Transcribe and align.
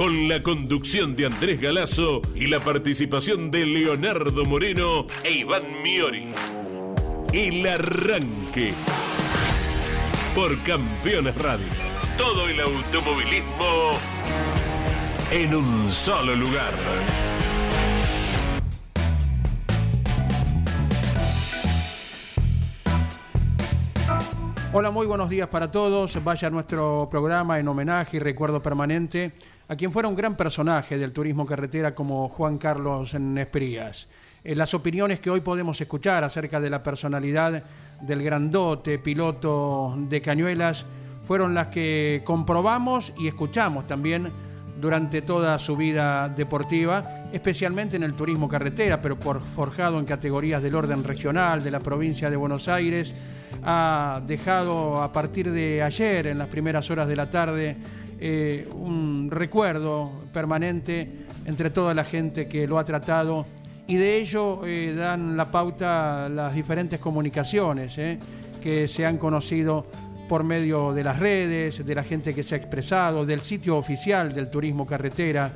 Con 0.00 0.28
la 0.28 0.42
conducción 0.42 1.14
de 1.14 1.26
Andrés 1.26 1.60
Galazo 1.60 2.22
y 2.34 2.46
la 2.46 2.58
participación 2.58 3.50
de 3.50 3.66
Leonardo 3.66 4.46
Moreno 4.46 5.06
e 5.22 5.30
Iván 5.30 5.82
Miori. 5.82 6.32
El 7.34 7.66
Arranque. 7.68 8.72
Por 10.34 10.58
Campeones 10.62 11.36
Radio. 11.36 11.66
Todo 12.16 12.48
el 12.48 12.60
automovilismo 12.60 13.90
en 15.30 15.54
un 15.54 15.90
solo 15.90 16.34
lugar. 16.34 16.72
Hola, 24.72 24.90
muy 24.90 25.06
buenos 25.06 25.28
días 25.28 25.48
para 25.48 25.70
todos. 25.70 26.24
Vaya 26.24 26.48
nuestro 26.48 27.06
programa 27.10 27.58
en 27.58 27.68
homenaje 27.68 28.16
y 28.16 28.20
recuerdo 28.20 28.62
permanente 28.62 29.32
a 29.70 29.76
quien 29.76 29.92
fuera 29.92 30.08
un 30.08 30.16
gran 30.16 30.34
personaje 30.34 30.98
del 30.98 31.12
turismo 31.12 31.46
carretera 31.46 31.94
como 31.94 32.28
Juan 32.28 32.58
Carlos 32.58 33.14
Nesprías. 33.14 34.08
Eh, 34.42 34.56
las 34.56 34.74
opiniones 34.74 35.20
que 35.20 35.30
hoy 35.30 35.42
podemos 35.42 35.80
escuchar 35.80 36.24
acerca 36.24 36.60
de 36.60 36.68
la 36.68 36.82
personalidad 36.82 37.62
del 38.00 38.20
grandote 38.20 38.98
piloto 38.98 39.94
de 39.96 40.20
Cañuelas 40.20 40.84
fueron 41.24 41.54
las 41.54 41.68
que 41.68 42.20
comprobamos 42.24 43.12
y 43.16 43.28
escuchamos 43.28 43.86
también 43.86 44.32
durante 44.80 45.22
toda 45.22 45.56
su 45.60 45.76
vida 45.76 46.28
deportiva, 46.28 47.26
especialmente 47.32 47.94
en 47.94 48.02
el 48.02 48.14
turismo 48.14 48.48
carretera, 48.48 49.00
pero 49.00 49.20
por 49.20 49.40
forjado 49.40 50.00
en 50.00 50.04
categorías 50.04 50.64
del 50.64 50.74
orden 50.74 51.04
regional 51.04 51.62
de 51.62 51.70
la 51.70 51.78
provincia 51.78 52.28
de 52.28 52.34
Buenos 52.34 52.66
Aires, 52.66 53.14
ha 53.62 54.20
dejado 54.26 55.00
a 55.00 55.12
partir 55.12 55.52
de 55.52 55.80
ayer, 55.80 56.26
en 56.26 56.38
las 56.38 56.48
primeras 56.48 56.90
horas 56.90 57.06
de 57.06 57.14
la 57.14 57.30
tarde, 57.30 57.76
eh, 58.20 58.68
un 58.74 59.28
recuerdo 59.30 60.12
permanente 60.32 61.10
entre 61.46 61.70
toda 61.70 61.94
la 61.94 62.04
gente 62.04 62.46
que 62.46 62.66
lo 62.66 62.78
ha 62.78 62.84
tratado 62.84 63.46
y 63.86 63.96
de 63.96 64.18
ello 64.18 64.64
eh, 64.66 64.94
dan 64.94 65.36
la 65.36 65.50
pauta 65.50 66.28
las 66.28 66.54
diferentes 66.54 67.00
comunicaciones 67.00 67.98
eh, 67.98 68.18
que 68.62 68.86
se 68.88 69.04
han 69.04 69.18
conocido 69.18 69.86
por 70.28 70.44
medio 70.44 70.92
de 70.92 71.02
las 71.02 71.18
redes, 71.18 71.84
de 71.84 71.94
la 71.94 72.04
gente 72.04 72.34
que 72.34 72.44
se 72.44 72.54
ha 72.54 72.58
expresado, 72.58 73.26
del 73.26 73.40
sitio 73.40 73.76
oficial 73.76 74.32
del 74.32 74.48
turismo 74.48 74.86
carretera. 74.86 75.50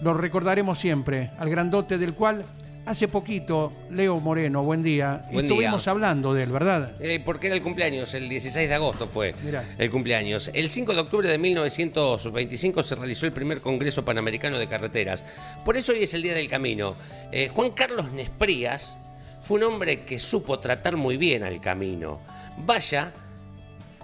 Lo 0.00 0.14
recordaremos 0.14 0.78
siempre, 0.78 1.32
al 1.38 1.50
grandote 1.50 1.98
del 1.98 2.14
cual 2.14 2.44
hace 2.86 3.08
poquito, 3.08 3.72
Leo 3.90 4.20
Moreno, 4.20 4.62
buen 4.62 4.82
día, 4.82 5.26
estuvimos 5.32 5.86
hablando 5.88 6.32
de 6.32 6.44
él, 6.44 6.52
¿verdad? 6.52 6.94
Eh, 7.00 7.20
porque 7.22 7.48
era 7.48 7.56
el 7.56 7.62
cumpleaños, 7.62 8.14
el 8.14 8.28
16 8.28 8.68
de 8.68 8.74
agosto 8.74 9.06
fue 9.06 9.34
el 9.76 9.90
cumpleaños. 9.90 10.50
El 10.54 10.70
5 10.70 10.94
de 10.94 11.00
octubre 11.00 11.28
de 11.28 11.36
1925 11.36 12.82
se 12.84 12.94
realizó 12.94 13.26
el 13.26 13.32
primer 13.32 13.60
Congreso 13.60 14.04
Panamericano 14.04 14.58
de 14.58 14.68
Carreteras. 14.68 15.24
Por 15.64 15.76
eso 15.76 15.92
hoy 15.92 16.04
es 16.04 16.14
el 16.14 16.22
Día 16.22 16.34
del 16.34 16.48
Camino. 16.48 16.96
Eh, 17.32 17.50
Juan 17.52 17.72
Carlos 17.72 18.12
Nesprías 18.12 18.96
fue 19.40 19.58
un 19.58 19.64
hombre 19.64 20.04
que 20.04 20.20
supo 20.20 20.60
tratar 20.60 20.96
muy 20.96 21.16
bien 21.16 21.42
al 21.42 21.60
camino. 21.60 22.20
Vaya 22.64 23.12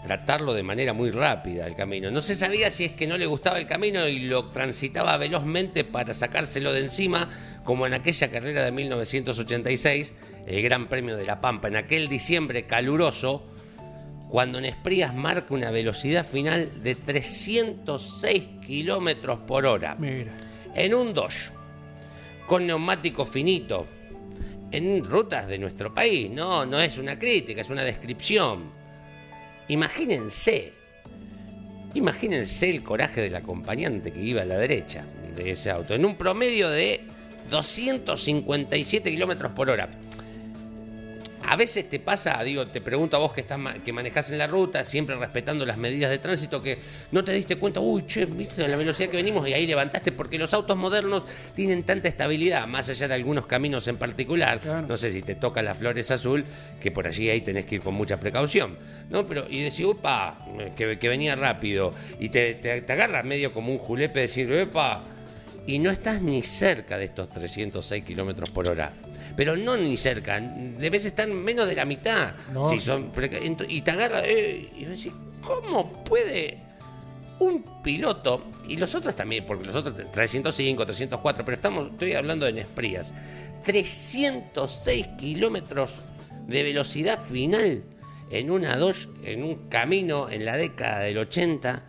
tratarlo 0.03 0.53
de 0.53 0.63
manera 0.63 0.93
muy 0.93 1.11
rápida 1.11 1.67
el 1.67 1.77
camino. 1.77 2.11
No 2.11 2.23
se 2.23 2.35
sabía 2.35 2.71
si 2.71 2.85
es 2.85 2.93
que 2.93 3.07
no 3.07 3.17
le 3.17 3.27
gustaba 3.27 3.59
el 3.59 3.67
camino 3.67 4.07
y 4.09 4.21
lo 4.21 4.47
transitaba 4.47 5.17
velozmente 5.17 5.85
para 5.85 6.13
sacárselo 6.13 6.73
de 6.73 6.81
encima, 6.81 7.31
como 7.65 7.87
en 7.87 7.95
aquella 7.95 8.31
carrera 8.31 8.65
de 8.65 8.73
1986, 8.73 10.15
el 10.47 10.63
Gran 10.63 10.89
Premio 10.89 11.17
de 11.17 11.25
La 11.25 11.41
Pampa, 11.41 11.69
en 11.69 11.77
aquel 11.77 12.09
diciembre 12.09 12.67
caluroso, 12.67 13.47
cuando 14.29 14.61
Nesprías 14.61 15.15
marca 15.15 15.55
una 15.55 15.71
velocidad 15.71 16.27
final 16.27 16.83
de 16.83 16.95
306 16.95 18.43
kilómetros 18.67 19.41
por 19.41 19.67
hora. 19.67 19.95
Mira. 19.95 20.35
En 20.75 20.95
un 20.95 21.13
Dodge, 21.13 21.53
con 22.47 22.67
neumático 22.67 23.27
finito, 23.27 23.87
en 24.71 25.05
rutas 25.05 25.47
de 25.47 25.59
nuestro 25.59 25.95
país. 25.95 26.31
No, 26.31 26.65
no 26.65 26.81
es 26.81 26.97
una 26.97 27.19
crítica, 27.19 27.61
es 27.61 27.69
una 27.69 27.85
descripción 27.85 28.82
Imagínense, 29.73 30.75
imagínense 31.95 32.69
el 32.69 32.83
coraje 32.83 33.23
del 33.23 33.35
acompañante 33.37 34.13
que 34.13 34.21
iba 34.21 34.43
a 34.43 34.45
la 34.45 34.59
derecha 34.59 35.07
de 35.35 35.51
ese 35.51 35.71
auto, 35.71 35.95
en 35.95 36.05
un 36.05 36.15
promedio 36.17 36.69
de 36.69 37.01
257 37.49 39.11
kilómetros 39.11 39.53
por 39.53 39.71
hora. 39.71 39.89
A 41.53 41.57
veces 41.57 41.87
te 41.87 42.01
pasa, 42.01 42.43
digo, 42.43 42.67
te 42.69 42.81
pregunto 42.81 43.15
a 43.15 43.21
vos 43.21 43.35
que, 43.35 43.43
estás, 43.43 43.61
que 43.85 43.93
manejás 43.93 44.31
en 44.31 44.39
la 44.39 44.47
ruta, 44.47 44.87
siempre 44.87 45.17
respetando 45.17 45.67
las 45.67 45.77
medidas 45.77 46.11
de 46.11 46.17
tránsito, 46.17 46.63
que 46.63 46.79
no 47.11 47.23
te 47.23 47.33
diste 47.33 47.57
cuenta, 47.57 47.79
uy, 47.79 48.07
che, 48.07 48.25
viste 48.25 48.67
la 48.67 48.75
velocidad 48.75 49.11
que 49.11 49.19
venimos 49.19 49.47
y 49.47 49.53
ahí 49.53 49.67
levantaste, 49.67 50.13
porque 50.13 50.39
los 50.39 50.55
autos 50.55 50.79
modernos 50.79 51.27
tienen 51.55 51.83
tanta 51.83 52.09
estabilidad, 52.09 52.67
más 52.67 52.89
allá 52.89 53.07
de 53.07 53.13
algunos 53.13 53.45
caminos 53.45 53.87
en 53.87 53.99
particular. 53.99 54.63
No 54.89 54.97
sé 54.97 55.11
si 55.11 55.21
te 55.21 55.35
toca 55.35 55.61
la 55.61 55.75
Flores 55.75 56.11
Azul, 56.11 56.47
que 56.81 56.91
por 56.91 57.07
allí 57.07 57.29
ahí 57.29 57.43
tenés 57.43 57.67
que 57.67 57.75
ir 57.75 57.81
con 57.83 57.93
mucha 57.93 58.19
precaución, 58.19 58.79
¿no? 59.11 59.27
Pero, 59.27 59.45
y 59.47 59.63
decís, 59.63 59.85
upa, 59.85 60.39
que, 60.75 60.97
venía 61.07 61.37
rápido, 61.37 61.93
y 62.19 62.31
te, 62.31 62.55
te, 62.55 62.91
agarras 62.91 63.27
medio 63.27 63.53
como 63.53 63.73
un 63.73 63.79
julepe, 63.79 64.21
decir, 64.21 64.51
upa, 64.51 65.03
y 65.67 65.79
no 65.81 65.91
estás 65.91 66.23
ni 66.23 66.43
cerca 66.43 66.97
de 66.97 67.05
estos 67.05 67.29
306 67.29 68.05
kilómetros 68.05 68.49
por 68.49 68.71
hora 68.71 68.95
pero 69.37 69.57
no 69.57 69.77
ni 69.77 69.97
cerca, 69.97 70.41
debes 70.41 71.05
estar 71.05 71.29
menos 71.29 71.69
de 71.69 71.75
la 71.75 71.85
mitad. 71.85 72.35
Si 72.69 72.81
son, 72.81 73.13
y 73.69 73.81
te 73.83 73.91
agarra, 73.91 74.23
eh, 74.25 74.71
y 74.77 74.85
decís, 74.85 75.13
¿cómo 75.43 76.05
puede 76.05 76.73
un 77.43 77.65
piloto, 77.83 78.43
y 78.69 78.77
los 78.77 78.95
otros 78.95 79.17
también, 79.17 79.45
porque 79.45 79.65
los 79.65 79.75
otros 79.75 79.95
305, 80.13 80.85
304, 80.85 81.45
pero 81.45 81.55
estamos, 81.55 81.87
estoy 81.91 82.13
hablando 82.15 82.47
de 82.47 82.53
Nesprías, 82.53 83.13
306 83.65 85.07
kilómetros 85.19 86.03
de 86.47 86.63
velocidad 86.63 87.19
final 87.19 87.83
en 88.31 88.51
una 88.51 88.77
Dodge, 88.77 89.09
en 89.25 89.43
un 89.43 89.69
camino 89.69 90.31
en 90.31 90.45
la 90.45 90.57
década 90.57 91.01
del 91.01 91.19
80, 91.19 91.83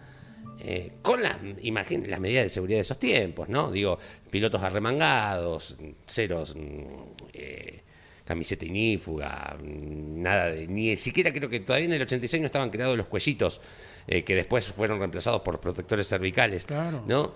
eh, 0.66 0.94
con 1.02 1.22
las, 1.22 1.36
las 1.42 2.20
medidas 2.22 2.44
de 2.44 2.50
seguridad 2.50 2.78
de 2.78 2.84
esos 2.84 2.98
tiempos, 2.98 3.50
¿no? 3.50 3.70
Digo, 3.70 4.00
pilotos 4.30 4.64
arremangados, 4.64 5.76
ceros, 6.08 6.56
mm, 6.56 6.86
eh, 7.34 7.82
camiseta 8.24 8.64
inífuga, 8.64 9.58
mm, 9.62 10.22
nada 10.22 10.52
de, 10.52 10.66
ni 10.68 10.96
siquiera 10.96 11.34
creo 11.34 11.50
que 11.50 11.60
todavía 11.60 11.88
en 11.88 11.94
el 11.94 12.02
86 12.04 12.40
no 12.40 12.46
estaban 12.46 12.70
creados 12.70 12.98
los 12.98 13.08
cuellitos, 13.08 13.60
eh, 14.08 14.24
que 14.24 14.36
después 14.36 14.68
fueron 14.68 15.00
reemplazados 15.00 15.42
por 15.42 15.60
protectores 15.60 16.08
cervicales, 16.08 16.66
¿no? 17.08 17.36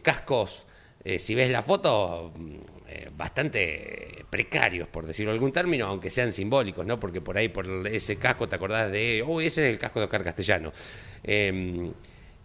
cascos, 0.00 0.64
si 1.18 1.34
ves 1.34 1.50
la 1.50 1.60
foto, 1.60 2.32
mm, 2.34 2.56
bastante 3.14 4.24
precarios, 4.30 4.88
por 4.88 5.04
decirlo 5.06 5.32
algún 5.32 5.52
término, 5.52 5.86
aunque 5.86 6.08
sean 6.08 6.32
simbólicos, 6.32 6.86
¿no? 6.86 6.98
Porque 6.98 7.20
por 7.20 7.36
ahí, 7.36 7.48
por 7.50 7.86
ese 7.88 8.16
casco, 8.16 8.48
te 8.48 8.56
acordás 8.56 8.90
de, 8.90 9.22
oh, 9.26 9.42
ese 9.42 9.66
es 9.66 9.72
el 9.74 9.78
casco 9.78 10.00
de 10.00 10.06
Oscar 10.06 10.24
Castellano. 10.24 10.72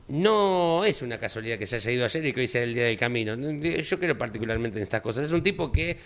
No 0.09 0.83
es 0.85 1.03
una 1.03 1.19
casualidad 1.19 1.59
que 1.59 1.67
se 1.67 1.75
haya 1.75 1.91
ido 1.91 2.05
ayer 2.05 2.25
y 2.25 2.33
que 2.33 2.41
hoy 2.41 2.47
sea 2.47 2.63
el 2.63 2.73
día 2.73 2.85
del 2.85 2.97
camino. 2.97 3.35
Yo 3.35 3.99
creo 3.99 4.17
particularmente 4.17 4.79
en 4.79 4.83
estas 4.83 5.01
cosas. 5.01 5.27
Es 5.27 5.31
un 5.31 5.43
tipo 5.43 5.71
que 5.71 5.97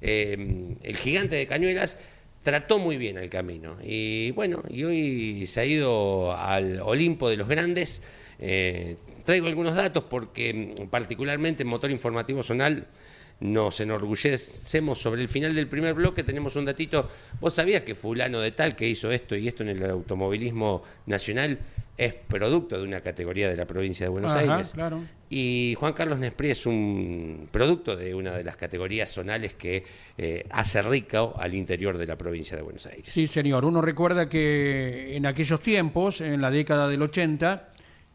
eh, 0.00 0.76
el 0.82 0.96
gigante 0.96 1.36
de 1.36 1.46
Cañuelas 1.46 1.96
trató 2.42 2.80
muy 2.80 2.96
bien 2.96 3.18
al 3.18 3.30
camino. 3.30 3.76
Y 3.80 4.32
bueno, 4.32 4.64
y 4.68 4.82
hoy 4.82 5.46
se 5.46 5.60
ha 5.60 5.64
ido 5.64 6.36
al 6.36 6.80
Olimpo 6.80 7.30
de 7.30 7.36
los 7.36 7.46
grandes. 7.46 8.02
Eh, 8.40 8.96
traigo 9.24 9.46
algunos 9.46 9.76
datos 9.76 10.04
porque 10.10 10.74
particularmente 10.90 11.62
en 11.62 11.68
Motor 11.68 11.92
Informativo 11.92 12.42
Zonal 12.42 12.88
nos 13.42 13.80
enorgullecemos 13.80 15.00
sobre 15.00 15.20
el 15.20 15.28
final 15.28 15.54
del 15.54 15.66
primer 15.66 15.94
bloque, 15.94 16.22
tenemos 16.22 16.56
un 16.56 16.64
datito, 16.64 17.08
vos 17.40 17.52
sabías 17.54 17.82
que 17.82 17.94
fulano 17.94 18.40
de 18.40 18.52
tal 18.52 18.76
que 18.76 18.88
hizo 18.88 19.10
esto 19.10 19.36
y 19.36 19.48
esto 19.48 19.62
en 19.64 19.70
el 19.70 19.90
automovilismo 19.90 20.82
nacional 21.06 21.58
es 21.96 22.14
producto 22.14 22.78
de 22.78 22.84
una 22.84 23.00
categoría 23.00 23.50
de 23.50 23.56
la 23.56 23.66
provincia 23.66 24.06
de 24.06 24.10
Buenos 24.10 24.34
Aires. 24.34 24.72
Y 25.28 25.74
Juan 25.78 25.92
Carlos 25.92 26.18
Nespri 26.18 26.50
es 26.50 26.66
un 26.66 27.48
producto 27.50 27.96
de 27.96 28.14
una 28.14 28.32
de 28.32 28.44
las 28.44 28.56
categorías 28.56 29.10
zonales 29.10 29.54
que 29.54 29.84
eh, 30.16 30.46
hace 30.50 30.82
rico 30.82 31.34
al 31.38 31.54
interior 31.54 31.98
de 31.98 32.06
la 32.06 32.16
provincia 32.16 32.56
de 32.56 32.62
Buenos 32.62 32.86
Aires. 32.86 33.06
Sí, 33.06 33.26
señor. 33.26 33.64
Uno 33.64 33.80
recuerda 33.80 34.28
que 34.28 35.16
en 35.16 35.26
aquellos 35.26 35.60
tiempos, 35.60 36.20
en 36.20 36.40
la 36.40 36.50
década 36.50 36.88
del 36.88 37.02
80, 37.02 37.68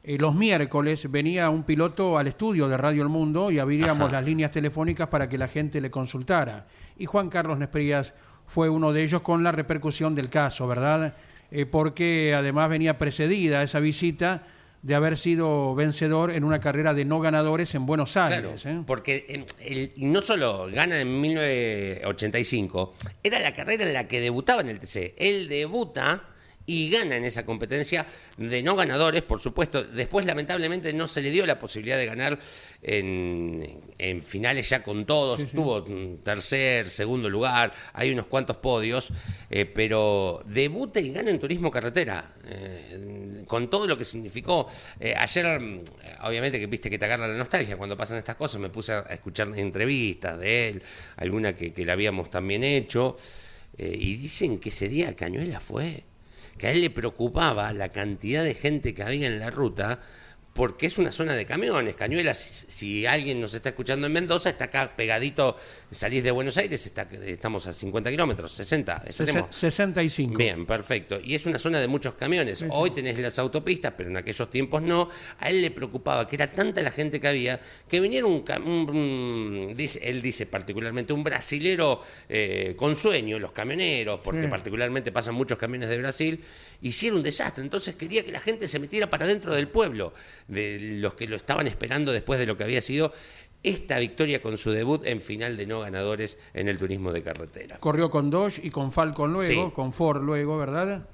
eh, 0.08 0.18
los 0.18 0.34
miércoles 0.34 1.12
venía 1.12 1.50
un 1.50 1.64
piloto 1.64 2.18
al 2.18 2.28
estudio 2.28 2.68
de 2.70 2.78
Radio 2.78 3.04
El 3.04 3.10
Mundo 3.10 3.52
y 3.52 3.60
abríamos 3.60 4.08
Ajá. 4.08 4.14
las 4.18 4.26
líneas 4.26 4.52
telefónicas 4.52 5.08
para 5.10 5.28
que 5.30 5.38
la 5.38 5.48
gente 5.50 5.82
le 5.82 5.92
consultara. 5.92 6.66
Y 6.98 7.06
Juan 7.06 7.30
Carlos 7.30 7.58
Nesprías 7.60 8.14
fue 8.48 8.70
uno 8.70 8.94
de 8.94 9.04
ellos 9.04 9.22
con 9.22 9.44
la 9.44 9.52
repercusión 9.52 10.16
del 10.16 10.30
caso, 10.30 10.66
¿verdad? 10.68 11.16
Eh, 11.52 11.66
porque 11.66 12.34
además 12.34 12.70
venía 12.70 12.98
precedida 12.98 13.62
esa 13.64 13.80
visita 13.82 14.44
de 14.82 14.96
haber 14.96 15.18
sido 15.18 15.76
vencedor 15.76 16.32
en 16.32 16.44
una 16.46 16.60
carrera 16.62 16.94
de 16.94 17.04
no 17.04 17.20
ganadores 17.20 17.76
en 17.76 17.86
Buenos 17.86 18.14
Claro, 18.14 18.50
Aires. 18.50 18.66
¿eh? 18.66 18.82
porque 18.86 19.44
el- 19.60 19.92
no 19.98 20.22
solo 20.22 20.68
gana 20.72 21.00
en 21.02 21.20
1985, 21.20 22.94
era 23.24 23.40
la 23.40 23.54
carrera 23.54 23.86
en 23.86 23.94
la 23.94 24.08
que 24.08 24.22
debutaba 24.22 24.62
en 24.62 24.70
el 24.70 24.80
TC. 24.80 25.16
Él 25.18 25.50
debuta 25.50 26.24
y 26.68 26.90
gana 26.90 27.16
en 27.16 27.24
esa 27.24 27.46
competencia 27.46 28.06
de 28.38 28.62
no 28.62 28.76
ganadores, 28.76 29.24
por 29.24 29.42
supuesto. 29.42 29.84
Después, 29.84 30.26
lamentablemente, 30.26 30.92
no 30.92 31.08
se 31.08 31.22
le 31.22 31.32
dio 31.32 31.46
la 31.46 31.58
posibilidad 31.60 31.98
de 31.98 32.06
ganar 32.06 32.38
en, 32.84 33.82
en 33.98 34.22
finales 34.22 34.70
ya 34.70 34.84
con 34.84 35.06
todos. 35.06 35.48
Tuvo 35.48 35.84
tercer, 36.24 36.90
segundo 36.90 37.30
lugar, 37.30 37.74
hay 37.94 38.12
unos 38.12 38.28
cuantos 38.28 38.58
podios, 38.58 39.14
eh, 39.50 39.66
pero 39.66 40.44
debuta 40.46 41.00
y 41.00 41.12
gana 41.14 41.32
en 41.32 41.40
turismo 41.40 41.72
carretera, 41.72 42.36
eh, 42.46 43.44
con 43.48 43.70
todo 43.70 43.88
lo 43.88 43.98
que 43.98 44.04
significó. 44.04 44.68
Eh, 45.00 45.14
ayer, 45.18 45.46
obviamente 46.24 46.60
que 46.60 46.68
viste 46.68 46.90
que 46.90 47.00
te 47.00 47.06
agarra 47.06 47.30
la 47.30 47.38
nostalgia 47.38 47.78
cuando 47.78 47.96
pasan 47.96 48.18
estas 48.18 48.36
cosas, 48.36 48.60
me 48.60 48.70
puse 48.70 48.92
a 48.92 49.00
escuchar 49.10 49.58
entrevistas 49.58 50.38
de 50.38 50.68
él, 50.68 50.84
alguna 51.16 51.56
que, 51.56 51.72
que 51.72 51.86
le 51.86 51.94
habíamos 51.94 52.30
también 52.30 52.66
hecho, 52.66 53.16
y 53.78 54.18
dicen 54.18 54.60
que 54.60 54.70
ese 54.70 54.90
día 54.90 55.16
Cañuela 55.16 55.60
fue 55.60 56.04
que 56.58 56.68
a 56.68 56.72
él 56.72 56.82
le 56.82 56.90
preocupaba 56.90 57.72
la 57.74 57.90
cantidad 57.90 58.44
de 58.44 58.54
gente 58.54 58.94
que 58.94 59.04
había 59.04 59.28
en 59.28 59.40
la 59.40 59.50
ruta, 59.50 60.00
porque 60.58 60.88
es 60.88 60.98
una 60.98 61.12
zona 61.12 61.34
de 61.34 61.46
camiones. 61.46 61.96
Cañuelas, 61.96 62.66
si, 62.68 63.06
alguien 63.06 63.40
nos 63.40 63.54
está 63.54 63.70
escuchando 63.70 64.08
en 64.08 64.14
Mendoza, 64.14 64.50
está 64.50 64.66
acá 64.66 64.96
pegadito, 64.98 65.56
salís 65.92 66.24
de 66.24 66.32
Buenos 66.32 66.58
Aires, 66.58 66.84
está, 66.84 67.04
estamos 67.26 67.68
a 67.68 67.72
50 67.72 68.10
kilómetros, 68.10 68.52
60. 68.54 69.04
Sese- 69.06 69.24
estaremos. 69.24 69.56
65. 69.56 70.36
Bien, 70.36 70.66
perfecto. 70.66 71.20
Y 71.24 71.36
es 71.36 71.46
una 71.46 71.60
zona 71.60 71.80
de 71.80 71.88
muchos 71.88 72.16
camiones. 72.16 72.66
Hoy 72.72 72.90
tenés 72.90 73.20
las 73.20 73.38
autopistas, 73.38 73.94
pero 73.96 74.10
en 74.10 74.18
aquellos 74.18 74.50
tiempos 74.50 74.82
no. 74.82 75.10
A 75.40 75.50
él 75.52 75.62
le 75.62 75.70
preocupaba 75.70 76.28
que 76.28 76.36
era 76.36 76.52
tanta 76.52 76.82
la 76.82 76.90
gente 76.92 77.20
que 77.22 77.28
había 77.28 77.62
que 77.88 78.00
viniera 78.00 78.26
un, 78.26 78.44
cam- 78.44 78.66
un- 78.66 78.90
un- 78.90 79.74
dice, 79.78 80.00
él 80.02 80.24
dice 80.24 80.48
particularmente 80.48 81.14
un 81.14 81.24
brasilero 81.24 82.02
eh, 82.30 82.74
con 82.76 82.96
sueño, 82.96 83.38
los 83.38 83.52
camioneros, 83.52 84.22
porque 84.24 84.42
Sí. 84.42 84.48
particularmente 84.48 85.12
pasan 85.12 85.36
muchos 85.36 85.60
camiones 85.60 85.88
de 85.90 86.00
Brasil, 86.00 86.44
hicieron 86.82 87.18
un 87.20 87.24
desastre. 87.24 87.64
Entonces 87.64 87.94
quería 87.96 88.26
que 88.26 88.32
la 88.32 88.40
gente 88.40 88.68
se 88.68 88.80
metiera 88.80 89.08
para 89.10 89.28
dentro 89.28 89.54
del 89.54 89.68
pueblo, 89.68 90.14
de 90.48 90.80
los 91.00 91.14
que 91.16 91.28
lo 91.28 91.36
estaban 91.36 91.68
esperando 91.68 92.12
después 92.12 92.40
de 92.40 92.46
lo 92.46 92.58
que 92.58 92.64
había 92.64 92.82
sido 92.82 93.14
esta 93.64 94.00
victoria 94.00 94.42
con 94.42 94.58
su 94.58 94.72
debut 94.72 95.06
en 95.06 95.20
final 95.20 95.58
de 95.58 95.66
no 95.66 95.82
ganadores 95.82 96.40
en 96.54 96.68
el 96.70 96.78
turismo 96.78 97.12
de 97.12 97.24
carretera. 97.24 97.78
Corrió 97.80 98.10
con 98.10 98.30
Dodge 98.30 98.60
y 98.64 98.70
con 98.70 98.92
Falcon 98.92 99.34
luego, 99.34 99.66
Sí. 99.68 99.72
con 99.74 99.92
Ford 99.94 100.24
luego, 100.24 100.58
¿verdad? 100.58 101.08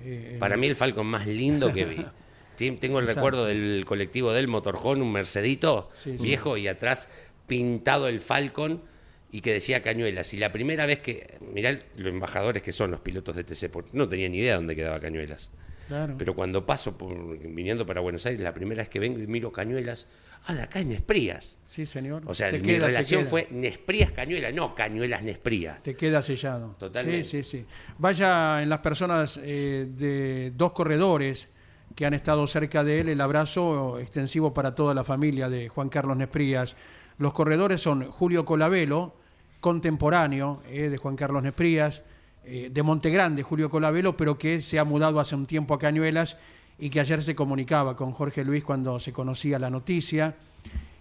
Eh, 0.00 0.36
Para 0.38 0.56
mí 0.56 0.68
el 0.68 0.76
Falcon 0.76 1.06
más 1.06 1.26
lindo 1.26 1.72
que 1.72 1.84
vi. 1.84 2.06
Tengo 2.56 2.98
el 2.98 3.04
Exacto. 3.04 3.06
recuerdo 3.20 3.44
del 3.46 3.84
colectivo 3.86 4.32
del 4.32 4.48
motorhome, 4.48 5.02
un 5.02 5.12
Mercedito 5.12 5.90
Sí, 6.02 6.16
sí. 6.16 6.24
viejo 6.24 6.56
y 6.56 6.66
atrás 6.68 7.08
pintado 7.46 8.08
el 8.08 8.20
Falcon 8.20 8.82
y 9.30 9.42
que 9.42 9.52
decía 9.52 9.82
Cañuelas. 9.82 10.32
Y 10.34 10.38
la 10.38 10.50
primera 10.52 10.86
vez 10.86 11.00
que, 11.00 11.36
mirá 11.52 11.78
los 11.96 12.08
embajadores 12.12 12.62
que 12.62 12.72
son 12.72 12.90
los 12.90 13.00
pilotos 13.00 13.36
de 13.36 13.44
TC, 13.44 13.68
porque 13.70 13.90
no 13.92 14.08
tenía 14.08 14.28
ni 14.28 14.38
idea 14.38 14.56
dónde 14.56 14.74
quedaba 14.74 14.98
Cañuelas. 15.00 15.50
Claro. 15.88 16.14
Pero 16.16 16.34
cuando 16.34 16.64
paso 16.64 16.96
por, 16.96 17.38
viniendo 17.38 17.84
para 17.84 18.00
Buenos 18.00 18.24
Aires, 18.26 18.40
la 18.40 18.54
primera 18.54 18.82
vez 18.82 18.88
que 18.88 19.00
vengo 19.00 19.18
y 19.18 19.26
miro 19.26 19.50
Cañuelas, 19.50 20.06
ah, 20.46 20.54
de 20.54 20.62
acá 20.62 20.80
en 20.80 20.90
Nesprías. 20.90 21.58
sí, 21.66 21.86
señor. 21.86 22.22
O 22.26 22.34
sea, 22.34 22.50
Te 22.50 22.58
mi 22.60 22.68
queda, 22.68 22.86
relación 22.86 23.26
fue 23.26 23.48
Nesprías 23.50 24.12
Cañuelas, 24.12 24.54
no 24.54 24.74
Cañuelas 24.74 25.22
Nesprías. 25.22 25.82
Te 25.82 25.94
queda 25.94 26.22
sellado. 26.22 26.76
Totalmente. 26.78 27.24
Sí, 27.24 27.42
sí, 27.42 27.58
sí. 27.58 27.66
Vaya 27.98 28.62
en 28.62 28.68
las 28.68 28.78
personas 28.80 29.40
eh, 29.42 29.88
de 29.90 30.52
dos 30.54 30.72
corredores 30.72 31.48
que 31.96 32.06
han 32.06 32.14
estado 32.14 32.46
cerca 32.46 32.84
de 32.84 33.00
él, 33.00 33.08
el 33.08 33.20
abrazo 33.20 33.98
extensivo 33.98 34.54
para 34.54 34.74
toda 34.74 34.94
la 34.94 35.02
familia 35.02 35.48
de 35.48 35.68
Juan 35.68 35.88
Carlos 35.88 36.16
Nesprías. 36.16 36.76
Los 37.18 37.32
corredores 37.32 37.82
son 37.82 38.04
Julio 38.04 38.44
Colabelo, 38.44 39.16
contemporáneo 39.60 40.62
eh, 40.68 40.90
de 40.90 40.96
Juan 40.96 41.16
Carlos 41.16 41.42
Nesprías, 41.42 42.02
eh, 42.50 42.70
de 42.72 42.82
Montegrande, 42.82 43.42
Julio 43.42 43.68
Colabelo, 43.68 44.16
pero 44.16 44.38
que 44.38 44.62
se 44.62 44.78
ha 44.78 44.84
mudado 44.84 45.20
hace 45.20 45.34
un 45.34 45.44
tiempo 45.44 45.74
a 45.74 45.78
Cañuelas 45.78 46.38
y 46.78 46.88
que 46.88 46.98
ayer 46.98 47.22
se 47.22 47.34
comunicaba 47.34 47.94
con 47.94 48.12
Jorge 48.12 48.42
Luis 48.42 48.64
cuando 48.64 48.98
se 48.98 49.12
conocía 49.12 49.58
la 49.58 49.68
noticia. 49.68 50.34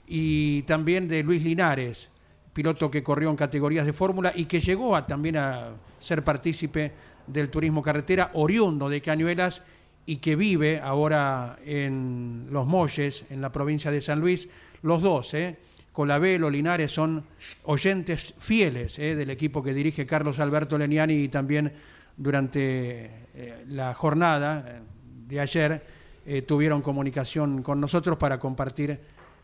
Y 0.06 0.64
también 0.64 1.08
de 1.08 1.24
Luis 1.24 1.42
Linares, 1.42 2.10
piloto 2.52 2.92
que 2.92 3.02
corrió 3.02 3.30
en 3.30 3.38
categorías 3.38 3.86
de 3.86 3.94
fórmula 3.94 4.34
y 4.36 4.44
que 4.44 4.60
llegó 4.60 4.94
a, 4.94 5.08
también 5.08 5.38
a 5.38 5.70
ser 6.00 6.22
partícipe 6.22 6.92
del 7.28 7.50
turismo 7.50 7.82
carretera, 7.82 8.32
oriundo 8.34 8.90
de 8.90 9.02
Cañuelas 9.02 9.64
y 10.06 10.18
que 10.18 10.36
vive 10.36 10.82
ahora 10.82 11.60
en 11.64 12.48
Los 12.52 12.68
Molles, 12.68 13.24
en 13.30 13.40
la 13.40 13.54
provincia 13.54 13.90
de 13.90 14.02
San 14.02 14.20
Luis. 14.20 14.50
Los 14.82 15.02
dos, 15.02 15.34
¿eh? 15.34 15.56
Colabelo, 15.98 16.52
Linares 16.52 16.92
son 16.92 17.24
oyentes 17.64 18.36
fieles 18.38 19.00
¿eh? 19.00 19.16
del 19.16 19.32
equipo 19.32 19.64
que 19.64 19.74
dirige 19.74 20.06
Carlos 20.06 20.38
Alberto 20.38 20.78
Leniani 20.78 21.24
y 21.24 21.28
también 21.28 21.74
durante 22.16 23.10
eh, 23.34 23.66
la 23.68 23.96
jornada 23.96 24.64
eh, 24.68 24.82
de 25.28 25.40
ayer 25.40 25.84
eh, 26.24 26.44
tuvieron 26.44 26.84
comunicación 26.84 27.64
con 27.64 27.82
nosotros 27.82 28.16
para 28.20 28.38
compartir 28.40 29.00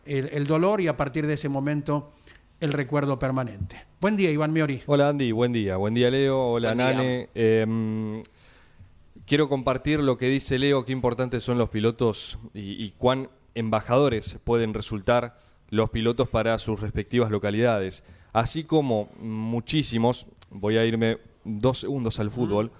el, 0.06 0.28
el 0.28 0.46
dolor 0.46 0.80
y 0.80 0.86
a 0.86 0.96
partir 0.96 1.26
de 1.26 1.34
ese 1.34 1.48
momento 1.48 2.12
el 2.60 2.72
recuerdo 2.72 3.18
permanente. 3.18 3.82
Buen 4.00 4.14
día, 4.14 4.30
Iván 4.30 4.52
Miori. 4.52 4.80
Hola 4.86 5.08
Andy, 5.08 5.32
buen 5.32 5.50
día. 5.50 5.76
Buen 5.76 5.94
día 5.94 6.08
Leo, 6.08 6.40
hola 6.40 6.72
Buen. 6.72 6.78
Nane. 6.78 7.28
Eh, 7.34 8.22
quiero 9.26 9.48
compartir 9.48 9.98
lo 9.98 10.16
que 10.16 10.28
dice 10.28 10.56
Leo, 10.60 10.84
qué 10.84 10.92
importantes 10.92 11.42
son 11.42 11.58
los 11.58 11.70
pilotos 11.70 12.38
y, 12.54 12.80
y 12.80 12.94
cuán 12.96 13.28
embajadores 13.56 14.38
pueden 14.44 14.72
resultar 14.72 15.34
los 15.74 15.90
pilotos 15.90 16.28
para 16.28 16.58
sus 16.58 16.80
respectivas 16.80 17.30
localidades. 17.30 18.04
Así 18.32 18.64
como 18.64 19.10
muchísimos, 19.20 20.26
voy 20.50 20.76
a 20.76 20.84
irme 20.84 21.18
dos 21.44 21.78
segundos 21.80 22.18
al 22.20 22.30
fútbol, 22.30 22.70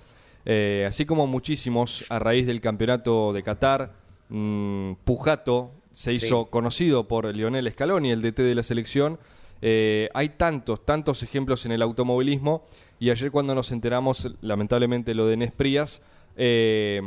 eh, 0.46 0.84
así 0.88 1.04
como 1.04 1.26
muchísimos 1.26 2.04
a 2.08 2.18
raíz 2.18 2.46
del 2.46 2.60
campeonato 2.60 3.32
de 3.32 3.42
Qatar, 3.42 3.92
mm, 4.28 4.92
Pujato 5.04 5.72
se 5.92 6.12
hizo 6.12 6.44
Sí. 6.44 6.48
conocido 6.50 7.06
por 7.08 7.26
Lionel 7.34 7.70
Scaloni, 7.70 8.10
el 8.10 8.20
DT 8.22 8.42
de 8.42 8.54
la 8.54 8.62
selección. 8.62 9.18
Eh, 9.62 10.08
hay 10.12 10.30
tantos, 10.30 10.84
tantos 10.84 11.22
ejemplos 11.22 11.64
en 11.66 11.72
el 11.72 11.82
automovilismo 11.82 12.64
y 12.98 13.10
ayer 13.10 13.30
cuando 13.30 13.54
nos 13.54 13.70
enteramos, 13.72 14.28
lamentablemente, 14.40 15.14
lo 15.14 15.26
de 15.26 15.36
Nesprías, 15.36 16.02
eh, 16.36 17.00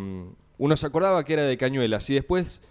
uno 0.57 0.75
se 0.77 0.88
acordaba 0.88 1.23
que 1.23 1.33
era 1.33 1.43
de 1.43 1.57
Cañuelas 1.57 2.09
y 2.09 2.15
después 2.15 2.62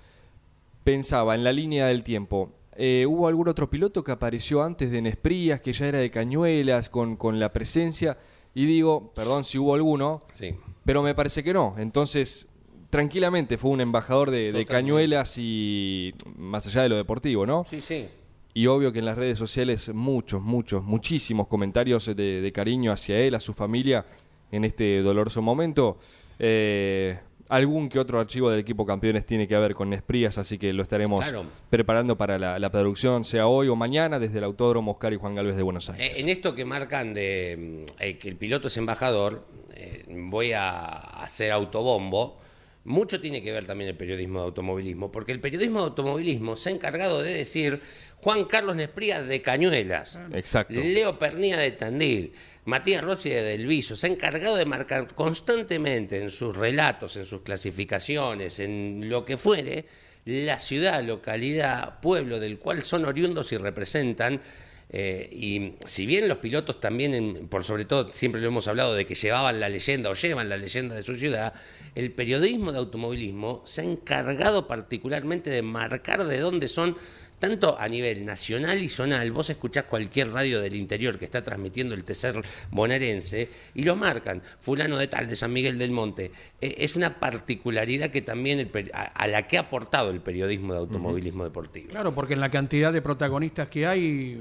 pensaba 0.84 1.34
en 1.34 1.44
la 1.44 1.52
línea 1.52 1.86
del 1.86 2.02
tiempo. 2.02 2.50
Eh, 2.78 3.06
¿Hubo 3.06 3.28
algún 3.28 3.48
otro 3.48 3.68
piloto 3.70 4.02
que 4.04 4.12
apareció 4.12 4.62
antes 4.62 4.90
de 4.90 5.02
Nesprías, 5.02 5.60
que 5.60 5.72
ya 5.72 5.86
era 5.86 5.98
de 5.98 6.10
Cañuelas, 6.10 6.88
con, 6.88 7.16
con 7.16 7.38
la 7.40 7.52
presencia? 7.52 8.16
Y 8.54 8.64
digo, 8.66 9.12
perdón 9.14 9.44
si 9.44 9.58
hubo 9.58 9.74
alguno, 9.74 10.22
Sí. 10.34 10.54
pero 10.84 11.02
me 11.02 11.14
parece 11.14 11.42
que 11.44 11.52
no. 11.52 11.74
Entonces, 11.78 12.48
tranquilamente 12.90 13.58
fue 13.58 13.70
un 13.70 13.80
embajador 13.80 14.30
de, 14.30 14.52
de. 14.52 14.64
Cañuelas 14.66 15.36
y 15.38 16.14
más 16.36 16.66
allá 16.66 16.82
de 16.82 16.88
lo 16.88 16.96
deportivo, 16.96 17.44
¿no? 17.46 17.64
Sí, 17.64 17.80
sí. 17.80 18.06
Y 18.54 18.66
obvio 18.68 18.90
que 18.92 19.00
en 19.00 19.04
las 19.04 19.18
redes 19.18 19.36
sociales 19.38 19.90
muchos, 19.92 20.40
muchos, 20.40 20.82
muchísimos 20.82 21.46
comentarios 21.48 22.06
de, 22.06 22.14
de 22.40 22.52
cariño 22.52 22.90
hacia 22.92 23.18
él, 23.20 23.34
a 23.34 23.40
su 23.40 23.52
familia, 23.52 24.06
en 24.50 24.64
este 24.64 25.02
doloroso 25.02 25.42
momento. 25.42 25.98
Eh, 26.38 27.18
algún 27.48 27.88
que 27.88 27.98
otro 27.98 28.18
archivo 28.20 28.50
del 28.50 28.60
equipo 28.60 28.84
campeones 28.86 29.24
tiene 29.26 29.46
que 29.48 29.56
ver 29.56 29.74
con 29.74 29.90
Nesprías, 29.90 30.38
así 30.38 30.58
que 30.58 30.72
lo 30.72 30.82
estaremos 30.82 31.22
Claro. 31.22 31.44
preparando 31.70 32.16
para 32.16 32.38
la, 32.38 32.58
la 32.58 32.70
producción, 32.70 33.24
sea 33.24 33.46
hoy 33.46 33.68
o 33.68 33.76
mañana, 33.76 34.18
desde 34.18 34.38
el 34.38 34.44
Autódromo 34.44 34.92
Oscar 34.92 35.12
y 35.12 35.16
Juan 35.16 35.34
Galvez 35.34 35.56
de 35.56 35.62
Buenos 35.62 35.88
Aires. 35.90 36.16
Eh, 36.16 36.20
En 36.20 36.28
esto 36.28 36.54
que 36.54 36.64
marcan 36.64 37.14
de 37.14 37.86
eh, 37.98 38.18
que 38.18 38.28
el 38.28 38.36
piloto 38.36 38.68
es 38.68 38.76
embajador, 38.76 39.46
eh, 39.74 40.04
voy 40.08 40.52
a 40.52 40.88
hacer 41.22 41.52
autobombo. 41.52 42.38
Mucho 42.86 43.20
tiene 43.20 43.42
que 43.42 43.52
ver 43.52 43.66
también 43.66 43.90
el 43.90 43.96
periodismo 43.96 44.38
de 44.40 44.46
automovilismo, 44.46 45.10
porque 45.10 45.32
el 45.32 45.40
periodismo 45.40 45.80
de 45.80 45.86
automovilismo 45.86 46.56
se 46.56 46.70
ha 46.70 46.72
encargado 46.72 47.20
de 47.20 47.34
decir 47.34 47.80
Juan 48.18 48.44
Carlos 48.44 48.76
Nesprías 48.76 49.26
de 49.26 49.42
Cañuelas, 49.42 50.18
Exacto. 50.32 50.80
Leo 50.80 51.18
Pernía 51.18 51.58
de 51.58 51.72
Tandil, 51.72 52.32
Matías 52.64 53.02
Rossi 53.02 53.30
de 53.30 53.42
Del 53.42 53.66
Viso, 53.66 53.96
se 53.96 54.06
ha 54.06 54.10
encargado 54.10 54.56
de 54.56 54.66
marcar 54.66 55.12
constantemente 55.14 56.20
en 56.20 56.30
sus 56.30 56.56
relatos, 56.56 57.16
en 57.16 57.24
sus 57.24 57.42
clasificaciones, 57.42 58.60
en 58.60 59.08
lo 59.08 59.24
que 59.24 59.36
fuere, 59.36 59.86
la 60.24 60.58
ciudad, 60.58 61.02
localidad, 61.02 62.00
pueblo 62.00 62.40
del 62.40 62.58
cual 62.58 62.82
son 62.82 63.04
oriundos 63.04 63.52
y 63.52 63.56
representan 63.56 64.40
Eh, 64.88 65.28
y 65.32 65.72
si 65.84 66.06
bien 66.06 66.28
los 66.28 66.38
pilotos 66.38 66.78
también, 66.80 67.12
en- 67.12 67.48
por 67.48 67.64
sobre 67.64 67.84
todo, 67.84 68.12
siempre 68.12 68.40
lo 68.40 68.46
hemos 68.48 68.68
hablado 68.68 68.94
de 68.94 69.04
que 69.04 69.14
llevaban 69.16 69.58
la 69.58 69.68
leyenda 69.68 70.10
o 70.10 70.14
llevan 70.14 70.48
la 70.48 70.56
leyenda 70.56 70.94
de 70.94 71.02
su 71.02 71.16
ciudad, 71.16 71.54
el 71.96 72.12
periodismo 72.12 72.70
de 72.72 72.78
automovilismo 72.78 73.62
se 73.64 73.80
ha 73.80 73.84
encargado 73.84 74.66
particularmente 74.68 75.50
de 75.50 75.62
marcar 75.62 76.24
de 76.24 76.38
dónde 76.38 76.68
son, 76.68 76.96
tanto 77.40 77.78
a 77.78 77.86
nivel 77.88 78.24
nacional 78.24 78.80
y 78.82 78.88
zonal. 78.88 79.30
Vos 79.32 79.50
escuchás 79.50 79.84
cualquier 79.84 80.30
radio 80.30 80.60
del 80.62 80.74
interior 80.74 81.18
que 81.18 81.24
está 81.26 81.42
transmitiendo 81.44 81.94
el 81.94 82.02
tercer 82.04 82.40
bonaerense 82.70 83.50
y 83.74 83.82
lo 83.82 83.94
marcan, 83.96 84.40
fulano 84.60 84.96
de 84.96 85.08
tal, 85.08 85.28
de 85.28 85.36
San 85.36 85.52
Miguel 85.52 85.78
del 85.78 85.90
Monte. 85.90 86.30
Eh, 86.60 86.76
es 86.78 86.96
una 86.96 87.18
particularidad 87.20 88.10
que 88.10 88.22
también 88.22 88.60
el 88.60 88.90
a, 88.94 89.02
a 89.02 89.26
la 89.26 89.46
que 89.48 89.58
ha 89.58 89.62
aportado 89.62 90.10
el 90.10 90.20
periodismo 90.20 90.72
de 90.72 90.78
automovilismo 90.78 91.44
deportivo. 91.44 91.88
Claro, 91.90 92.14
porque 92.14 92.34
en 92.34 92.40
la 92.40 92.50
cantidad 92.50 92.92
de 92.92 93.02
protagonistas 93.02 93.68
que 93.68 93.86
hay 93.86 94.38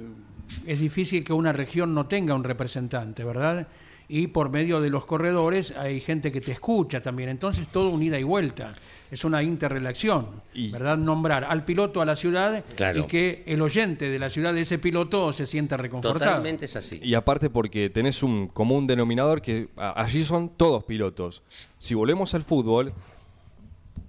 es 0.66 0.80
difícil 0.80 1.24
que 1.24 1.34
una 1.34 1.52
región 1.54 1.94
no 1.94 2.06
tenga 2.08 2.34
un 2.36 2.44
representante, 2.44 3.24
¿verdad? 3.24 3.68
Y 4.08 4.28
por 4.28 4.52
medio 4.52 4.82
de 4.82 4.92
los 4.92 5.06
corredores 5.06 5.72
hay 5.76 6.00
gente 6.00 6.32
que 6.32 6.40
te 6.40 6.52
escucha 6.52 7.02
también, 7.02 7.28
entonces 7.30 7.70
todo 7.70 7.90
unida 7.90 8.20
y 8.20 8.24
vuelta. 8.24 8.74
Es 9.10 9.24
una 9.26 9.42
interrelación, 9.42 10.28
Y- 10.54 10.70
¿verdad? 10.70 10.96
Nombrar 10.98 11.44
al 11.44 11.66
piloto 11.66 12.02
a 12.02 12.06
la 12.06 12.16
ciudad 12.16 12.64
Claro. 12.76 13.00
y 13.02 13.04
que 13.08 13.44
el 13.48 13.62
oyente 13.64 14.08
de 14.10 14.20
la 14.20 14.30
ciudad 14.30 14.54
de 14.54 14.62
ese 14.62 14.78
piloto 14.78 15.34
se 15.34 15.48
sienta 15.48 15.76
reconfortado. 15.78 16.20
Totalmente 16.32 16.66
es 16.66 16.76
así. 16.76 17.00
Y 17.02 17.16
aparte 17.16 17.50
porque 17.50 17.90
tenés 17.90 18.22
un 18.22 18.48
común 18.48 18.86
denominador 18.86 19.42
que 19.42 19.70
allí 19.76 20.24
son 20.24 20.50
todos 20.50 20.84
pilotos. 20.84 21.42
Si 21.80 21.96
volvemos 21.96 22.34
al 22.36 22.44
fútbol, 22.44 22.94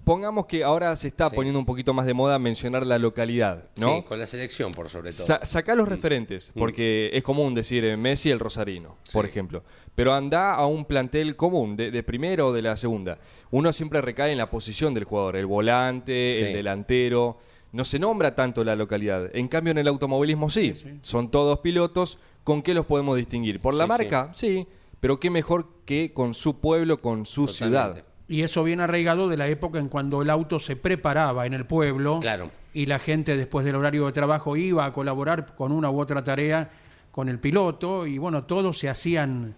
pongamos 0.06 0.46
que 0.46 0.62
ahora 0.62 0.94
se 0.94 1.08
está 1.08 1.28
Sí. 1.28 1.34
poniendo 1.34 1.58
un 1.58 1.66
poquito 1.66 1.92
más 1.92 2.06
de 2.06 2.14
moda 2.14 2.38
mencionar 2.38 2.86
la 2.86 2.96
localidad, 2.96 3.64
¿no? 3.76 3.96
Sí, 3.96 4.02
con 4.04 4.20
la 4.20 4.26
selección 4.28 4.70
por 4.70 4.88
sobre 4.88 5.10
todo. 5.12 5.26
Sa- 5.26 5.44
sacá 5.44 5.74
los 5.74 5.88
referentes, 5.88 6.52
porque 6.54 7.10
es 7.12 7.24
común 7.24 7.54
decir 7.54 7.84
eh, 7.84 7.96
Messi 7.96 8.30
el 8.30 8.38
Rosarino, 8.38 8.98
por 9.12 9.26
ejemplo. 9.26 9.64
Pero 9.96 10.14
anda 10.14 10.54
a 10.54 10.64
un 10.66 10.84
plantel 10.84 11.34
común, 11.34 11.74
de, 11.76 11.90
de 11.90 12.02
primera 12.04 12.46
o 12.46 12.52
de 12.52 12.62
la 12.62 12.76
segunda. 12.76 13.18
Uno 13.50 13.72
siempre 13.72 14.00
recae 14.00 14.30
en 14.30 14.38
la 14.38 14.48
posición 14.48 14.94
del 14.94 15.04
jugador, 15.04 15.34
el 15.34 15.46
volante, 15.46 16.34
Sí. 16.38 16.44
el 16.44 16.52
delantero. 16.52 17.38
No 17.72 17.84
se 17.84 17.98
nombra 17.98 18.34
tanto 18.36 18.62
la 18.62 18.76
localidad. 18.76 19.28
En 19.34 19.48
cambio, 19.48 19.72
en 19.72 19.78
el 19.78 19.88
automovilismo 19.88 20.48
sí. 20.50 20.72
Son 21.02 21.30
todos 21.32 21.58
pilotos. 21.58 22.18
¿Con 22.44 22.62
qué 22.62 22.74
los 22.74 22.86
podemos 22.86 23.16
distinguir? 23.16 23.60
¿Por 23.60 23.74
la 23.74 23.84
Sí, 23.84 23.88
marca? 23.88 24.30
Sí. 24.32 24.68
Pero 25.00 25.18
qué 25.18 25.30
mejor 25.30 25.66
que 25.84 26.12
con 26.14 26.32
su 26.32 26.60
pueblo, 26.60 27.00
con 27.00 27.26
su 27.26 27.46
Totalmente. 27.46 27.92
ciudad. 27.92 28.06
Y 28.28 28.42
eso 28.42 28.64
viene 28.64 28.82
arraigado 28.82 29.28
de 29.28 29.36
la 29.36 29.48
época 29.48 29.78
en 29.78 29.88
cuando 29.88 30.20
el 30.22 30.30
auto 30.30 30.58
se 30.58 30.74
preparaba 30.76 31.46
en 31.46 31.54
el 31.54 31.64
pueblo 31.64 32.18
Claro. 32.20 32.50
y 32.74 32.86
la 32.86 32.98
gente 32.98 33.36
después 33.36 33.64
del 33.64 33.76
horario 33.76 34.06
de 34.06 34.12
trabajo 34.12 34.56
iba 34.56 34.84
a 34.84 34.92
colaborar 34.92 35.54
con 35.54 35.70
una 35.72 35.90
u 35.90 36.00
otra 36.00 36.24
tarea 36.24 36.70
con 37.12 37.28
el 37.28 37.38
piloto 37.38 38.06
y 38.06 38.18
bueno, 38.18 38.44
todos 38.44 38.78
se 38.78 38.88
hacían 38.88 39.54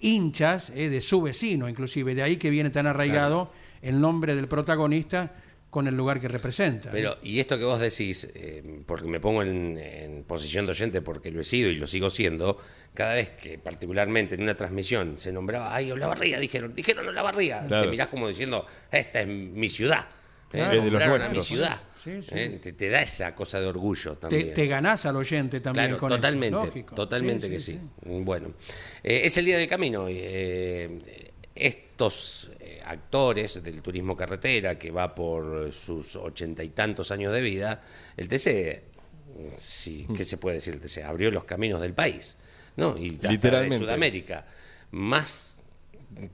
hinchas 0.00 0.70
eh, 0.70 0.88
de 0.88 1.00
su 1.00 1.20
vecino 1.20 1.68
inclusive, 1.68 2.14
de 2.14 2.22
ahí 2.22 2.36
que 2.36 2.50
viene 2.50 2.70
tan 2.70 2.86
arraigado 2.86 3.50
el 3.82 4.00
nombre 4.00 4.34
del 4.36 4.46
protagonista 4.48 5.32
con 5.72 5.86
el 5.88 5.94
lugar 5.96 6.20
que 6.20 6.28
representa. 6.28 6.90
Pero, 6.90 7.16
y 7.22 7.40
esto 7.40 7.56
que 7.58 7.64
vos 7.64 7.80
decís, 7.80 8.28
eh, 8.34 8.82
porque 8.84 9.08
me 9.08 9.20
pongo 9.20 9.42
en, 9.42 9.78
en 9.78 10.22
posición 10.24 10.66
de 10.66 10.72
oyente 10.72 11.00
porque 11.00 11.30
lo 11.30 11.40
he 11.40 11.44
sido 11.44 11.70
y 11.70 11.76
lo 11.76 11.86
sigo 11.86 12.10
siendo, 12.10 12.58
cada 12.92 13.14
vez 13.14 13.30
que 13.30 13.58
particularmente 13.58 14.34
en 14.34 14.42
una 14.42 14.54
transmisión 14.54 15.16
se 15.16 15.32
nombraba, 15.32 15.74
ay, 15.74 15.90
Olavarría, 15.90 16.38
dijeron, 16.38 16.74
dijeron 16.74 17.08
Olavarría, 17.08 17.64
Claro. 17.66 17.84
te 17.86 17.90
mirás 17.90 18.08
como 18.08 18.28
diciendo, 18.28 18.66
esta 18.90 19.22
es 19.22 19.26
mi 19.28 19.70
ciudad, 19.70 20.00
¿eh? 20.52 20.58
Claro. 20.58 20.74
Es 20.74 20.84
de 20.84 20.90
los 20.90 21.02
a 21.02 21.28
mi 21.30 21.40
ciudad, 21.40 21.80
Sí, 22.04 22.22
sí. 22.22 22.34
¿eh? 22.34 22.58
te, 22.62 22.74
te 22.74 22.90
da 22.90 23.00
esa 23.00 23.34
cosa 23.34 23.58
de 23.58 23.64
orgullo 23.66 24.12
te, 24.16 24.20
también. 24.28 24.52
te 24.52 24.66
ganás 24.66 25.06
al 25.06 25.16
oyente 25.16 25.60
también 25.60 25.86
Claro, 25.86 26.00
con 26.00 26.12
eso, 26.12 26.18
totalmente, 26.18 26.66
lógico. 26.66 26.94
totalmente 26.94 27.46
Sí, 27.46 27.52
que 27.52 27.58
sí, 27.58 27.72
sí. 27.72 27.78
sí. 28.04 28.10
Bueno, 28.22 28.48
eh, 29.02 29.22
es 29.24 29.34
el 29.38 29.46
día 29.46 29.56
del 29.56 29.68
camino. 29.68 30.04
eh, 30.06 31.30
estos 31.54 32.50
eh, 32.50 32.51
actores 32.92 33.62
del 33.62 33.82
turismo 33.82 34.16
carretera 34.16 34.78
que 34.78 34.90
va 34.90 35.14
por 35.14 35.72
sus 35.72 36.16
ochenta 36.16 36.62
y 36.62 36.68
tantos 36.70 37.10
años 37.10 37.32
de 37.32 37.40
vida, 37.40 37.82
el 38.16 38.28
TC, 38.28 38.82
sí, 39.56 40.06
¿qué 40.16 40.24
se 40.24 40.36
puede 40.36 40.56
decir? 40.56 40.74
El 40.74 40.80
TC 40.80 41.04
abrió 41.04 41.30
los 41.30 41.44
caminos 41.44 41.80
del 41.80 41.94
país, 41.94 42.36
¿no? 42.76 42.96
Y 42.96 43.14
hasta 43.16 43.28
de 43.28 43.34
Literalmente. 43.34 43.78
Sudamérica, 43.78 44.46
más 44.90 45.56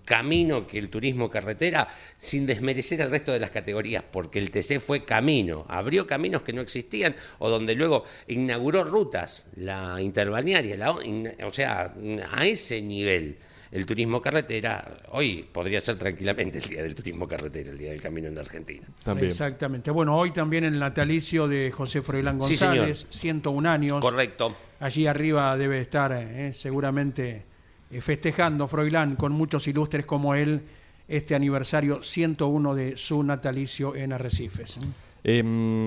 camino 0.05 0.67
que 0.67 0.79
el 0.79 0.88
turismo 0.88 1.31
carretera, 1.31 1.88
sin 2.19 2.47
desmerecer 2.47 3.00
al 3.03 3.11
resto 3.11 3.33
de 3.33 3.41
las 3.41 3.50
categorías, 3.50 4.05
porque 4.11 4.38
el 4.38 4.50
TC 4.50 4.81
fue 4.81 5.05
camino, 5.05 5.67
abrió 5.69 6.07
caminos 6.07 6.43
que 6.43 6.53
no 6.53 6.61
existían, 6.61 7.15
o 7.38 7.49
donde 7.49 7.75
luego 7.75 8.05
inauguró 8.27 8.85
rutas, 8.85 9.47
la 9.55 10.00
interbalnearia, 10.00 10.77
la, 10.77 10.93
o 10.93 11.53
sea, 11.53 11.95
a 12.33 12.47
ese 12.47 12.83
nivel. 12.83 13.38
El 13.71 13.85
turismo 13.85 14.23
carretera, 14.23 14.97
hoy 15.11 15.47
podría 15.53 15.81
ser 15.81 15.97
tranquilamente 15.97 16.59
el 16.59 16.65
día 16.65 16.83
del 16.83 16.95
turismo 16.95 17.29
carretera, 17.29 17.71
el 17.71 17.79
día 17.79 17.91
del 17.91 18.01
camino 18.01 18.29
en 18.29 18.35
la 18.35 18.41
Argentina. 18.41 18.87
También. 19.03 19.31
Exactamente. 19.31 19.91
Bueno, 19.91 20.17
hoy 20.17 20.31
también 20.33 20.65
el 20.65 20.79
natalicio 20.79 21.47
de 21.49 21.71
José 21.71 22.01
Froilán 22.01 22.37
Sí. 22.43 22.57
González, 22.57 23.07
101 23.11 23.69
años. 23.69 24.01
Correcto. 24.01 24.57
Allí 24.81 25.07
arriba 25.07 25.57
debe 25.59 25.81
estar 25.81 26.13
eh, 26.13 26.53
seguramente 26.55 27.45
eh, 27.91 28.01
festejando 28.01 28.69
Froilán 28.69 29.17
con 29.17 29.33
muchos 29.33 29.67
ilustres 29.69 30.07
como 30.07 30.35
él 30.35 30.63
este 31.07 31.35
aniversario 31.35 32.03
101 32.03 32.75
de 32.75 32.97
su 32.97 33.23
natalicio 33.23 33.95
en 33.97 34.13
Arrecifes. 34.13 34.79
¿Eh? 35.25 35.43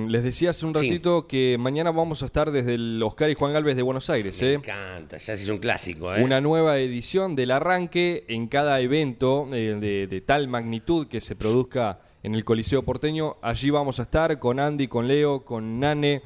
Les 0.09 0.23
decía 0.23 0.49
hace 0.51 0.65
un 0.65 0.75
Sí. 0.75 0.87
ratito 0.89 1.27
que 1.27 1.57
mañana 1.59 1.91
vamos 1.91 2.21
a 2.23 2.25
estar 2.25 2.51
desde 2.51 2.75
el 2.75 3.01
Oscar 3.03 3.29
y 3.29 3.35
Juan 3.35 3.53
Galvez 3.53 3.75
de 3.75 3.81
Buenos 3.81 4.09
Aires. 4.09 4.41
Me 4.41 4.49
¿eh? 4.49 4.53
encanta, 4.55 5.17
ya 5.17 5.35
se 5.35 5.43
hizo 5.43 5.53
un 5.53 5.59
clásico, 5.59 6.13
¿eh? 6.13 6.23
Una 6.23 6.41
nueva 6.41 6.77
edición 6.77 7.35
del 7.35 7.51
arranque 7.51 8.25
en 8.27 8.47
cada 8.47 8.79
evento 8.81 9.49
eh, 9.53 9.75
de, 9.79 10.07
de 10.07 10.21
tal 10.21 10.47
magnitud 10.47 11.07
que 11.07 11.21
se 11.21 11.35
produzca 11.35 11.99
en 12.23 12.35
el 12.35 12.43
Coliseo 12.43 12.83
porteño. 12.83 13.37
Allí 13.41 13.69
vamos 13.69 13.99
a 13.99 14.03
estar 14.03 14.37
con 14.39 14.59
Andy, 14.59 14.87
con 14.87 15.07
Leo, 15.07 15.43
con 15.43 15.79
Nane, 15.79 16.21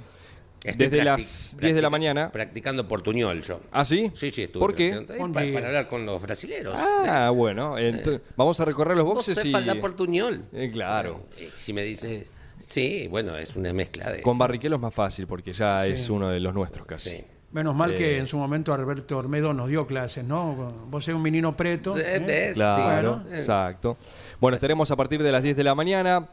Estoy 0.63 0.87
desde 0.87 1.05
las 1.05 1.55
10 1.59 1.75
de 1.75 1.81
la 1.81 1.91
mañana. 1.91 2.31
Practicando 2.31 2.87
portuñol 2.87 3.43
yo. 3.43 3.61
¿Ah, 3.71 3.85
sí? 3.85 4.09
Sí, 4.15 4.31
sí, 4.31 4.41
estuve. 4.43 4.59
¿Por 4.61 4.73
qué? 4.73 4.87
Eh, 4.89 5.05
para 5.31 5.67
hablar 5.67 5.87
con 5.87 6.07
los 6.07 6.19
brasileros. 6.19 6.73
Ah, 6.75 7.29
bueno. 7.29 7.77
ento- 7.77 8.19
vamos 8.35 8.59
a 8.59 8.65
recorrer 8.65 8.97
los 8.97 9.05
¿Vos 9.05 9.13
boxes 9.17 9.35
sabés 9.35 9.51
y... 9.51 9.55
hablar 9.55 9.79
portuñol? 9.79 10.43
Eh, 10.53 10.71
claro. 10.73 11.27
Eh, 11.37 11.51
si 11.55 11.71
me 11.71 11.83
dice... 11.83 12.25
Sí, 12.59 13.07
bueno, 13.09 13.35
es 13.37 13.55
una 13.55 13.73
mezcla 13.73 14.11
de... 14.11 14.21
Con 14.21 14.37
Barrichello 14.37 14.75
es 14.75 14.81
más 14.81 14.93
fácil 14.93 15.27
porque 15.27 15.53
ya 15.53 15.83
Sí. 15.85 15.91
es 15.91 16.09
uno 16.09 16.29
de 16.29 16.39
los 16.39 16.53
nuestros 16.53 16.85
casi. 16.85 17.09
Sí. 17.09 17.23
Menos 17.51 17.75
mal 17.75 17.95
que 17.95 18.15
Eh. 18.15 18.19
en 18.19 18.27
su 18.27 18.37
momento 18.37 18.73
Alberto 18.73 19.17
Ormedo 19.17 19.53
nos 19.53 19.69
dio 19.69 19.87
clases, 19.87 20.25
¿no? 20.25 20.67
Vos 20.89 21.05
sos 21.05 21.13
un 21.15 21.21
menino 21.21 21.55
preto. 21.55 21.93
Sí, 21.93 22.01
¿eh? 22.03 22.23
¿ves? 22.25 22.53
Claro, 22.55 23.21
Sí, 23.27 23.33
eh. 23.33 23.37
exacto. 23.37 23.97
Bueno, 24.41 24.55
estaremos 24.55 24.89
a 24.91 24.95
partir 24.95 25.21
de 25.23 25.31
las 25.31 25.41
10 25.43 25.55
de 25.55 25.63
la 25.63 25.73
mañana 25.75 26.29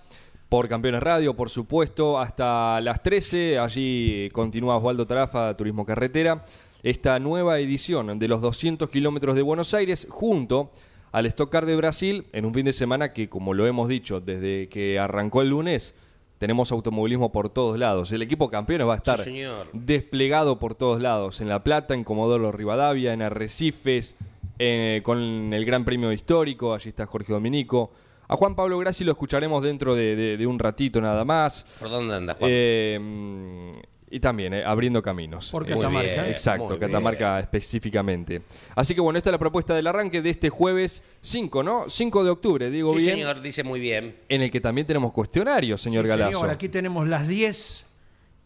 por 0.49 0.69
Campeones 0.69 1.03
Radio, 1.03 1.35
por 1.35 1.49
supuesto, 1.49 2.19
hasta 2.19 2.81
las 2.81 3.03
13. 3.03 3.59
Allí 3.59 4.29
continúa 4.33 4.77
Osvaldo 4.77 5.07
Tarafa, 5.07 5.57
Turismo 5.57 5.87
Carretera. 5.87 6.45
Esta 6.83 7.19
nueva 7.21 7.61
edición 7.61 8.19
de 8.19 8.27
los 8.29 8.41
200 8.41 8.91
kilómetros 8.91 9.37
de 9.37 9.43
Buenos 9.43 9.73
Aires 9.75 10.07
junto 10.11 10.73
al 11.13 11.27
Stock 11.27 11.51
Car 11.53 11.67
de 11.67 11.77
Brasil 11.77 12.27
en 12.33 12.45
un 12.45 12.53
fin 12.55 12.65
de 12.65 12.73
semana 12.73 13.13
que, 13.13 13.29
como 13.29 13.55
lo 13.55 13.67
hemos 13.67 13.89
dicho, 13.89 14.19
desde 14.21 14.69
que 14.69 14.99
arrancó 14.99 15.43
el 15.43 15.51
lunes, 15.51 15.95
tenemos 16.43 16.73
automovilismo 16.73 17.31
por 17.31 17.51
todos 17.51 17.79
lados. 17.79 18.11
El 18.11 18.21
equipo 18.21 18.51
campeones 18.51 18.89
va 18.89 18.95
a 18.95 18.97
estar 18.97 19.23
Sí, 19.23 19.45
desplegado 19.73 20.59
por 20.59 20.75
todos 20.75 21.01
lados. 21.01 21.41
En 21.41 21.49
La 21.49 21.63
Plata, 21.63 21.95
en 21.95 22.03
Comodoro 22.03 22.51
Rivadavia, 22.51 23.13
en 23.13 23.23
Arrecifes, 23.23 24.17
eh, 24.59 25.03
con 25.05 25.53
el 25.55 25.65
Gran 25.65 25.85
Premio 25.85 26.11
Histórico. 26.11 26.75
Allí 26.75 26.89
está 26.89 27.07
Jorge 27.07 27.33
Dominico. 27.33 27.93
A 28.27 28.35
Juan 28.35 28.57
Pablo 28.57 28.77
Grassi 28.79 29.05
lo 29.05 29.13
escucharemos 29.13 29.63
dentro 29.63 29.95
de, 29.95 30.17
de- 30.17 30.37
de 30.37 30.47
un 30.49 30.59
ratito 30.59 31.01
nada 31.01 31.25
más. 31.25 31.65
¿Por 31.79 31.91
dónde 31.91 32.17
anda, 32.17 32.35
Juan? 32.35 32.51
Eh, 32.53 32.99
mm, 33.01 33.72
y 34.13 34.21
también 34.21 34.53
eh, 34.55 34.63
abriendo 34.65 35.03
caminos. 35.03 35.51
Por 35.51 35.63
Muy 35.65 35.75
Catamarca. 35.83 36.01
bien. 36.23 36.25
Exacto, 36.27 36.79
Catamarca 36.79 37.41
específicamente. 37.41 38.43
Así 38.77 38.95
que 38.95 39.01
bueno, 39.01 39.17
esta 39.19 39.31
es 39.31 39.33
la 39.33 39.39
propuesta 39.39 39.75
del 39.75 39.87
arranque 39.87 40.21
de 40.23 40.31
este 40.31 40.51
jueves 40.51 41.03
5, 41.23 41.63
¿no? 41.63 41.85
5 41.89 42.25
de 42.25 42.31
octubre, 42.31 42.71
digo 42.71 42.91
sí, 42.93 42.99
bien. 42.99 43.11
señor, 43.17 43.41
dice 43.41 43.65
muy 43.65 43.81
bien. 43.81 44.17
En 44.29 44.43
el 44.43 44.51
que 44.51 44.61
también 44.61 44.87
tenemos 44.87 45.13
cuestionarios, 45.13 45.81
señor 45.81 46.05
Sí, 46.05 46.09
Galazo. 46.11 46.33
señor, 46.41 46.51
aquí 46.51 46.69
tenemos 46.69 47.09
las 47.09 47.27
10 47.27 47.87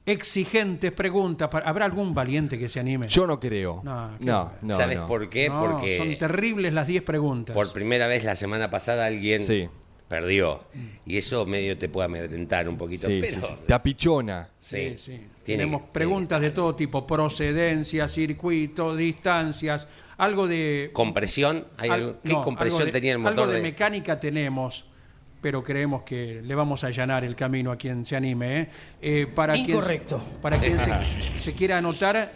exigentes 0.06 0.92
preguntas. 0.92 1.48
para- 1.48 1.68
¿Habrá 1.68 1.84
algún 1.84 2.14
valiente 2.14 2.58
que 2.58 2.68
se 2.68 2.78
anime? 2.78 3.08
Yo 3.08 3.26
no 3.26 3.40
creo. 3.40 3.80
No, 3.84 4.12
no, 4.20 4.52
no, 4.62 4.74
¿Sabes 4.74 4.98
no. 4.98 5.06
por 5.08 5.28
qué? 5.28 5.48
No, 5.48 5.58
Porque 5.60 5.96
son 5.96 6.16
terribles 6.16 6.72
las 6.72 6.86
10 6.86 7.02
preguntas. 7.02 7.54
por 7.54 7.72
primera 7.72 8.06
vez 8.06 8.22
la 8.24 8.36
semana 8.36 8.70
pasada 8.70 9.06
alguien 9.06 9.42
Sí. 9.42 9.68
Perdió. 10.08 10.64
Y 11.04 11.16
eso 11.16 11.44
medio 11.46 11.76
te 11.76 11.88
puede 11.88 12.06
amedrentar 12.06 12.68
un 12.68 12.76
poquito. 12.76 13.08
Sí, 13.08 13.18
pero, 13.20 13.40
sí, 13.42 13.46
sí. 13.48 13.54
Te 13.66 13.74
apichona. 13.74 14.48
Sí, 14.58 14.94
sí. 14.96 15.20
Tiene 15.42 15.64
Tenemos 15.64 15.82
que- 15.82 15.88
preguntas 15.92 16.40
de 16.40 16.50
todo 16.50 16.74
tipo, 16.74 17.06
procedencia, 17.06 18.08
circuito, 18.08 18.94
distancias, 18.96 19.86
algo 20.18 20.46
de... 20.48 20.90
¿Compresión? 20.92 21.66
¿Hay 21.76 21.90
al- 21.90 22.00
algo- 22.02 22.16
¿Qué 22.22 22.28
no, 22.32 22.44
compresión 22.44 22.80
algo 22.82 22.86
de- 22.86 22.92
tenía 22.92 23.12
el 23.12 23.18
motor? 23.18 23.38
Algo 23.40 23.50
de, 23.52 23.56
de- 23.58 23.62
mecánica 23.62 24.18
tenemos, 24.18 24.86
pero 25.40 25.62
creemos 25.62 26.02
que 26.02 26.40
le 26.42 26.54
vamos 26.54 26.82
a 26.84 26.88
allanar 26.88 27.24
el 27.24 27.36
camino 27.36 27.70
a 27.70 27.76
quien 27.76 28.04
se 28.06 28.16
anime. 28.16 28.60
¿eh? 28.62 28.68
Eh, 29.02 29.26
para 29.32 29.56
Incorrecto. 29.56 30.18
Quien, 30.18 30.40
para 30.40 30.58
quien 30.58 30.78
se, 30.78 31.38
se 31.38 31.52
quiera 31.52 31.78
anotar, 31.78 32.32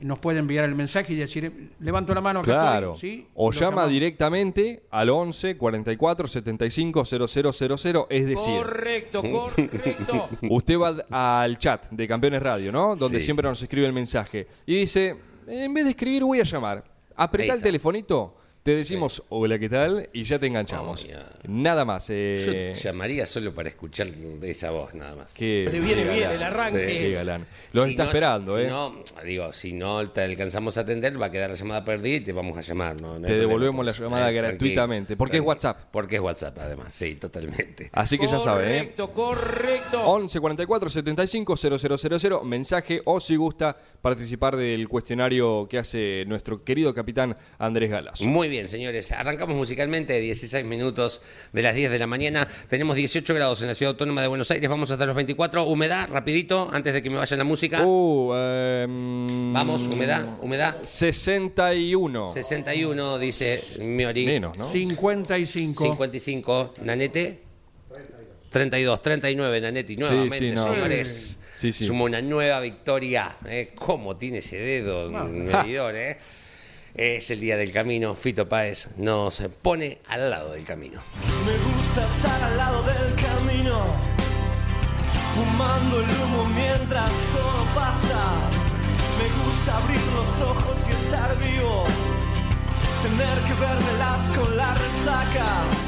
nos 0.00 0.18
puede 0.18 0.38
enviar 0.40 0.64
el 0.64 0.74
mensaje 0.74 1.12
y 1.12 1.16
decir, 1.16 1.70
levanto 1.80 2.14
la 2.14 2.20
mano 2.20 2.40
acá 2.40 2.50
Claro. 2.50 2.94
estoy", 2.94 3.10
¿sí? 3.18 3.26
O 3.34 3.50
Lo 3.50 3.52
llama 3.52 3.70
llamamos. 3.70 3.90
directamente 3.90 4.82
al 4.90 5.08
11 5.10 5.56
44 5.56 6.26
75 6.28 7.04
0000, 7.04 8.06
es 8.10 8.26
decir, 8.26 8.56
Correcto, 8.58 9.22
correcto. 9.30 10.28
usted 10.50 10.76
va 10.78 11.42
al 11.44 11.58
chat 11.58 11.86
de 11.90 12.08
Campeones 12.08 12.42
Radio, 12.42 12.72
¿no? 12.72 12.96
Donde 12.96 13.20
Sí. 13.20 13.24
siempre 13.26 13.48
nos 13.48 13.62
escribe 13.62 13.86
el 13.86 13.92
mensaje 13.92 14.46
y 14.66 14.76
dice, 14.80 15.16
en 15.46 15.72
vez 15.74 15.84
de 15.84 15.90
escribir 15.90 16.24
voy 16.24 16.40
a 16.40 16.44
llamar. 16.44 16.84
Apretá 17.16 17.52
Ahí 17.52 17.58
el 17.58 17.62
telefonito, 17.62 18.36
te 18.64 18.74
decimos 18.74 19.22
hola, 19.28 19.58
¿qué 19.58 19.68
tal? 19.68 20.08
Y 20.14 20.24
ya 20.24 20.38
te 20.38 20.46
enganchamos. 20.46 21.04
Oh. 21.04 21.48
Nada 21.48 21.84
más. 21.84 22.06
eh, 22.08 22.72
Yo 22.74 22.80
llamaría 22.82 23.26
solo 23.26 23.54
para 23.54 23.68
escuchar 23.68 24.08
esa 24.42 24.70
voz, 24.70 24.94
nada 24.94 25.14
más. 25.14 25.34
qué- 25.34 25.68
Le 25.70 25.80
viene 25.80 26.02
qué 26.02 26.10
bien 26.14 26.30
el 26.30 26.42
arranque. 26.42 26.86
Qué 26.86 27.10
galán. 27.12 27.46
Lo 27.74 27.84
Si 27.84 27.90
está 27.90 28.04
no, 28.04 28.08
esperando, 28.08 28.56
si 28.56 28.62
¿eh? 28.62 28.66
no, 28.68 29.04
digo, 29.22 29.52
si 29.52 29.72
no 29.74 30.10
te 30.10 30.22
alcanzamos 30.22 30.78
a 30.78 30.80
atender, 30.80 31.20
va 31.20 31.26
a 31.26 31.30
quedar 31.30 31.50
la 31.50 31.56
llamada 31.56 31.84
perdida 31.84 32.16
y 32.16 32.20
te 32.20 32.32
vamos 32.32 32.56
a 32.56 32.62
llamar. 32.62 32.98
No, 32.98 33.20
Te 33.20 33.36
devolvemos 33.36 33.84
la 33.84 33.92
llamada 33.92 34.24
tranqui, 34.32 34.38
gratuitamente, 34.38 35.16
porque 35.18 35.36
es. 35.36 35.42
WhatsApp. 35.42 35.80
Porque 35.90 36.16
es 36.16 36.22
WhatsApp, 36.22 36.56
además, 36.58 36.90
sí, 36.90 37.16
totalmente. 37.16 37.90
Así 37.92 38.16
que 38.16 38.26
ya 38.26 38.40
sabe, 38.40 38.64
¿eh? 38.78 38.78
Correcto, 38.96 39.10
correcto. 39.12 40.06
11 40.06 40.40
44 40.40 40.88
75 40.88 41.54
0000, 41.58 42.44
mensaje 42.44 43.02
o 43.04 43.20
si 43.20 43.36
gusta 43.36 43.76
participar 44.04 44.54
del 44.54 44.86
cuestionario 44.86 45.66
que 45.66 45.78
hace 45.78 46.26
nuestro 46.26 46.62
querido 46.62 46.92
capitán 46.92 47.38
Andrés 47.58 47.90
Galas. 47.90 48.20
Muy 48.20 48.50
bien, 48.50 48.68
señores. 48.68 49.10
Arrancamos 49.12 49.56
musicalmente, 49.56 50.20
16 50.20 50.62
minutos 50.66 51.22
de 51.54 51.62
las 51.62 51.74
10 51.74 51.90
de 51.90 51.98
la 51.98 52.06
mañana. 52.06 52.46
Tenemos 52.68 52.96
18 52.96 53.32
grados 53.32 53.62
en 53.62 53.68
la 53.68 53.74
ciudad 53.74 53.92
autónoma 53.92 54.20
de 54.20 54.28
Buenos 54.28 54.50
Aires. 54.50 54.68
Vamos 54.68 54.90
hasta 54.90 55.06
los 55.06 55.16
24. 55.16 55.64
Humedad, 55.64 56.10
rapidito, 56.10 56.68
antes 56.70 56.92
de 56.92 57.02
que 57.02 57.08
me 57.08 57.16
vaya 57.16 57.34
la 57.34 57.44
música. 57.44 57.82
Uh, 57.82 58.34
em, 58.34 59.54
Vamos, 59.54 59.86
humedad, 59.86 60.36
humedad. 60.42 60.76
61. 60.82 62.30
61, 62.30 63.18
dice 63.18 63.62
Miori. 63.80 64.26
Menos, 64.26 64.58
¿no? 64.58 64.68
55. 64.68 65.82
55, 65.82 66.74
Nanete. 66.82 67.43
32, 68.54 69.02
39, 69.02 69.60
Nanetti, 69.60 69.96
nuevamente, 69.96 70.38
sí, 70.38 70.50
no. 70.52 70.62
señores. 70.62 71.40
Sí, 71.54 71.72
sí. 71.72 71.86
Suma 71.86 72.04
una 72.04 72.22
nueva 72.22 72.60
victoria. 72.60 73.36
¿eh? 73.46 73.72
¿Cómo 73.74 74.14
tiene 74.14 74.38
ese 74.38 74.56
dedo 74.58 75.10
medidor? 75.28 75.96
Eh? 75.96 76.16
Es 76.94 77.32
el 77.32 77.40
día 77.40 77.56
del 77.56 77.72
camino. 77.72 78.14
Fito 78.14 78.48
Páez 78.48 78.90
nos 78.96 79.42
pone 79.60 79.98
al 80.06 80.30
lado 80.30 80.52
del 80.52 80.64
camino. 80.64 81.02
Me 81.44 81.52
gusta 81.64 82.06
estar 82.16 82.44
al 82.44 82.56
lado 82.56 82.82
del 82.84 83.14
camino, 83.16 83.86
fumando 85.34 85.98
el 85.98 86.10
humo 86.22 86.44
mientras 86.54 87.10
todo 87.32 87.64
pasa. 87.74 88.36
Me 89.18 89.44
gusta 89.44 89.78
abrir 89.78 90.00
los 90.14 90.48
ojos 90.48 90.76
y 90.88 90.92
estar 91.04 91.36
vivo, 91.40 91.86
tener 93.02 93.38
que 93.48 93.54
vermelas 93.60 94.30
con 94.30 94.56
la 94.56 94.74
resaca. 94.74 95.83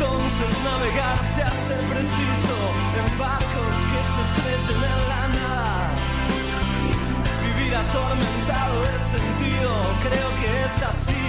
Entonces 0.00 0.64
navegar 0.64 1.18
se 1.34 1.42
hace 1.42 1.74
preciso 1.92 2.56
en 2.96 3.18
barcos 3.18 3.74
que 3.90 4.00
se 4.08 4.22
estrechen 4.30 4.82
en 4.82 5.08
la 5.10 5.28
nada. 5.28 5.94
Vivir 7.44 7.74
atormentado 7.74 8.84
es 8.86 9.02
sentido, 9.12 9.70
creo 10.00 10.30
que 10.40 10.62
esta 10.64 10.92
sí 11.04 11.20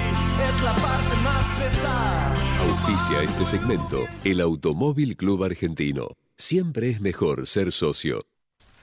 es 0.47 0.63
la 0.63 0.73
parte 0.75 1.15
más 1.21 1.59
pesada. 1.59 2.33
Auspicia 2.61 3.23
este 3.23 3.45
segmento 3.45 4.07
el 4.23 4.39
Automóvil 4.39 5.17
Club 5.17 5.43
Argentino. 5.43 6.07
Siempre 6.37 6.91
es 6.91 7.01
mejor 7.01 7.47
ser 7.47 7.73
socio. 7.73 8.25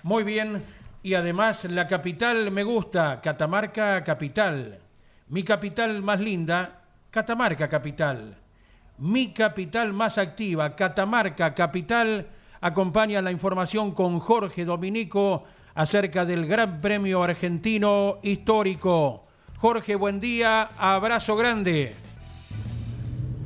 Muy 0.03 0.23
bien. 0.23 0.63
Y 1.03 1.15
además 1.15 1.65
la 1.65 1.87
capital 1.87 2.51
me 2.51 2.63
gusta, 2.63 3.23
Catamarca 3.23 4.05
Capital. 4.05 4.81
Mi 5.29 5.45
capital 5.45 6.03
más 6.03 6.21
linda, 6.21 6.85
Catamarca 7.11 7.71
Capital. 7.71 8.37
Mi 8.99 9.33
capital 9.33 9.93
más 9.93 10.19
activa, 10.19 10.75
Catamarca 10.75 11.55
Capital, 11.55 12.27
acompaña 12.61 13.23
la 13.23 13.31
información 13.31 13.93
con 13.93 14.19
Jorge 14.19 14.65
Dominico 14.65 15.45
acerca 15.77 16.25
del 16.25 16.49
Gran 16.49 16.81
Premio 16.81 17.23
Argentino 17.23 18.19
Histórico. 18.25 19.25
Jorge, 19.59 19.95
buen 19.95 20.19
día, 20.19 20.71
abrazo 20.77 21.37
grande. 21.37 21.95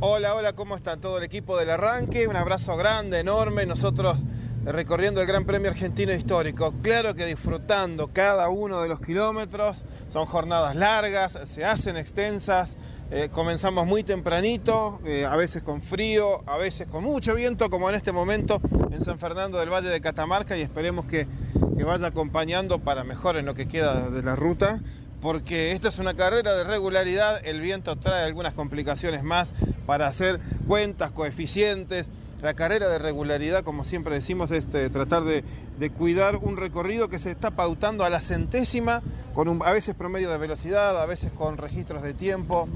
Hola, 0.01 0.35
hola, 0.35 0.55
¿cómo 0.55 0.75
está 0.75 0.97
todo 0.97 1.19
el 1.19 1.25
equipo 1.25 1.59
del 1.59 1.69
arranque? 1.69 2.27
Un 2.27 2.37
abrazo 2.37 2.75
grande, 2.79 3.21
enorme. 3.21 3.67
Nosotros 3.67 4.21
recorriendo 4.65 5.21
el 5.21 5.27
Gran 5.27 5.45
Premio 5.45 5.69
Argentino 5.69 6.15
Histórico. 6.15 6.73
Claro 6.81 7.15
que 7.15 7.27
disfrutando 7.27 8.09
cada 8.09 8.49
uno 8.49 8.81
de 8.81 8.89
los 8.89 9.01
kilómetros. 9.03 9.85
Son 10.09 10.25
jornadas 10.25 10.77
largas, 10.77 11.39
se 11.45 11.63
hacen 11.67 11.99
extensas. 11.99 12.75
Eh, 13.15 13.29
comenzamos 13.31 13.87
muy 13.87 14.05
tempranito, 14.05 14.99
eh, 15.05 15.27
a 15.27 15.37
veces 15.37 15.63
con 15.63 15.83
frío, 15.83 16.43
a 16.49 16.57
veces 16.57 16.89
con 16.89 17.05
mucho 17.05 17.35
viento, 17.35 17.69
como 17.69 17.91
en 17.91 17.95
este 17.95 18.11
momento 18.11 18.59
en 18.91 19.05
San 19.05 19.19
Fernando 19.19 19.59
del 19.59 19.69
Valle 19.69 19.91
de 19.91 20.01
Catamarca, 20.01 20.57
y 20.57 20.63
esperemos 20.63 21.05
que, 21.05 21.27
que 21.77 21.85
vaya 21.85 22.07
acompañando 22.07 22.79
para 22.79 23.05
mejor 23.05 23.37
en 23.37 23.45
lo 23.45 23.53
que 23.53 23.69
queda 23.69 24.09
de 24.09 24.23
la 24.23 24.35
ruta 24.35 24.81
porque 25.21 25.71
esta 25.71 25.89
es 25.89 25.99
una 26.01 26.15
carrera 26.15 26.57
de 26.57 26.65
regularidad, 26.65 27.47
el 27.47 27.61
viento 27.61 27.95
trae 27.97 28.25
algunas 28.25 28.55
complicaciones 28.55 29.23
más 29.23 29.51
para 29.87 30.09
hacer 30.09 30.41
cuentas, 30.67 31.13
coeficientes. 31.13 32.09
La 32.43 32.55
carrera 32.55 32.89
de 32.89 32.99
regularidad, 32.99 33.63
como 33.63 33.85
siempre 33.85 34.17
decimos, 34.17 34.51
es 34.51 34.65
eh, 34.75 34.91
tratar 34.91 35.23
de, 35.23 35.45
de 35.79 35.91
cuidar 35.91 36.39
un 36.39 36.57
recorrido 36.57 37.09
que 37.09 37.21
se 37.21 37.31
está 37.31 37.53
pautando 37.53 38.05
a 38.05 38.11
la 38.11 38.21
centésima, 38.21 39.01
con 39.33 39.63
a 39.63 39.71
veces 39.71 39.95
promedio 39.95 40.29
de 40.29 40.39
velocidad, 40.39 41.01
a 41.01 41.07
veces 41.07 41.31
con 41.31 41.57
registros 41.57 42.03
de 42.03 42.15
tiempo, 42.15 42.69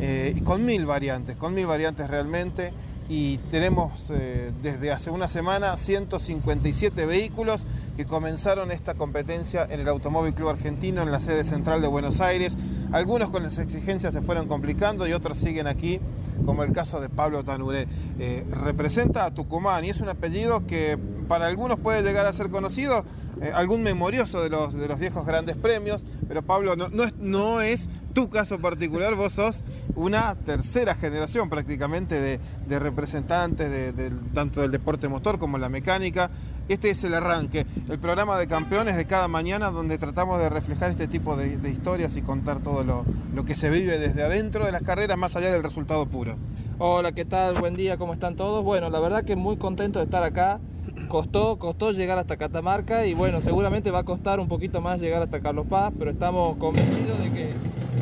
eh, 0.00 0.32
y 0.36 0.40
con 0.42 0.64
mil 0.64 0.86
variantes, 0.86 1.36
con 1.36 1.54
mil 1.54 1.66
variantes 1.66 2.08
realmente. 2.08 2.72
Y 3.10 3.38
tenemos 3.50 4.10
eh, 4.10 4.52
desde 4.62 4.92
hace 4.92 5.10
una 5.10 5.28
semana 5.28 5.74
157 5.78 7.06
vehículos 7.06 7.64
que 7.96 8.04
comenzaron 8.04 8.70
esta 8.70 8.94
competencia 8.94 9.66
en 9.70 9.80
el 9.80 9.88
Automóvil 9.88 10.34
Club 10.34 10.50
Argentino, 10.50 11.02
en 11.02 11.10
la 11.10 11.20
sede 11.20 11.44
central 11.44 11.80
de 11.80 11.88
Buenos 11.88 12.20
Aires. 12.20 12.54
Algunos 12.92 13.30
con 13.30 13.42
las 13.42 13.58
exigencias 13.58 14.12
se 14.12 14.20
fueron 14.20 14.46
complicando 14.46 15.06
y 15.06 15.14
otros 15.14 15.38
siguen 15.38 15.66
aquí, 15.66 16.00
como 16.44 16.64
el 16.64 16.72
caso 16.72 17.00
de 17.00 17.08
Pablo 17.08 17.44
Tanuré. 17.44 17.88
Eh, 18.18 18.44
representa 18.50 19.24
a 19.24 19.30
Tucumán 19.32 19.86
y 19.86 19.90
es 19.90 20.00
un 20.00 20.10
apellido 20.10 20.66
que 20.66 20.98
para 21.28 21.46
algunos 21.46 21.78
puede 21.78 22.02
llegar 22.02 22.26
a 22.26 22.32
ser 22.34 22.50
conocido, 22.50 23.04
eh, 23.40 23.52
algún 23.54 23.82
memorioso 23.82 24.42
de 24.42 24.50
los, 24.50 24.74
de 24.74 24.88
los 24.88 24.98
viejos 24.98 25.26
grandes 25.26 25.56
premios, 25.56 26.04
pero 26.26 26.42
Pablo 26.42 26.76
no, 26.76 27.04
es, 27.04 27.14
no 27.18 27.60
es 27.60 27.88
tu 28.12 28.28
caso 28.28 28.58
particular, 28.58 29.14
vos 29.14 29.34
sos 29.34 29.60
una 29.94 30.34
tercera 30.34 30.94
generación 30.94 31.48
prácticamente 31.48 32.20
de, 32.20 32.40
de 32.66 32.78
representantes 32.78 33.70
de, 33.70 34.12
tanto 34.34 34.60
del 34.60 34.70
deporte 34.70 35.08
motor 35.08 35.38
como 35.38 35.58
la 35.58 35.68
mecánica. 35.68 36.30
Este 36.68 36.90
es 36.90 37.02
el 37.02 37.14
arranque, 37.14 37.64
el 37.88 37.98
programa 37.98 38.38
de 38.38 38.46
campeones 38.46 38.96
de 38.96 39.06
cada 39.06 39.26
mañana 39.26 39.70
donde 39.70 39.96
tratamos 39.96 40.38
de 40.38 40.50
reflejar 40.50 40.90
este 40.90 41.08
tipo 41.08 41.34
de, 41.34 41.56
de 41.56 41.70
historias 41.70 42.14
y 42.16 42.22
contar 42.22 42.58
todo 42.58 42.84
lo, 42.84 43.06
lo 43.34 43.44
que 43.46 43.54
se 43.54 43.70
vive 43.70 43.98
desde 43.98 44.22
adentro 44.22 44.66
de 44.66 44.72
las 44.72 44.82
carreras 44.82 45.16
más 45.16 45.34
allá 45.34 45.50
del 45.50 45.62
resultado 45.62 46.04
puro. 46.06 46.36
Hola, 46.80 47.10
¿qué 47.10 47.24
tal? 47.24 47.58
Buen 47.58 47.74
día, 47.74 47.96
¿cómo 47.96 48.14
están 48.14 48.36
todos? 48.36 48.62
Bueno, 48.62 48.88
la 48.88 49.00
verdad 49.00 49.24
que 49.24 49.34
muy 49.34 49.56
contento 49.56 49.98
de 49.98 50.04
estar 50.04 50.22
acá. 50.22 50.60
Costó, 51.08 51.58
costó 51.58 51.90
llegar 51.90 52.18
hasta 52.18 52.36
Catamarca 52.36 53.04
y 53.04 53.14
bueno, 53.14 53.42
seguramente 53.42 53.90
va 53.90 54.00
a 54.00 54.04
costar 54.04 54.38
un 54.38 54.46
poquito 54.46 54.80
más 54.80 55.00
llegar 55.00 55.20
hasta 55.20 55.40
Carlos 55.40 55.66
Paz, 55.68 55.92
pero 55.98 56.12
estamos 56.12 56.56
convencidos 56.58 57.20
de 57.20 57.32
que 57.32 57.52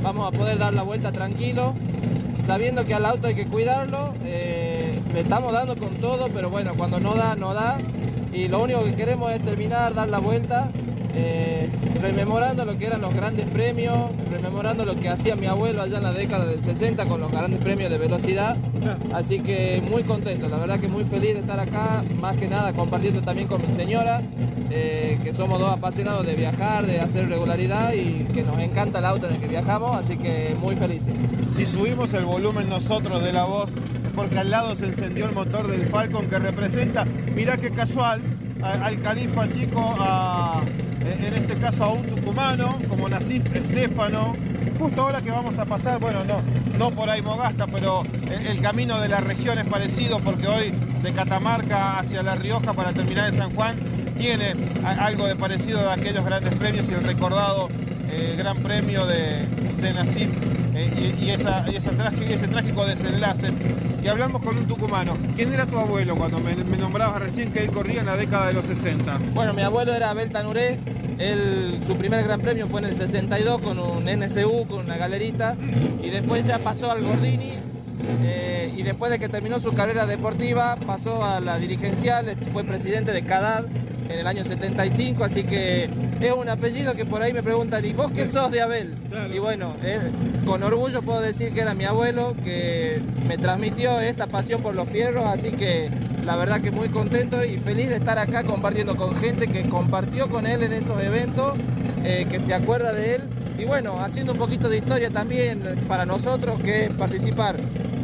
vamos 0.03 0.31
a 0.31 0.37
poder 0.37 0.59
dar 0.59 0.75
la 0.75 0.83
vuelta 0.83 1.11
tranquilo, 1.11 1.73
sabiendo 2.45 2.85
que 2.85 2.93
al 2.93 3.07
auto 3.07 3.29
hay 3.29 3.35
que 3.35 3.47
cuidarlo. 3.47 4.12
eh, 4.25 5.01
estamos 5.15 5.53
dando 5.53 5.75
con 5.77 5.95
todo, 5.95 6.29
pero 6.35 6.51
bueno, 6.51 6.73
cuando 6.77 7.01
no 7.01 7.15
da, 7.15 7.35
no 7.35 7.55
da. 7.55 7.79
Y 8.31 8.49
lo 8.49 8.62
único 8.62 8.85
que 8.85 8.95
queremos 8.95 9.33
es 9.33 9.41
terminar, 9.43 9.95
dar 9.95 10.11
la 10.11 10.19
vuelta, 10.19 10.69
eh, 11.15 11.71
rememorando 11.99 12.65
lo 12.65 12.79
que 12.79 12.87
eran 12.87 13.01
los 13.01 13.15
grandes 13.15 13.47
premios, 13.51 14.11
rememorando 14.31 14.85
lo 14.85 14.97
que 14.97 15.09
hacía 15.09 15.37
mi 15.37 15.47
abuelo 15.47 15.83
allá 15.83 15.99
en 15.99 16.03
la 16.03 16.13
década 16.13 16.47
del 16.47 16.63
60 16.63 17.07
con 17.07 17.21
los 17.21 17.31
grandes 17.31 17.61
premios 17.61 17.91
de 17.91 17.99
velocidad. 17.99 18.57
Así 19.13 19.41
que 19.41 19.83
muy 19.91 20.03
contento, 20.03 20.49
la 20.49 20.59
verdad 20.59 20.79
que 20.81 20.89
muy 20.89 21.05
feliz 21.05 21.35
de 21.35 21.41
estar 21.41 21.59
acá, 21.59 22.03
más 22.21 22.37
que 22.37 22.49
nada 22.49 22.73
compartiendo 22.73 23.23
también 23.23 23.49
con 23.49 23.61
mi 23.61 23.69
señora, 23.69 24.23
eh, 24.71 25.19
que 25.23 25.33
somos 25.33 25.59
dos 25.59 25.73
apasionados 25.73 26.27
de 26.27 26.35
viajar, 26.35 26.87
de 26.87 27.01
hacer 27.01 27.29
regularidad 27.29 27.93
y 27.95 28.25
que 28.33 28.43
nos 28.43 28.59
encanta 28.59 28.99
el 28.99 29.07
auto 29.07 29.29
en 29.29 29.35
el 29.35 29.41
que 29.41 29.49
viajamos, 29.49 29.97
así 29.97 30.17
que 30.17 30.57
muy 30.61 30.77
felices. 30.77 31.15
Si 31.53 31.67
subimos 31.67 32.13
el 32.15 32.25
volumen 32.25 32.69
nosotros 32.69 33.23
de 33.23 33.33
la 33.33 33.45
voz, 33.45 33.73
porque 34.15 34.39
al 34.39 34.51
lado 34.51 34.75
se 34.77 34.87
encendió 34.87 35.27
el 35.27 35.33
motor 35.33 35.69
del 35.69 35.87
Falcon 35.87 36.27
que 36.27 36.39
representa, 36.39 37.05
mirá 37.35 37.57
qué 37.59 37.71
casual, 37.71 38.23
al 38.73 39.01
califa 39.01 39.49
chico, 39.49 39.95
a- 39.99 40.63
en 41.01 41.35
este 41.35 41.55
caso 41.55 41.85
a 41.85 41.93
un 41.93 42.03
tucumano, 42.03 42.79
como 42.89 43.09
Nasif 43.09 43.45
Estefano. 43.55 44.35
Justo 44.79 45.03
ahora 45.03 45.23
que 45.23 45.31
vamos 45.31 45.59
a 45.59 45.65
pasar, 45.65 45.99
bueno, 46.01 46.21
no, 46.25 46.43
no 46.79 46.91
por 46.91 47.09
ahí 47.09 47.23
Mogasta, 47.23 47.67
pero 47.67 48.03
el, 48.31 48.61
camino 48.61 49.01
de 49.01 49.09
la 49.09 49.21
región 49.21 49.59
es 49.59 49.65
parecido 49.67 50.19
porque 50.21 50.49
hoy 50.49 50.73
de 51.03 51.13
Catamarca 51.13 51.99
hacia 51.99 52.23
La 52.23 52.35
Rioja 52.35 52.73
para 52.75 52.93
terminar 52.93 53.31
en 53.31 53.37
San 53.39 53.55
Juan 53.55 53.77
tiene 54.19 54.55
algo 54.85 55.27
de 55.27 55.37
parecido 55.37 55.81
de 55.81 55.93
aquellos 55.93 56.25
grandes 56.25 56.55
premios 56.57 56.89
y 56.89 56.93
el 56.93 57.05
recordado 57.05 57.69
eh, 58.11 58.35
Gran 58.37 58.59
Premio 58.59 59.07
de, 59.07 59.47
de 59.81 59.93
Nasif 59.95 60.29
eh, 60.77 61.15
y, 61.19 61.31
esa, 61.31 61.65
y 61.71 61.77
ese 61.77 62.49
trágico 62.49 62.85
desenlace. 62.87 63.49
Y 64.03 64.09
hablamos 64.09 64.43
con 64.43 64.57
un 64.59 64.67
tucumano. 64.67 65.15
¿Quién 65.35 65.53
era 65.53 65.67
tu 65.67 65.79
abuelo 65.79 66.15
cuando 66.17 66.39
me, 66.39 66.55
me 66.55 66.77
nombrabas 66.77 67.21
recién 67.21 67.51
que 67.53 67.61
él 67.65 67.71
corría 67.71 68.01
en 68.01 68.07
la 68.07 68.17
década 68.17 68.49
de 68.49 68.53
los 68.53 68.67
60? 68.67 69.19
Bueno, 69.35 69.55
mi 69.55 69.62
abuelo 69.62 69.95
era 69.95 70.11
Abel 70.11 70.31
Tanuré. 70.31 70.79
Él, 71.19 71.81
su 71.87 71.97
primer 71.97 72.23
gran 72.25 72.41
premio 72.41 72.67
fue 72.67 72.81
en 72.83 72.89
el 72.89 72.97
62 72.97 73.62
con 73.62 73.79
un 73.79 74.05
NSU, 74.05 74.67
con 74.69 74.85
una 74.85 74.97
galerita. 74.97 75.57
Y 76.03 76.11
después 76.11 76.47
ya 76.47 76.59
pasó 76.59 76.91
al 76.91 77.03
Gordini. 77.03 77.53
eh, 78.23 78.73
y 78.77 78.83
después 78.83 79.11
de 79.11 79.19
que 79.19 79.29
terminó 79.29 79.59
su 79.61 79.73
carrera 79.73 80.07
deportiva, 80.07 80.77
pasó 80.87 81.25
a 81.25 81.41
la 81.41 81.59
dirigencial. 81.59 82.37
Fue 82.53 82.62
presidente 82.65 83.12
de 83.12 83.23
CADAD 83.23 83.65
en 84.09 84.19
el 84.21 84.27
año 84.27 84.45
75. 84.45 85.25
Así 85.25 85.42
que 85.45 85.88
es 86.21 86.33
un 86.33 86.49
apellido 86.49 86.95
que 86.95 87.05
por 87.05 87.23
ahí 87.23 87.33
me 87.33 87.42
preguntan, 87.42 87.85
¿y 87.85 87.92
vos 87.92 88.11
qué 88.12 88.27
sos 88.27 88.51
de 88.51 88.61
Abel? 88.62 88.95
Y 89.35 89.38
bueno, 89.38 89.75
él- 89.85 90.12
con 90.47 90.62
orgullo 90.62 91.03
puedo 91.03 91.21
decir 91.21 91.53
que 91.53 91.61
era 91.61 91.75
mi 91.75 91.85
abuelo, 91.85 92.35
que 92.45 93.01
me 93.29 93.37
transmitió 93.38 94.01
esta 94.01 94.27
pasión 94.27 94.62
por 94.62 94.75
los 94.75 94.88
fierros. 94.88 95.25
Así 95.27 95.51
que 95.51 95.90
la 96.25 96.37
verdad 96.37 96.61
que 96.61 96.71
muy 96.71 96.88
contento 96.88 97.45
y 97.45 97.59
feliz 97.59 97.88
de 97.88 97.97
estar 97.97 98.19
acá 98.19 98.42
compartiendo 98.45 98.97
con 98.97 99.16
gente 99.16 99.47
que 99.49 99.62
compartió 99.69 100.29
con 100.29 100.47
él 100.47 100.62
en 100.62 100.73
esos 100.73 101.03
eventos, 101.03 101.55
eh, 102.05 102.27
que 102.31 102.40
se 102.40 102.55
acuerda 102.55 102.92
de 102.92 103.16
él. 103.16 103.23
Y 103.59 103.64
bueno, 103.64 104.01
haciendo 104.05 104.33
un 104.33 104.38
poquito 104.38 104.69
de 104.69 104.77
historia 104.79 105.09
también 105.11 105.61
para 105.88 106.05
nosotros, 106.05 106.61
que 106.61 106.85
es 106.87 106.90
participar 106.92 107.57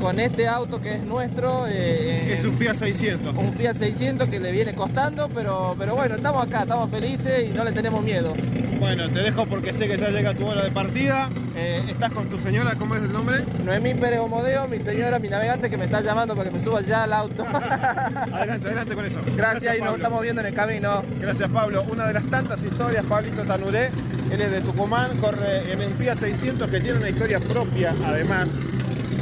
con 0.03 0.19
este 0.19 0.49
auto 0.49 0.81
que 0.81 0.95
es 0.95 1.03
nuestro. 1.05 1.67
eh, 1.69 2.35
Es 2.35 2.45
un 2.45 2.59
Fiat 2.59 2.75
600. 2.75 3.35
un 3.37 3.53
Fiat 3.55 3.75
600 3.75 4.29
que 4.29 4.41
le 4.41 4.51
viene 4.51 4.75
costando, 4.75 5.29
pero, 5.29 5.77
pero 5.79 5.95
bueno, 5.95 6.17
estamos 6.17 6.45
acá, 6.45 6.63
estamos 6.63 6.91
felices 6.91 7.45
y 7.49 7.53
no 7.57 7.63
le 7.65 7.71
tenemos 7.73 8.03
miedo. 8.03 8.35
Bueno, 8.81 9.09
te 9.09 9.21
dejo 9.21 9.47
porque 9.47 9.73
sé 9.73 9.87
que 9.87 9.97
ya 9.97 10.09
llega 10.09 10.35
tu 10.35 10.45
hora 10.45 10.65
de 10.65 10.71
partida. 10.73 11.31
Eh, 11.55 11.85
¿Estás 11.89 12.11
con 12.11 12.29
tu 12.29 12.39
señora? 12.41 12.75
¿Cómo 12.77 12.97
es 12.97 13.03
el 13.03 13.13
nombre? 13.13 13.45
Noemí 13.65 13.95
Pérez 13.95 14.19
Homodeo, 14.19 14.67
mi 14.67 14.81
señora, 14.81 15.21
mi 15.21 15.29
navegante 15.29 15.71
que 15.71 15.77
me 15.77 15.85
está 15.85 16.01
llamando 16.01 16.35
para 16.35 16.51
que 16.51 16.57
me 16.57 16.63
suba 16.63 16.81
ya 16.81 17.05
al 17.05 17.13
auto. 17.13 17.45
Adelante, 18.33 18.67
adelante 18.67 18.95
con 18.97 19.05
eso. 19.07 19.21
Gracias 19.37 19.79
y 19.79 19.81
nos 19.81 19.95
estamos 19.95 20.21
viendo 20.23 20.41
en 20.41 20.49
el 20.49 20.55
camino. 20.55 21.05
Gracias 21.21 21.49
Pablo. 21.51 21.85
Una 21.89 22.07
de 22.09 22.15
las 22.15 22.25
tantas 22.25 22.63
historias, 22.65 23.05
Pablito 23.05 23.43
Tanuré, 23.45 23.91
él 24.33 24.41
es 24.41 24.51
de 24.51 24.61
Tucumán, 24.63 25.17
corre 25.19 25.73
en 25.73 25.81
el 25.81 25.93
Fiat 25.95 26.17
600 26.17 26.69
que 26.69 26.81
tiene 26.81 26.99
una 26.99 27.09
historia 27.11 27.39
propia 27.39 27.95
además, 28.05 28.51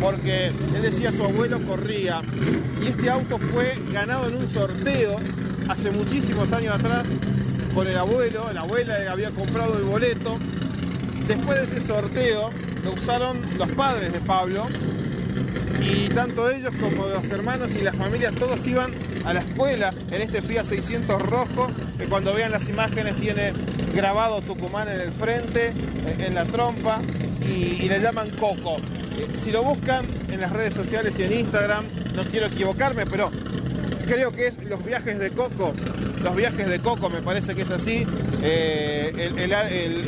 porque 0.00 0.46
él 0.46 0.82
decía 0.82 1.12
su 1.12 1.24
abuelo 1.24 1.60
corría 1.64 2.22
y 2.82 2.88
este 2.88 3.10
auto 3.10 3.38
fue 3.38 3.78
ganado 3.92 4.28
en 4.28 4.36
un 4.36 4.48
sorteo 4.48 5.16
hace 5.68 5.90
muchísimos 5.90 6.52
años 6.52 6.74
atrás 6.74 7.06
por 7.74 7.86
el 7.86 7.96
abuelo, 7.96 8.50
la 8.52 8.62
abuela 8.62 8.96
había 9.10 9.30
comprado 9.30 9.78
el 9.78 9.84
boleto. 9.84 10.38
Después 11.28 11.58
de 11.58 11.64
ese 11.64 11.86
sorteo 11.86 12.50
lo 12.82 12.92
usaron 12.94 13.40
los 13.56 13.68
padres 13.72 14.12
de 14.12 14.18
Pablo 14.20 14.66
y 15.80 16.08
tanto 16.08 16.50
ellos 16.50 16.72
como 16.80 17.06
los 17.06 17.24
hermanos 17.24 17.70
y 17.78 17.82
las 17.82 17.94
familias 17.94 18.34
todos 18.34 18.66
iban 18.66 18.90
a 19.24 19.32
la 19.32 19.40
escuela 19.40 19.94
en 20.10 20.22
este 20.22 20.42
Fiat 20.42 20.64
600 20.64 21.22
rojo 21.22 21.70
que 21.98 22.06
cuando 22.06 22.34
vean 22.34 22.50
las 22.50 22.68
imágenes 22.68 23.16
tiene 23.16 23.52
grabado 23.94 24.40
Tucumán 24.40 24.88
en 24.88 25.00
el 25.00 25.12
frente, 25.12 25.68
eh, 25.68 26.16
en 26.26 26.34
la 26.34 26.44
trompa 26.46 27.00
y 27.46 27.88
le 27.88 28.00
llaman 28.00 28.30
Coco. 28.30 28.78
Si 29.35 29.50
lo 29.50 29.62
buscan 29.62 30.04
en 30.30 30.40
las 30.40 30.52
redes 30.52 30.74
sociales 30.74 31.18
y 31.18 31.24
en 31.24 31.33
Instagram, 31.33 31.85
no 32.14 32.24
quiero 32.24 32.46
equivocarme, 32.46 33.06
pero 33.06 33.30
creo 34.06 34.33
que 34.33 34.48
es 34.48 34.62
los 34.64 34.85
viajes 34.85 35.18
de 35.18 35.30
Coco. 35.30 35.72
Los 36.22 36.37
viajes 36.37 36.68
de 36.68 36.80
Coco, 36.80 37.09
me 37.09 37.22
parece 37.22 37.54
que 37.54 37.62
es 37.62 37.70
así. 37.70 38.04
eh, 38.42 39.33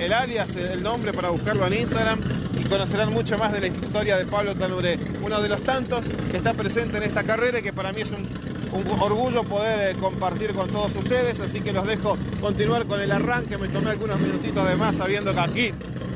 el, 0.01 0.13
alias, 0.13 0.57
el 0.57 0.83
nombre 0.83 1.13
para 1.13 1.31
buscarlo 1.31 1.67
en 1.67 1.75
Instagram 1.75 2.21
y 2.61 2.65
conocerán 2.65 3.13
mucho 3.13 3.39
más 3.39 3.53
de 3.53 3.61
la 3.61 3.67
historia 3.69 4.17
de 4.17 4.27
Pablo 4.27 4.55
Tanuré. 4.55 4.99
Uno 5.23 5.41
de 5.41 5.49
los 5.49 5.63
tantos 5.63 6.05
que 6.31 6.37
está 6.37 6.55
presente 6.55 6.99
en 6.99 7.05
esta 7.05 7.23
carrera 7.23 7.61
y 7.61 7.63
que 7.63 7.73
para 7.73 7.93
mí 7.93 8.03
es 8.03 8.11
un, 8.11 8.29
un 8.73 9.01
orgullo 9.01 9.45
poder 9.45 9.95
eh, 9.95 9.99
compartir 9.99 10.53
con 10.55 10.69
todos 10.71 10.95
ustedes. 10.97 11.41
Así 11.41 11.61
que 11.61 11.73
los 11.73 11.87
dejo 11.87 12.17
continuar 12.41 12.87
con 12.87 13.01
el 13.01 13.13
arranque. 13.13 13.59
Me 13.59 13.69
tomé 13.69 13.91
algunos 13.91 14.19
minutitos 14.19 14.67
de 14.67 14.77
más 14.77 14.97
sabiendo 14.97 15.35
que 15.35 15.41
aquí 15.41 15.73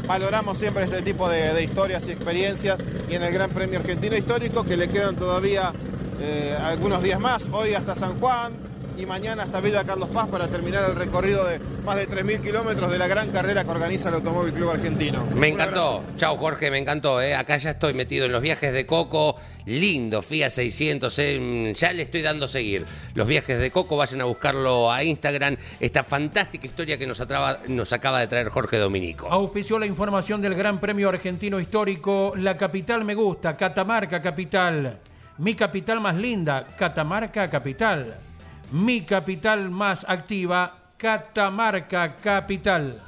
valoramos 0.06 0.56
siempre 0.56 0.84
este 0.84 1.02
tipo 1.02 1.28
de, 1.28 1.62
historias 1.62 2.06
y 2.06 2.12
experiencias 2.12 2.78
y 3.08 3.14
en 3.14 3.22
el 3.22 3.32
Gran 3.32 3.50
Premio 3.50 3.80
Argentino 3.80 4.16
Histórico 4.16 4.64
que 4.64 4.76
le 4.76 4.88
quedan 4.88 5.16
todavía 5.16 5.72
eh, 6.20 6.56
algunos 6.62 7.02
días 7.02 7.18
más, 7.18 7.48
hoy 7.52 7.74
hasta 7.74 7.94
San 7.94 8.18
Juan 8.20 8.65
y 8.96 9.04
mañana 9.04 9.42
hasta 9.42 9.60
Villa 9.60 9.84
Carlos 9.84 10.08
Paz 10.08 10.28
para 10.28 10.48
terminar 10.48 10.82
el 10.88 10.96
recorrido 10.96 11.44
de 11.46 11.58
más 11.84 11.96
de 11.96 12.08
3.000 12.08 12.40
kilómetros 12.40 12.90
de 12.90 12.98
la 12.98 13.06
gran 13.06 13.30
carrera 13.30 13.62
que 13.64 13.70
organiza 13.70 14.08
el 14.08 14.16
Automóvil 14.16 14.54
Club 14.54 14.70
Argentino. 14.70 15.24
Me 15.34 15.48
encantó. 15.48 16.02
Chao 16.16 16.36
Jorge, 16.36 16.70
me 16.70 16.78
encantó. 16.78 17.20
¿eh? 17.20 17.34
Acá 17.34 17.58
ya 17.58 17.70
estoy 17.70 17.92
metido 17.94 18.26
en 18.26 18.32
los 18.32 18.40
viajes 18.42 18.72
de 18.72 18.86
Coco. 18.86 19.36
Lindo, 19.66 20.22
Fiat 20.22 20.50
600. 20.50 21.18
eh, 21.18 21.38
mm, 21.38 21.74
Ya 21.74 21.92
le 21.92 22.02
estoy 22.02 22.22
dando 22.22 22.48
seguir. 22.48 22.86
Los 23.14 23.26
viajes 23.26 23.58
de 23.58 23.70
Coco, 23.70 23.96
vayan 23.96 24.20
a 24.20 24.24
buscarlo 24.24 24.90
a 24.90 25.02
Instagram. 25.04 25.56
Esta 25.80 26.02
fantástica 26.02 26.66
historia 26.66 26.96
que 26.96 27.06
nos, 27.06 27.20
atraba- 27.20 27.58
nos 27.68 27.92
acaba 27.92 28.20
de 28.20 28.28
traer 28.28 28.48
Jorge 28.48 28.78
Dominico. 28.78 29.28
Auspició 29.30 29.78
la 29.78 29.86
información 29.86 30.40
del 30.40 30.54
Gran 30.54 30.80
Premio 30.80 31.08
Argentino 31.10 31.60
Histórico. 31.60 32.32
La 32.36 32.56
capital 32.56 33.04
me 33.04 33.14
gusta, 33.14 33.56
Catamarca 33.56 34.22
Capital. 34.22 34.98
Mi 35.38 35.54
capital 35.54 36.00
más 36.00 36.16
linda, 36.16 36.66
Catamarca 36.78 37.50
Capital. 37.50 38.20
Mi 38.72 39.02
capital 39.02 39.70
más 39.70 40.04
activa, 40.08 40.78
Catamarca 40.96 42.16
Capital. 42.16 43.00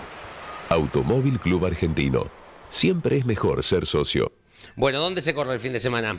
Automóvil 0.69 1.39
Club 1.39 1.65
Argentino. 1.65 2.27
Siempre 2.69 3.17
es 3.17 3.25
mejor 3.25 3.63
ser 3.63 3.85
socio. 3.85 4.31
Bueno, 4.75 4.99
¿dónde 4.99 5.21
se 5.21 5.33
corre 5.33 5.53
el 5.53 5.59
fin 5.59 5.73
de 5.73 5.79
semana? 5.79 6.17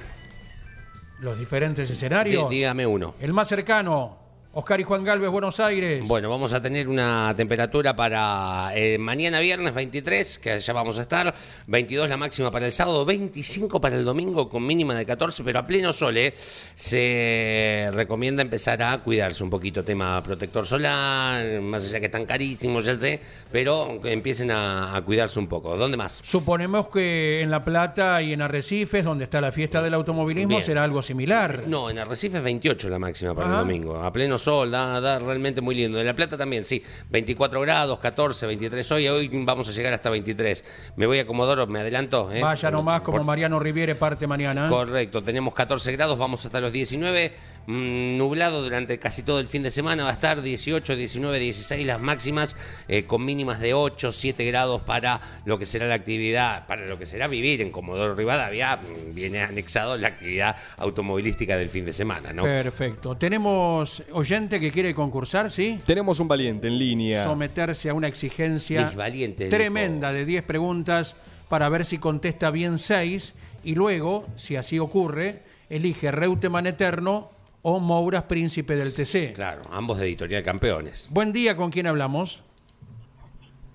Los 1.21 1.39
diferentes 1.39 1.89
escenarios. 1.91 2.49
dígame 2.49 2.87
uno. 2.87 3.15
El 3.21 3.33
más 3.33 3.49
cercano, 3.49 4.19
Oscar 4.53 4.81
y 4.81 4.83
Juan 4.83 5.05
Galvez, 5.05 5.31
Buenos 5.31 5.61
Aires. 5.61 6.03
Bueno, 6.09 6.29
vamos 6.29 6.53
a 6.53 6.61
tener 6.61 6.89
una 6.89 7.33
temperatura 7.37 7.95
para 7.95 8.73
eh, 8.75 8.99
mañana 8.99 9.39
viernes 9.39 9.73
23, 9.73 10.41
que 10.41 10.51
allá 10.51 10.73
vamos 10.75 10.99
a 10.99 11.03
estar, 11.03 11.33
22 11.69 12.09
la 12.09 12.17
máxima 12.17 12.51
para 12.51 12.67
el 12.67 12.73
sábado, 12.73 13.05
25 13.05 13.81
para 13.81 13.95
el 13.97 14.05
domingo 14.05 14.49
con 14.49 14.67
mínima 14.67 14.97
de 14.97 15.07
14, 15.07 15.45
pero 15.45 15.61
a 15.61 15.67
pleno 15.69 15.93
sol, 15.93 16.17
¿eh? 16.17 16.35
Se 16.75 17.91
recomienda 17.93 18.43
empezar 18.43 18.83
a 18.83 18.99
cuidarse 18.99 19.45
un 19.45 19.51
poquito, 19.51 19.85
tema 19.85 20.21
protector 20.21 20.67
solar, 20.67 21.61
más 21.61 21.85
allá 21.87 22.01
que 22.01 22.07
están 22.07 22.27
carísimos, 22.27 22.85
ya 22.87 22.97
sé, 22.97 23.21
pero 23.53 24.01
empiecen 24.03 24.51
a, 24.51 24.97
a 24.97 25.03
cuidarse 25.03 25.39
un 25.39 25.47
poco. 25.47 25.77
¿Dónde 25.77 25.97
más? 25.97 26.19
Suponemos 26.25 26.89
que 26.89 27.41
en 27.41 27.53
La 27.53 27.63
Plata 27.65 28.21
y 28.21 28.33
en 28.33 28.43
Arrecifes, 28.43 29.05
donde 29.05 29.23
está 29.25 29.41
la 29.41 29.53
fiesta 29.53 29.81
del 29.81 29.95
automovilismo, 29.95 30.49
Bien. 30.57 30.63
será 30.65 30.83
algo 30.83 31.03
similar. 31.03 31.69
No, 31.69 31.89
en 31.89 32.01
Arrecife 32.01 32.39
es 32.39 32.43
28 32.43 32.89
la 32.89 32.99
máxima 32.99 33.33
para 33.33 33.47
Ajá. 33.47 33.61
el 33.61 33.67
domingo. 33.69 34.03
A 34.03 34.13
pleno 34.13 34.40
sol, 34.41 34.71
da, 34.71 35.01
da 35.01 35.19
realmente 35.21 35.61
muy 35.61 35.75
lindo. 35.77 36.01
En 36.01 36.07
La 36.07 36.15
Plata 36.15 36.37
también, 36.37 36.65
sí. 36.65 36.83
24 37.11 37.61
grados, 37.61 37.99
14, 38.01 38.47
23 38.47 38.91
hoy. 38.93 39.09
Hoy 39.09 39.31
vamos 39.45 39.69
a 39.69 39.73
llegar 39.73 39.93
hasta 39.93 40.11
23. 40.11 40.65
Me 40.97 41.07
voy 41.07 41.19
a 41.21 41.27
Comodoro, 41.27 41.67
me 41.67 41.79
adelanto. 41.81 42.31
¿eh? 42.33 42.41
Vaya 42.41 42.71
nomás 42.71 43.03
como 43.03 43.19
Por- 43.19 43.27
Mariano 43.27 43.59
Riviere 43.61 43.95
parte 43.95 44.27
mañana. 44.27 44.67
¿eh? 44.67 44.71
Correcto, 44.71 45.23
tenemos 45.23 45.55
14 45.55 45.93
grados, 45.93 46.19
vamos 46.19 46.45
hasta 46.45 46.61
los 46.61 46.73
19. 46.73 47.33
Mm, 47.67 48.17
nublado 48.17 48.63
durante 48.63 48.99
casi 48.99 49.23
todo 49.23 49.41
el 49.41 49.49
fin 49.49 49.63
de 49.63 49.71
semana, 49.71 50.05
va 50.05 50.11
a 50.11 50.13
estar 50.13 50.43
18, 50.43 50.97
19, 50.97 51.39
16 51.39 51.87
las 51.87 52.01
máximas, 52.01 52.57
eh, 52.89 53.05
con 53.05 53.25
mínimas 53.25 53.61
de 53.61 53.75
8, 53.75 54.13
7 54.13 54.45
grados 54.45 54.83
para 54.83 55.21
lo 55.45 55.59
que 55.59 55.67
será 55.67 55.87
la 55.87 55.95
actividad, 55.95 56.67
para 56.67 56.87
lo 56.87 56.99
que 56.99 57.07
será 57.07 57.29
vivir 57.29 57.61
en 57.61 57.71
Comodoro 57.71 58.15
Rivadavia. 58.15 58.77
mm, 58.77 59.15
Viene 59.15 59.43
anexado 59.43 59.97
la 59.97 60.09
actividad 60.09 60.57
automovilística 60.77 61.57
del 61.57 61.69
fin 61.69 61.85
de 61.85 61.93
semana, 61.93 62.33
¿no? 62.33 62.45
Perfecto. 62.45 63.17
Tenemos 63.17 64.03
oyente 64.13 64.61
que 64.61 64.71
quiere 64.71 64.95
concursar, 64.95 65.51
¿sí? 65.51 65.81
Tenemos 65.85 66.21
un 66.21 66.29
valiente 66.29 66.69
en 66.69 66.79
línea. 66.79 67.25
Someterse 67.25 67.91
a 67.91 67.95
una 67.95 68.09
exigencia 68.09 68.91
valientes, 68.97 69.51
tremenda 69.51 70.13
de 70.13 70.25
10 70.25 70.45
preguntas 70.45 71.17
para 71.49 71.69
ver 71.69 71.85
si 71.85 71.99
contesta 71.99 72.51
bien 72.51 72.79
6 72.79 73.35
y 73.65 73.75
luego, 73.75 74.27
si 74.37 74.57
así 74.57 74.79
ocurre, 74.79 75.43
elige 75.69 76.11
Reutemann 76.11 76.67
Eterno 76.67 77.31
o 77.63 77.81
Mouras 77.81 78.25
Príncipe 78.25 78.77
del 78.77 78.95
TC. 78.95 79.35
Claro, 79.35 79.63
ambos 79.73 79.99
de 79.99 80.07
Editorial 80.07 80.43
Campeones. 80.43 81.09
Buen 81.11 81.33
día, 81.33 81.57
¿con 81.57 81.71
quién 81.71 81.87
hablamos? 81.87 82.43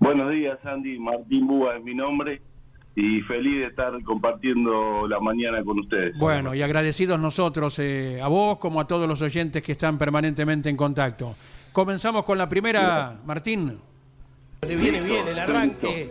Buenos 0.00 0.30
días, 0.30 0.58
Andy. 0.64 0.98
Martín 0.98 1.46
Búa 1.46 1.76
es 1.76 1.84
mi 1.84 1.94
nombre 1.94 2.40
y 2.94 3.20
feliz 3.22 3.60
de 3.60 3.66
estar 3.66 3.92
compartiendo 4.02 5.06
la 5.06 5.20
mañana 5.20 5.62
con 5.64 5.78
ustedes. 5.78 6.18
Bueno, 6.18 6.54
y 6.54 6.62
agradecidos 6.62 7.20
nosotros, 7.20 7.78
eh, 7.78 8.20
a 8.22 8.28
vos 8.28 8.58
como 8.58 8.80
a 8.80 8.86
todos 8.86 9.08
los 9.08 9.20
oyentes 9.22 9.62
que 9.62 9.72
están 9.72 9.98
permanentemente 9.98 10.68
en 10.68 10.76
contacto. 10.76 11.36
Comenzamos 11.72 12.24
con 12.24 12.38
la 12.38 12.48
primera, 12.48 13.20
Martín. 13.24 13.78
Le 14.62 14.76
viene 14.76 15.00
bien 15.02 15.28
el 15.28 15.38
arranque. 15.38 16.10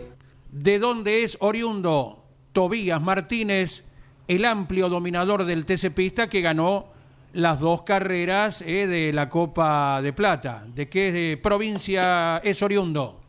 ¿De 0.50 0.78
dónde 0.78 1.24
es 1.24 1.36
oriundo 1.40 2.24
Tobías 2.52 3.02
Martínez, 3.02 3.84
el 4.28 4.44
amplio 4.44 4.88
dominador 4.88 5.44
del 5.44 5.66
TC 5.66 5.90
Pista 5.90 6.28
que 6.28 6.40
ganó 6.40 6.95
las 7.36 7.60
dos 7.60 7.82
carreras 7.82 8.62
eh, 8.62 8.86
de 8.86 9.12
la 9.12 9.28
Copa 9.28 10.00
de 10.00 10.12
Plata. 10.14 10.64
¿De 10.74 10.88
qué 10.88 11.32
eh, 11.32 11.36
provincia 11.36 12.38
es 12.38 12.62
oriundo? 12.62 13.20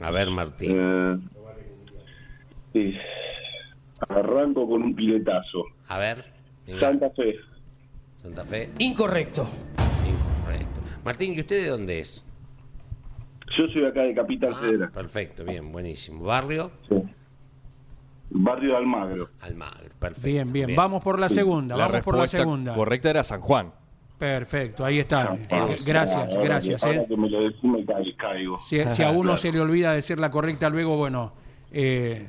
A 0.00 0.10
ver, 0.10 0.30
Martín. 0.30 0.76
Eh, 0.78 1.18
sí. 2.72 2.94
Arranco 4.08 4.68
con 4.68 4.82
un 4.82 4.94
piletazo. 4.94 5.64
A 5.88 5.98
ver. 5.98 6.24
venga. 6.66 6.80
Santa 6.80 7.10
Fe. 7.10 7.36
Santa 8.16 8.44
Fe. 8.44 8.70
Incorrecto. 8.78 9.48
Incorrecto. 10.06 10.80
Martín, 11.04 11.34
¿y 11.34 11.40
usted 11.40 11.62
de 11.62 11.68
dónde 11.70 12.00
es? 12.00 12.22
Yo 13.56 13.66
soy 13.68 13.84
acá 13.86 14.02
de 14.02 14.14
Capital 14.14 14.52
Ah, 14.54 14.60
Federal. 14.60 14.90
perfecto, 14.90 15.44
bien, 15.44 15.70
buenísimo. 15.70 16.24
¿Barrio? 16.24 16.72
Sí. 16.88 16.94
Barrio 18.30 18.70
de 18.72 18.76
Almagro. 18.78 19.28
Almagro, 19.42 19.90
perfecto. 19.98 20.26
Bien, 20.26 20.52
bien. 20.52 20.74
Vamos 20.74 21.02
por 21.02 21.18
la 21.18 21.28
segunda. 21.28 21.76
La 21.76 21.86
Vamos 21.88 22.02
por 22.02 22.14
la 22.16 22.22
respuesta 22.22 22.38
segunda. 22.38 22.74
correcta 22.74 23.10
era 23.10 23.24
San 23.24 23.40
Juan. 23.40 23.72
Perfecto, 24.18 24.84
ahí 24.84 24.98
está. 25.00 25.36
Eh, 25.48 25.76
gracias, 25.86 26.36
gracias. 26.38 26.82
Eh. 26.84 27.06
Si, 28.90 29.02
a 29.02 29.10
uno 29.10 29.22
Claro. 29.22 29.36
se 29.36 29.52
le 29.52 29.60
olvida 29.60 29.92
decir 29.92 30.18
la 30.18 30.30
correcta, 30.30 30.68
luego, 30.70 30.96
bueno, 30.96 31.32
eh, 31.70 32.28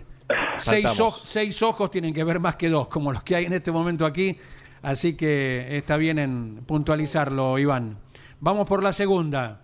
seis 0.57 1.61
ojos 1.61 1.91
tienen 1.91 2.13
que 2.13 2.23
ver 2.23 2.39
más 2.39 2.55
que 2.55 2.69
dos, 2.69 2.87
como 2.87 3.11
los 3.13 3.23
que 3.23 3.35
hay 3.35 3.45
en 3.45 3.53
este 3.53 3.71
momento 3.71 4.05
aquí. 4.05 4.37
Así 4.81 5.15
que 5.15 5.77
está 5.77 5.97
bien 5.97 6.19
en 6.19 6.63
puntualizarlo, 6.65 7.57
Iván. 7.57 7.97
Vamos 8.39 8.67
por 8.67 8.83
la 8.83 8.93
segunda. 8.93 9.61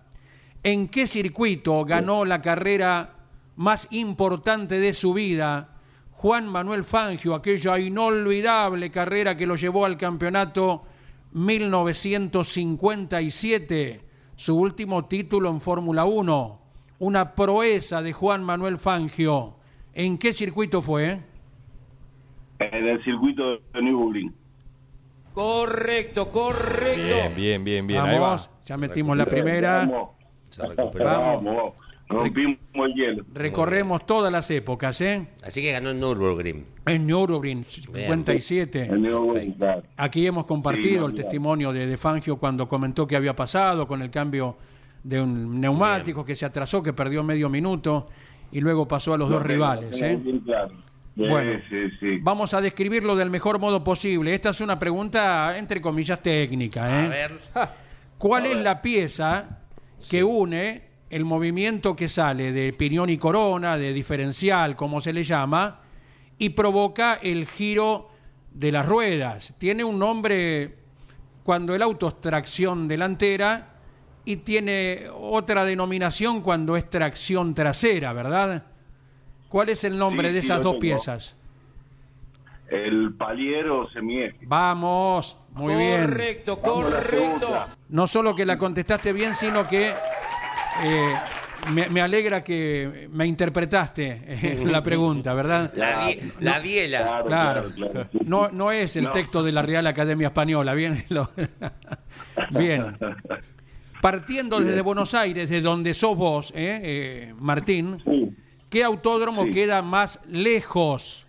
¿En 0.64 0.88
qué 0.88 1.06
circuito 1.06 1.84
ganó 1.84 2.24
la 2.24 2.40
carrera 2.40 3.14
más 3.56 3.88
importante 3.90 4.78
de 4.78 4.94
su 4.94 5.12
vida 5.12 5.68
Juan 6.22 6.46
Manuel 6.46 6.84
Fangio, 6.84 7.34
aquella 7.34 7.78
inolvidable 7.80 8.92
carrera 8.92 9.36
que 9.36 9.44
lo 9.44 9.56
llevó 9.56 9.84
al 9.84 9.96
campeonato 9.96 10.84
1957, 11.32 14.04
su 14.36 14.56
último 14.56 15.06
título 15.06 15.50
en 15.50 15.60
Fórmula 15.60 16.04
1, 16.04 16.60
una 17.00 17.34
proeza 17.34 18.02
de 18.02 18.12
Juan 18.12 18.44
Manuel 18.44 18.78
Fangio. 18.78 19.56
¿En 19.94 20.16
qué 20.16 20.32
circuito 20.32 20.80
fue? 20.80 21.18
En 22.60 22.86
el 22.86 23.02
circuito 23.02 23.56
de 23.56 23.82
Nürburgring. 23.82 24.32
Correcto, 25.34 26.30
correcto. 26.30 27.04
Bien, 27.04 27.34
bien, 27.34 27.64
bien, 27.64 27.84
bien. 27.84 28.00
Ahí 28.00 28.14
va. 28.14 28.28
Vamos, 28.28 28.48
ya 28.64 28.76
metimos 28.76 29.16
la 29.16 29.26
primera. 29.26 29.90
Vamos. 30.94 31.74
Rompimos 32.12 32.58
el 32.74 32.94
hielo. 32.94 33.24
Recorremos 33.34 34.06
todas 34.06 34.30
las 34.32 34.50
épocas, 34.50 35.00
¿eh? 35.00 35.26
Así 35.44 35.62
que 35.62 35.72
ganó 35.72 35.90
en 35.90 36.00
Nürburgring. 36.00 36.64
En 36.86 37.06
Nürburgring, 37.06 37.64
57. 37.64 38.84
En 38.84 39.02
Nürburgring. 39.02 39.56
Aquí 39.96 40.26
hemos 40.26 40.44
compartido 40.44 41.06
Sí, 41.06 41.10
el 41.10 41.14
testimonio 41.14 41.72
de, 41.72 41.86
de 41.86 41.96
Fangio 41.98 42.36
cuando 42.36 42.68
comentó 42.68 43.06
qué 43.06 43.16
había 43.16 43.34
pasado 43.36 43.86
con 43.86 44.02
el 44.02 44.10
cambio 44.10 44.56
de 45.02 45.20
un 45.20 45.60
neumático 45.60 46.24
que 46.24 46.34
se 46.36 46.44
atrasó, 46.46 46.82
que 46.82 46.92
perdió 46.92 47.22
medio 47.24 47.48
minuto 47.48 48.08
y 48.52 48.60
luego 48.60 48.86
pasó 48.86 49.14
a 49.14 49.18
los 49.18 49.28
Lo 49.28 49.36
dos 49.36 49.46
rivales. 49.46 50.00
¿eh? 50.00 50.16
bien 50.22 50.40
claro. 50.40 50.70
Sí, 51.14 51.26
Bueno, 51.28 51.60
sí, 51.68 51.76
sí. 52.00 52.18
vamos 52.22 52.54
a 52.54 52.60
describirlo 52.60 53.14
del 53.16 53.28
mejor 53.28 53.58
modo 53.58 53.84
posible. 53.84 54.32
Esta 54.34 54.50
es 54.50 54.60
una 54.60 54.78
pregunta, 54.78 55.58
entre 55.58 55.80
comillas, 55.80 56.22
técnica. 56.22 56.88
¿eh? 56.88 57.06
A 57.06 57.08
ver. 57.08 57.32
¿Cuál 58.16 58.46
es 58.46 58.56
la 58.56 58.80
pieza 58.80 59.58
que 60.08 60.22
une 60.24 60.91
el 61.12 61.24
movimiento 61.26 61.94
que 61.94 62.08
sale 62.08 62.52
de 62.52 62.72
piñón 62.72 63.10
y 63.10 63.18
corona, 63.18 63.76
de 63.76 63.92
diferencial, 63.92 64.76
como 64.76 65.00
se 65.02 65.12
le 65.12 65.22
llama, 65.24 65.80
y 66.38 66.48
provoca 66.50 67.14
el 67.22 67.46
giro 67.46 68.08
de 68.52 68.72
las 68.72 68.86
ruedas? 68.86 69.54
Tiene 69.58 69.84
un 69.84 69.98
nombre 69.98 70.74
cuando 71.44 71.74
el 71.74 71.82
auto 71.82 72.08
es 72.08 72.20
tracción 72.20 72.88
delantera 72.88 73.74
y 74.24 74.36
tiene 74.36 75.06
otra 75.14 75.64
denominación 75.66 76.40
cuando 76.40 76.76
es 76.76 76.88
tracción 76.88 77.54
trasera, 77.54 78.12
¿verdad? 78.14 78.64
¿Cuál 79.48 79.68
es 79.68 79.84
el 79.84 79.98
nombre 79.98 80.28
Sí, 80.28 80.34
de 80.34 80.40
esas 80.40 80.62
dos 80.62 80.72
tengo. 80.72 80.80
piezas? 80.80 81.36
El 82.68 83.12
paliero 83.18 83.86
semieje. 83.90 84.38
Vamos, 84.46 85.38
muy 85.52 85.74
bien. 85.74 86.04
Correcto, 86.06 86.58
correcto. 86.58 87.66
No 87.90 88.06
solo 88.06 88.34
que 88.34 88.46
la 88.46 88.56
contestaste 88.56 89.12
bien, 89.12 89.34
sino 89.34 89.68
que 89.68 89.92
eh, 90.84 91.14
me, 91.72 91.88
me 91.88 92.00
alegra 92.00 92.42
que 92.42 93.08
me 93.12 93.26
interpretaste 93.26 94.22
eh, 94.26 94.62
la 94.64 94.82
pregunta, 94.82 95.32
¿verdad? 95.34 95.72
La, 95.76 96.06
bi- 96.06 96.32
la 96.40 96.58
biela. 96.58 96.98
Claro, 96.98 97.24
Claro. 97.26 97.62
claro, 97.74 97.92
claro. 97.92 98.08
Sí, 98.12 98.18
sí. 98.18 98.24
No, 98.26 98.48
no 98.50 98.72
es 98.72 98.96
el 98.96 99.04
No. 99.04 99.10
texto 99.10 99.42
de 99.42 99.52
la 99.52 99.62
Real 99.62 99.86
Academia 99.86 100.28
Española, 100.28 100.74
bien. 100.74 101.04
Lo- 101.08 101.30
bien. 102.50 102.96
Partiendo 104.00 104.58
desde 104.60 104.80
Buenos 104.80 105.14
Aires, 105.14 105.48
de 105.48 105.60
donde 105.60 105.94
sos 105.94 106.16
vos, 106.16 106.50
eh, 106.56 106.80
eh, 106.82 107.34
Martín, 107.38 108.02
Sí. 108.04 108.34
¿qué 108.68 108.82
autódromo 108.82 109.44
Sí. 109.44 109.50
queda 109.52 109.80
más 109.82 110.18
lejos, 110.26 111.26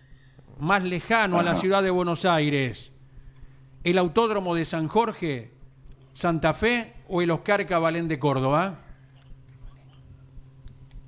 más 0.58 0.82
lejano 0.82 1.38
a 1.38 1.42
la 1.44 1.54
ciudad 1.54 1.82
de 1.84 1.90
Buenos 1.90 2.24
Aires? 2.24 2.90
¿El 3.84 3.98
autódromo 3.98 4.54
de 4.56 4.64
San 4.64 4.88
Jorge, 4.88 5.52
Santa 6.14 6.52
Fe 6.54 6.94
o 7.08 7.22
el 7.22 7.30
Oscar 7.30 7.64
Cabalén 7.66 8.08
de 8.08 8.18
Córdoba? 8.18 8.80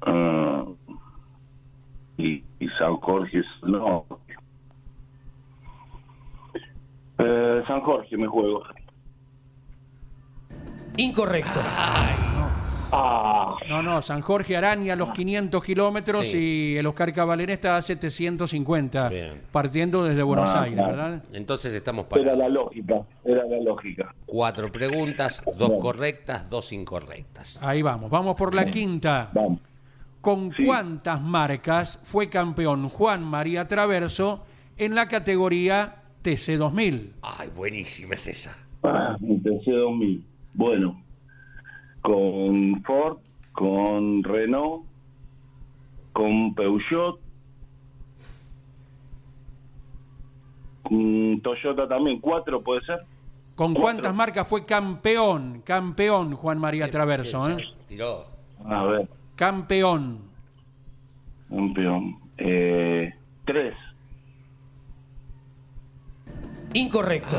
Ah, 0.07 0.65
y, 2.19 2.43
y 2.61 2.69
San 2.79 2.97
Jorge, 2.97 3.43
no. 3.63 4.05
Eh, 7.19 7.63
San 7.67 7.81
Jorge 7.81 8.17
me 8.17 8.27
juego. 8.27 8.63
Incorrecto. 10.97 11.61
Ah, 12.93 13.57
No, 13.69 13.83
no, 13.83 14.01
San 14.01 14.21
Jorge 14.21 14.57
araña 14.57 14.95
los 14.95 15.11
500 15.11 15.63
kilómetros 15.63 16.29
Sí. 16.29 16.39
y 16.75 16.77
el 16.77 16.87
Oscar 16.87 17.13
Cabalén 17.13 17.51
está 17.51 17.77
a 17.77 17.83
750, 17.83 19.09
Bien. 19.09 19.43
partiendo 19.51 20.05
desde 20.05 20.23
Buenos 20.23 20.51
Ah, 20.51 20.63
Aires, 20.63 20.79
claro. 20.79 20.97
¿verdad? 20.97 21.23
Entonces 21.33 21.75
estamos 21.75 22.07
era 22.13 22.23
para 22.25 22.37
la 22.37 22.49
lógica, 22.49 23.03
era 23.25 23.45
la 23.45 23.61
lógica. 23.61 24.15
cuatro 24.25 24.71
preguntas, 24.71 25.43
dos 25.59 25.73
correctas, 25.81 26.49
dos 26.49 26.73
incorrectas. 26.73 27.61
Ahí 27.63 27.83
vamos, 27.83 28.09
vamos 28.09 28.37
por 28.37 28.55
la 28.55 28.65
quinta. 28.67 29.31
Vamos. 29.35 29.59
¿Con 30.27 30.51
Sí. 30.57 30.67
cuántas 30.67 31.23
marcas 31.23 32.01
fue 32.03 32.29
campeón 32.29 32.89
Juan 32.89 33.23
María 33.23 33.69
Traverso 33.69 34.45
en 34.77 34.97
la 34.97 35.07
categoría 35.07 36.03
TC2000? 36.25 37.13
Ay, 37.23 37.49
buenísima 37.55 38.17
es 38.17 38.27
esa. 38.27 38.57
Ah, 38.83 39.17
el 39.23 39.41
TC2000. 39.41 40.25
Bueno, 40.55 41.01
con 42.03 42.83
Ford, 42.83 43.19
con 43.53 44.25
Renault, 44.25 44.85
con 46.13 46.53
Peugeot, 46.57 47.21
con 50.83 51.41
Toyota 51.41 51.87
también, 51.87 52.19
cuatro 52.21 52.63
puede 52.63 52.81
ser. 52.85 52.99
¿Con 53.55 53.75
Cuatro. 53.75 53.83
cuántas 53.83 54.15
marcas 54.17 54.49
fue 54.49 54.67
campeón? 54.67 55.63
Campeón 55.65 56.35
Juan 56.35 56.59
María 56.59 56.91
Traverso, 56.91 57.49
¿eh? 57.49 57.65
Tiró. 57.87 58.25
A 58.65 58.83
ver, 58.87 59.09
Campeón. 59.37 60.19
campeón. 61.49 62.17
Eh, 62.39 63.13
tres. 63.45 63.75
Incorrecto. 66.75 67.37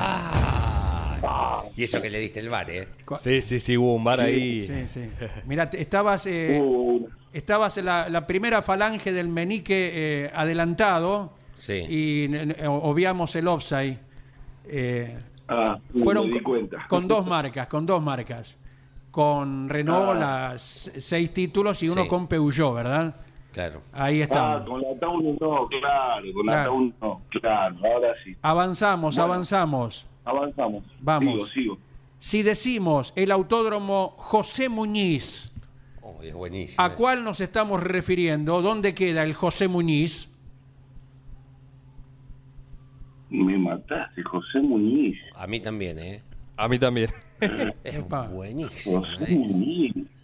Y 1.75 1.83
eso 1.83 2.01
que 2.01 2.09
le 2.09 2.19
diste 2.19 2.39
el 2.39 2.49
bar, 2.49 2.69
¿eh? 2.69 2.87
Sí, 3.19 3.41
sí, 3.41 3.59
sí, 3.59 3.77
hubo 3.77 3.95
un 3.95 4.03
bar 4.03 4.21
ahí. 4.21 4.61
Sí, 4.61 4.87
sí. 4.87 5.09
Mira, 5.45 5.69
te- 5.69 5.81
estabas, 5.81 6.25
eh, 6.25 6.59
Uh, 6.61 7.07
estabas 7.33 7.77
en 7.77 7.85
la, 7.85 8.09
la 8.09 8.25
primera 8.25 8.61
falange 8.61 9.11
del 9.11 9.27
menique 9.27 9.91
eh, 10.25 10.31
adelantado 10.33 11.33
Sí. 11.57 11.73
y 11.73 12.29
obviamos 12.67 13.35
el 13.35 13.47
offside. 13.47 13.97
Eh, 14.69 15.17
ah, 15.47 15.77
fueron 16.03 16.27
me 16.29 16.33
di 16.35 16.39
cuenta. 16.41 16.85
con 16.87 17.07
dos 17.07 17.25
marcas, 17.25 17.67
con 17.67 17.85
dos 17.85 18.01
marcas. 18.01 18.57
Con 19.17 19.67
Renault 19.67 20.11
Ah. 20.21 20.49
las 20.51 20.91
seis 20.99 21.33
títulos 21.33 21.81
y 21.81 21.89
uno 21.89 22.03
Sí. 22.03 22.07
con 22.07 22.27
Peugeot, 22.27 22.75
¿verdad? 22.75 23.15
Claro. 23.51 23.81
Ahí 23.91 24.21
Ah, 24.21 24.25
estamos. 24.25 24.69
con 24.69 24.79
la 24.83 24.99
Taunus 24.99 25.41
no, 25.41 25.67
claro, 25.67 26.25
con 26.35 26.45
la 26.45 26.51
Claro. 26.51 26.69
Taunus 26.69 26.93
no, 27.01 27.21
claro, 27.31 27.75
ahora 27.83 28.09
sí. 28.23 28.35
Avanzamos, 28.43 29.15
Bueno. 29.15 29.33
avanzamos. 29.33 30.05
Avanzamos. 30.23 30.83
Vamos. 30.99 31.33
Sigo, 31.33 31.47
sigo. 31.47 31.77
Si 32.19 32.43
decimos 32.43 33.11
el 33.15 33.31
autódromo 33.31 34.13
José 34.17 34.69
Muñiz, 34.69 35.51
Oh, 36.03 36.19
es 36.21 36.35
buenísima. 36.35 36.85
¿a 36.85 36.93
cuál 36.95 37.23
nos 37.23 37.41
estamos 37.41 37.81
refiriendo? 37.81 38.61
¿Dónde 38.61 38.93
queda 38.93 39.23
el 39.23 39.33
José 39.33 39.67
Muñiz? 39.67 40.29
Me 43.31 43.57
mataste, 43.57 44.21
José 44.21 44.59
Muñiz. 44.61 45.17
A 45.35 45.47
mí 45.47 45.59
también, 45.59 45.97
¿eh? 45.97 46.21
A 46.55 46.67
mí 46.67 46.77
también. 46.77 47.09
Esa. 47.83 48.23
Muñiz. 48.29 48.71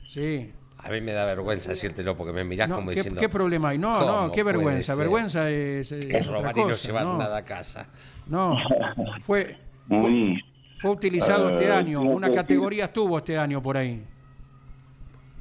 Sí. 0.08 0.52
A 0.80 0.90
mí 0.90 1.00
me 1.00 1.14
da 1.14 1.26
vergüenza 1.26 1.70
decírtelo 1.70 2.18
porque 2.18 2.34
me 2.34 2.44
mirás 2.44 2.68
No, 2.68 2.76
como 2.76 2.90
¿qué, 2.90 2.96
diciendo. 2.98 3.22
qué 3.22 3.30
problema 3.30 3.70
hay? 3.70 3.78
No, 3.78 4.00
no, 4.00 4.06
¿cómo 4.06 4.32
qué 4.34 4.44
vergüenza. 4.44 4.94
ser? 4.94 4.98
Vergüenza 5.00 5.50
es, 5.50 5.92
es 5.94 6.06
Es 6.06 6.28
otra 6.28 6.52
robar 6.52 6.58
y 6.58 6.62
no 6.62 6.74
llevar 6.76 7.04
no. 7.06 7.18
nada 7.18 7.38
a 7.38 7.46
casa. 7.46 7.88
No, 8.28 8.58
fue, 9.22 9.56
fue 9.88 10.92
utilizado 10.92 11.50
Eh, 11.50 11.56
este 11.56 11.72
año. 11.72 12.02
Una 12.02 12.30
categoría 12.32 12.86
estuvo 12.86 13.18
este 13.18 13.38
año 13.38 13.62
por 13.62 13.78
ahí. 13.78 14.04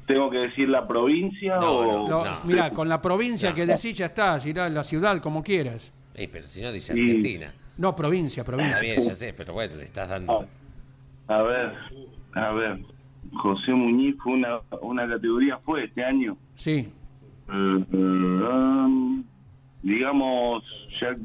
¿Tengo 0.07 0.29
que 0.29 0.37
decir 0.37 0.67
la 0.69 0.85
provincia 0.87 1.55
No, 1.57 1.71
o...? 1.77 2.07
No. 2.09 2.23
Mira, 2.45 2.69
con 2.71 2.87
la 2.89 3.01
provincia 3.01 3.49
No. 3.49 3.55
que 3.55 3.65
decís 3.65 3.97
ya 3.97 4.07
estás, 4.07 4.45
irá 4.45 4.65
a 4.65 4.69
la 4.69 4.83
ciudad 4.83 5.19
como 5.19 5.43
quieras. 5.43 5.91
Ey, 6.13 6.27
pero 6.27 6.47
si 6.47 6.61
no 6.61 6.71
dice 6.71 6.93
Sí. 6.93 7.01
Argentina. 7.01 7.53
No, 7.77 7.95
provincia, 7.95 8.41
Está 8.41 8.51
provincia. 8.51 8.79
bien, 8.79 9.01
ya 9.01 9.15
sé, 9.15 9.33
pero 9.33 9.53
bueno, 9.53 9.75
le 9.75 9.83
estás 9.83 10.07
dando. 10.09 10.45
A 11.27 11.41
ver, 11.41 11.73
a 12.33 12.51
ver. 12.51 12.79
José 13.41 13.71
Muñiz 13.71 14.15
fue 14.21 14.33
una, 14.33 14.59
una 14.81 15.07
categoría, 15.07 15.57
fue 15.59 15.85
este 15.85 16.03
año. 16.03 16.37
Sí. 16.55 16.71
Eh, 17.51 17.85
eh, 17.91 17.95
um, 17.95 19.23
digamos, 19.81 20.63
ya, 21.01 21.15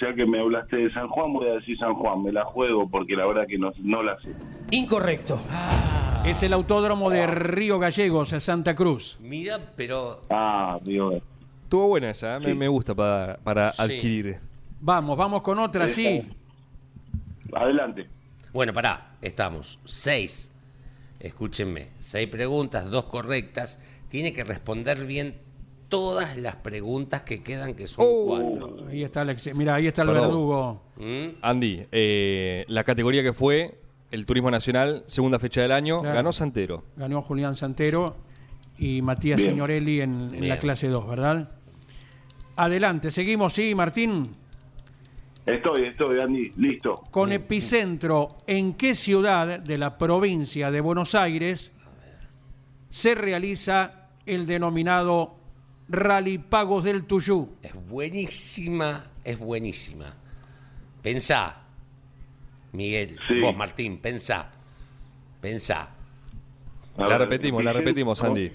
ya 0.00 0.14
que 0.14 0.26
me 0.26 0.40
hablaste 0.40 0.76
de 0.76 0.92
San 0.92 1.08
Juan, 1.08 1.32
voy 1.32 1.48
a 1.48 1.52
decir 1.54 1.78
San 1.78 1.94
Juan, 1.94 2.22
me 2.22 2.32
la 2.32 2.44
juego 2.44 2.88
porque 2.88 3.16
la 3.16 3.26
verdad 3.26 3.46
que 3.46 3.56
no, 3.58 3.72
no 3.82 4.02
la 4.02 4.20
sé. 4.20 4.34
Incorrecto. 4.70 5.40
Es 6.24 6.42
el 6.42 6.52
autódromo 6.52 7.08
de 7.10 7.26
Río 7.26 7.78
Gallegos, 7.78 8.28
Santa 8.30 8.74
Cruz. 8.76 9.18
Mira, 9.20 9.58
pero. 9.76 10.20
Ah, 10.30 10.78
Dios. 10.84 11.14
Estuvo 11.64 11.88
buena 11.88 12.10
esa, 12.10 12.36
¿eh? 12.36 12.40
me, 12.40 12.46
Sí. 12.50 12.54
me 12.54 12.68
gusta 12.68 12.94
para, 12.94 13.38
para 13.42 13.72
Sí. 13.72 13.82
adquirir. 13.82 14.36
Vamos, 14.80 15.16
vamos 15.16 15.42
con 15.42 15.58
otra, 15.58 15.88
sí. 15.88 16.22
Adelante. 17.54 18.06
Bueno, 18.52 18.72
pará, 18.72 19.16
estamos. 19.22 19.78
Seis. 19.84 20.50
Escúchenme. 21.20 21.88
Seis 21.98 22.28
preguntas, 22.28 22.90
dos 22.90 23.04
correctas. 23.04 23.78
Tiene 24.08 24.32
que 24.32 24.44
responder 24.44 25.06
bien 25.06 25.36
todas 25.88 26.36
las 26.36 26.56
preguntas 26.56 27.22
que 27.22 27.42
quedan, 27.42 27.74
que 27.74 27.86
son 27.86 28.04
Oh. 28.08 28.24
cuatro. 28.26 28.86
Ahí 28.88 29.02
está 29.04 29.22
Alex. 29.22 29.54
Mira, 29.54 29.74
ahí 29.74 29.86
está 29.86 30.02
el 30.02 30.08
Perdón. 30.08 30.24
verdugo. 30.26 30.82
¿Mm? 30.96 31.36
Andy, 31.42 31.86
eh, 31.92 32.64
la 32.68 32.84
categoría 32.84 33.22
que 33.22 33.32
fue 33.32 33.78
el 34.10 34.26
Turismo 34.26 34.50
Nacional, 34.50 35.04
segunda 35.06 35.38
fecha 35.38 35.62
del 35.62 35.72
año, 35.72 36.00
Claro. 36.00 36.16
ganó 36.16 36.32
Santero. 36.32 36.84
Ganó 36.96 37.22
Julián 37.22 37.56
Santero 37.56 38.16
y 38.78 39.00
Matías 39.02 39.38
Bien. 39.38 39.50
Signorelli 39.50 40.00
en, 40.02 40.30
en 40.34 40.48
la 40.48 40.58
clase 40.58 40.88
2, 40.88 41.06
¿verdad? 41.08 41.50
Adelante, 42.56 43.10
seguimos, 43.10 43.54
sí, 43.54 43.74
Martín. 43.74 44.28
Estoy, 45.46 45.86
estoy, 45.86 46.20
Andy. 46.20 46.52
Listo. 46.56 46.94
Con 47.10 47.32
epicentro, 47.32 48.36
¿en 48.46 48.74
qué 48.74 48.94
ciudad 48.94 49.58
de 49.58 49.78
la 49.78 49.98
provincia 49.98 50.70
de 50.70 50.80
Buenos 50.80 51.14
Aires 51.14 51.72
se 52.90 53.14
realiza 53.14 54.08
el 54.24 54.46
denominado 54.46 55.34
Rally 55.88 56.38
Pagos 56.38 56.84
del 56.84 57.04
Tuyú? 57.04 57.56
Es 57.60 57.72
buenísima, 57.88 59.06
es 59.24 59.38
buenísima. 59.38 60.14
Pensá, 61.02 61.56
Miguel, 62.72 63.18
Sí. 63.26 63.40
vos 63.40 63.56
Martín, 63.56 63.98
pensá, 63.98 64.48
pensá. 65.40 65.90
A 66.96 67.02
La 67.02 67.08
ver, 67.08 67.20
repetimos, 67.22 67.64
la 67.64 67.72
repetimos, 67.72 68.22
Andy. 68.22 68.52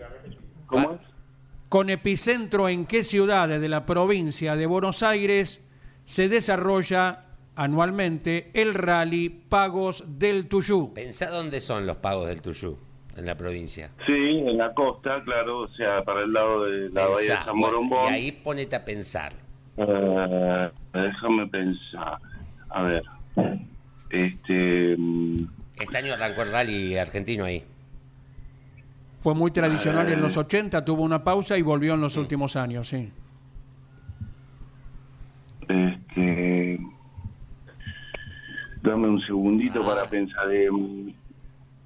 ¿Cómo 0.67 0.91
es? 0.93 0.99
Con 1.67 1.89
epicentro, 1.89 2.69
¿en 2.69 2.85
qué 2.85 3.03
ciudad 3.03 3.49
de 3.49 3.67
la 3.67 3.85
provincia 3.85 4.55
de 4.55 4.65
Buenos 4.67 5.03
Aires 5.03 5.59
se 6.07 6.29
desarrolla 6.29 7.25
anualmente 7.57 8.49
el 8.53 8.73
Rally 8.73 9.27
Pagos 9.29 10.03
del 10.07 10.47
Tuyú? 10.47 10.93
Pensá 10.93 11.29
dónde 11.29 11.59
son 11.59 11.85
los 11.85 11.97
pagos 11.97 12.27
del 12.27 12.41
Tuyú, 12.41 12.77
en 13.17 13.25
la 13.25 13.35
provincia. 13.35 13.89
Sí, 14.05 14.13
en 14.13 14.57
la 14.57 14.73
costa, 14.73 15.21
claro, 15.25 15.59
o 15.63 15.67
sea, 15.69 16.01
para 16.03 16.21
el 16.23 16.31
lado 16.31 16.63
de 16.63 16.89
la 16.91 17.07
bahía 17.07 17.19
de 17.39 17.43
San 17.45 17.59
bueno, 17.59 17.81
Morombón. 17.81 18.13
y 18.13 18.15
ahí 18.15 18.31
ponete 18.31 18.75
a 18.77 18.85
pensar. 18.85 19.33
Eh, 19.77 20.69
déjame 20.93 21.45
pensar. 21.47 22.17
A 22.69 22.81
ver. 22.83 23.03
Este. 24.09 24.95
mm, 24.97 25.43
Este 25.81 25.97
año 25.97 26.13
arrancó 26.13 26.43
el 26.43 26.51
rally 26.51 26.97
argentino 26.97 27.43
ahí. 27.43 27.63
Fue 29.21 29.35
muy 29.35 29.51
tradicional 29.51 30.09
en 30.11 30.21
los 30.21 30.37
Eh. 30.37 30.39
80, 30.39 30.85
tuvo 30.85 31.03
una 31.03 31.23
pausa 31.23 31.57
y 31.57 31.61
volvió 31.63 31.95
en 31.95 32.01
los 32.01 32.15
últimos 32.15 32.55
años, 32.55 32.87
sí. 32.87 33.11
Este. 35.67 36.79
Dame 38.87 39.07
un 39.09 39.21
segundito 39.21 39.85
para 39.85 40.05
pensar. 40.05 40.51
em, 40.53 41.13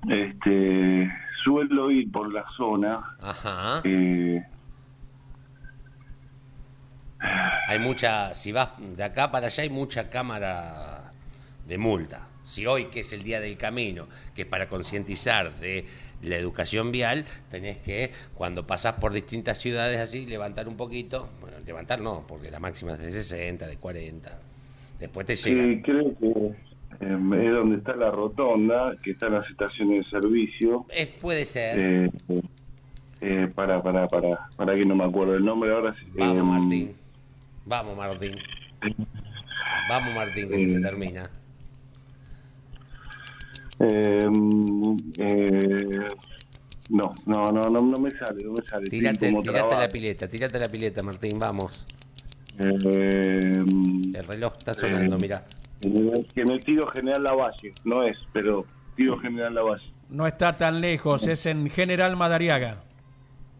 este. 0.10 1.12
Suelo 1.44 1.90
ir 1.90 2.12
por 2.12 2.32
la 2.32 2.46
zona. 2.56 3.16
Ajá. 3.20 3.82
eh, 3.84 4.44
Hay 7.68 7.80
mucha, 7.80 8.34
si 8.34 8.52
vas 8.52 8.70
de 8.80 9.04
acá 9.04 9.32
para 9.32 9.48
allá 9.48 9.64
hay 9.64 9.70
mucha 9.70 10.10
cámara 10.10 11.12
de 11.68 11.78
multa. 11.78 12.28
Si 12.44 12.66
hoy, 12.66 12.86
que 12.86 13.00
es 13.02 13.14
el 13.14 13.24
día 13.24 13.40
del 13.40 13.58
camino, 13.58 14.08
que 14.36 14.42
es 14.44 14.48
para 14.48 14.68
concientizar 14.68 15.54
de 15.60 15.86
la 16.24 16.36
educación 16.36 16.92
vial, 16.92 17.24
tenés 17.50 17.78
que, 17.78 18.12
cuando 18.36 18.66
pasás 18.68 18.96
por 18.96 19.14
distintas 19.14 19.58
ciudades 19.60 20.00
así, 20.00 20.26
levantar 20.26 20.68
un 20.68 20.76
poquito. 20.76 21.30
Bueno, 21.40 21.58
levantar 21.66 22.02
no, 22.02 22.26
porque 22.28 22.52
la 22.52 22.60
máxima 22.60 22.94
es 22.94 23.00
de 23.00 23.12
60, 23.12 23.68
de 23.68 23.78
40. 23.78 24.32
Después 25.00 25.26
te 25.26 25.36
llega. 25.36 25.64
sí, 25.64 25.82
creo 25.84 26.18
que 26.20 26.56
es 27.02 27.52
donde 27.54 27.78
está 27.78 27.96
la 27.96 28.12
rotonda, 28.12 28.96
que 29.02 29.12
están 29.12 29.34
las 29.34 29.50
estaciones 29.50 30.00
de 30.00 30.06
servicio. 30.06 30.86
Es, 30.90 31.08
puede 31.08 31.46
ser. 31.46 31.80
Eh, 31.80 32.12
eh, 33.22 33.48
para, 33.56 33.82
para, 33.82 34.08
para, 34.08 34.50
para 34.56 34.76
que 34.76 34.86
no 34.86 34.96
me 34.96 35.04
acuerdo 35.06 35.36
el 35.36 35.44
nombre 35.44 35.72
ahora. 35.72 35.96
Vamos, 36.14 36.38
em, 36.38 36.46
Martín. 36.46 36.92
Vamos, 37.66 37.98
Martín. 37.98 38.36
Vamos, 39.90 40.16
Martín, 40.16 40.50
que 40.50 40.60
se 40.60 40.68
te 40.68 40.82
termina. 40.82 41.30
Eh, 43.80 44.30
eh, 45.18 46.08
no, 46.90 47.16
no, 47.26 47.46
no, 47.48 47.62
no, 47.62 47.80
no 47.80 47.98
me 48.00 48.12
sale, 48.12 48.44
no 48.44 48.54
me 48.54 48.64
sale. 48.64 49.10
A 49.10 49.14
trabado. 49.14 49.82
la 49.82 49.90
pileta, 49.90 50.28
tírate 50.28 50.58
a 50.58 50.60
la 50.60 50.68
pileta, 50.68 51.02
Martín, 51.02 51.40
vamos. 51.40 51.86
Eh, 52.60 53.54
El 54.14 54.26
reloj 54.28 54.54
está 54.58 54.74
sonando, 54.74 55.16
Eh, 55.16 55.20
mira. 55.20 55.46
Que 55.82 56.46
me 56.46 56.60
tiro 56.60 56.88
General 56.92 57.24
Lavalle, 57.24 57.74
no 57.84 58.04
es, 58.04 58.18
pero 58.32 58.66
tiro 58.96 59.18
General 59.20 59.54
Lavalle. 59.54 59.84
No 60.10 60.28
está 60.28 60.56
tan 60.56 60.82
lejos, 60.82 61.26
es 61.28 61.46
en 61.46 61.70
General 61.70 62.16
Madariaga. 62.16 62.78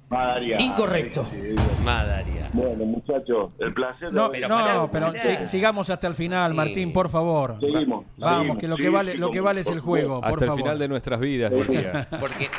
Madariaga. 0.10 0.62
Incorrecto. 0.62 1.26
Sí, 1.32 1.56
Madaria. 1.86 2.50
Bueno, 2.52 2.84
muchachos, 2.84 3.52
el 3.60 3.74
placer. 3.74 4.12
No, 4.12 4.30
pero 4.30 4.50
no, 4.50 4.90
pero 4.92 5.14
pará. 5.14 5.20
si- 5.40 5.46
sigamos 5.46 5.90
hasta 5.90 6.06
el 6.08 6.16
final, 6.16 6.52
Sí. 6.52 6.58
Martín, 6.58 6.92
por 6.92 7.08
favor. 7.10 7.56
Seguimos, 7.62 8.06
Vamos, 8.18 8.38
seguimos. 8.40 8.58
que 8.58 8.68
lo 8.68 8.76
Sí, 8.76 8.82
que 8.84 8.90
vale, 8.90 9.12
sí, 9.14 9.18
lo 9.18 9.32
que 9.32 9.40
vale 9.40 9.62
es 9.62 9.68
el 9.68 9.80
juego, 9.80 10.16
por 10.20 10.26
Hasta 10.34 10.44
el 10.46 10.50
favor. 10.50 10.64
final 10.64 10.80
de 10.80 10.88
nuestras 10.90 11.20
vidas, 11.22 11.52
diría. 11.52 12.08
Porque 12.20 12.50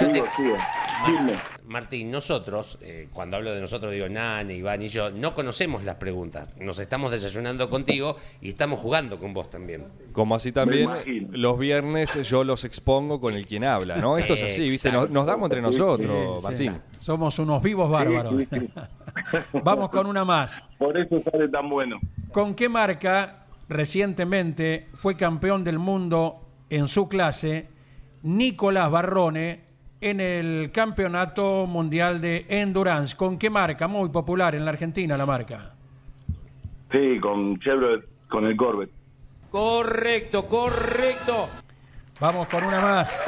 yo 0.00 0.06
te, 0.06 0.14
Sigo, 0.14 0.26
sigo. 0.34 0.56
Firme. 1.04 1.32
Martín, 1.70 2.10
nosotros, 2.10 2.78
eh, 2.82 3.06
cuando 3.12 3.36
hablo 3.36 3.52
de 3.54 3.60
nosotros, 3.60 3.92
digo 3.92 4.08
Nane, 4.08 4.54
Iván 4.54 4.82
y 4.82 4.88
yo, 4.88 5.10
no 5.12 5.34
conocemos 5.34 5.84
las 5.84 5.94
preguntas. 5.94 6.50
Nos 6.58 6.80
estamos 6.80 7.12
desayunando 7.12 7.70
contigo 7.70 8.16
y 8.40 8.48
estamos 8.48 8.80
jugando 8.80 9.20
con 9.20 9.32
vos 9.32 9.48
también. 9.50 9.86
Como 10.12 10.34
así 10.34 10.50
también, 10.50 10.88
los 11.30 11.56
viernes 11.60 12.28
yo 12.28 12.42
los 12.42 12.64
expongo 12.64 13.20
con 13.20 13.34
el 13.34 13.46
quien 13.46 13.62
habla, 13.62 13.98
¿no? 13.98 14.18
Esto 14.18 14.34
es 14.34 14.42
así, 14.42 14.68
¿viste? 14.68 14.90
Nos, 14.90 15.08
nos 15.10 15.26
damos 15.26 15.46
entre 15.46 15.62
nosotros, 15.62 16.40
Sí, 16.40 16.44
Martín. 16.46 16.80
sí. 16.92 16.98
Somos 16.98 17.38
unos 17.38 17.62
vivos 17.62 17.88
bárbaros. 17.88 18.34
Sí, 18.36 18.48
sí, 18.50 18.58
sí. 19.52 19.58
Vamos 19.62 19.90
con 19.90 20.08
una 20.08 20.24
más. 20.24 20.60
Por 20.76 20.98
eso 20.98 21.20
sale 21.30 21.48
tan 21.48 21.70
bueno. 21.70 22.00
¿Con 22.32 22.56
qué 22.56 22.68
marca 22.68 23.46
recientemente 23.68 24.88
fue 24.94 25.16
campeón 25.16 25.62
del 25.62 25.78
mundo 25.78 26.40
en 26.68 26.88
su 26.88 27.08
clase 27.08 27.68
Nicolás 28.22 28.90
Barrone 28.90 29.69
en 30.00 30.20
el 30.20 30.70
Campeonato 30.72 31.66
Mundial 31.66 32.20
de 32.20 32.46
Endurance? 32.48 33.16
¿Con 33.16 33.38
qué 33.38 33.50
marca? 33.50 33.86
Muy 33.88 34.08
popular 34.08 34.54
en 34.54 34.64
la 34.64 34.70
Argentina 34.72 35.16
la 35.16 35.26
marca. 35.26 35.72
Sí, 36.90 37.18
con 37.20 37.58
Chevrolet, 37.58 38.04
con 38.28 38.46
el 38.46 38.56
Corvette. 38.56 38.90
Correcto, 39.50 40.46
correcto. 40.46 41.48
Vamos 42.20 42.48
con 42.48 42.64
una 42.64 42.80
más. 42.80 43.20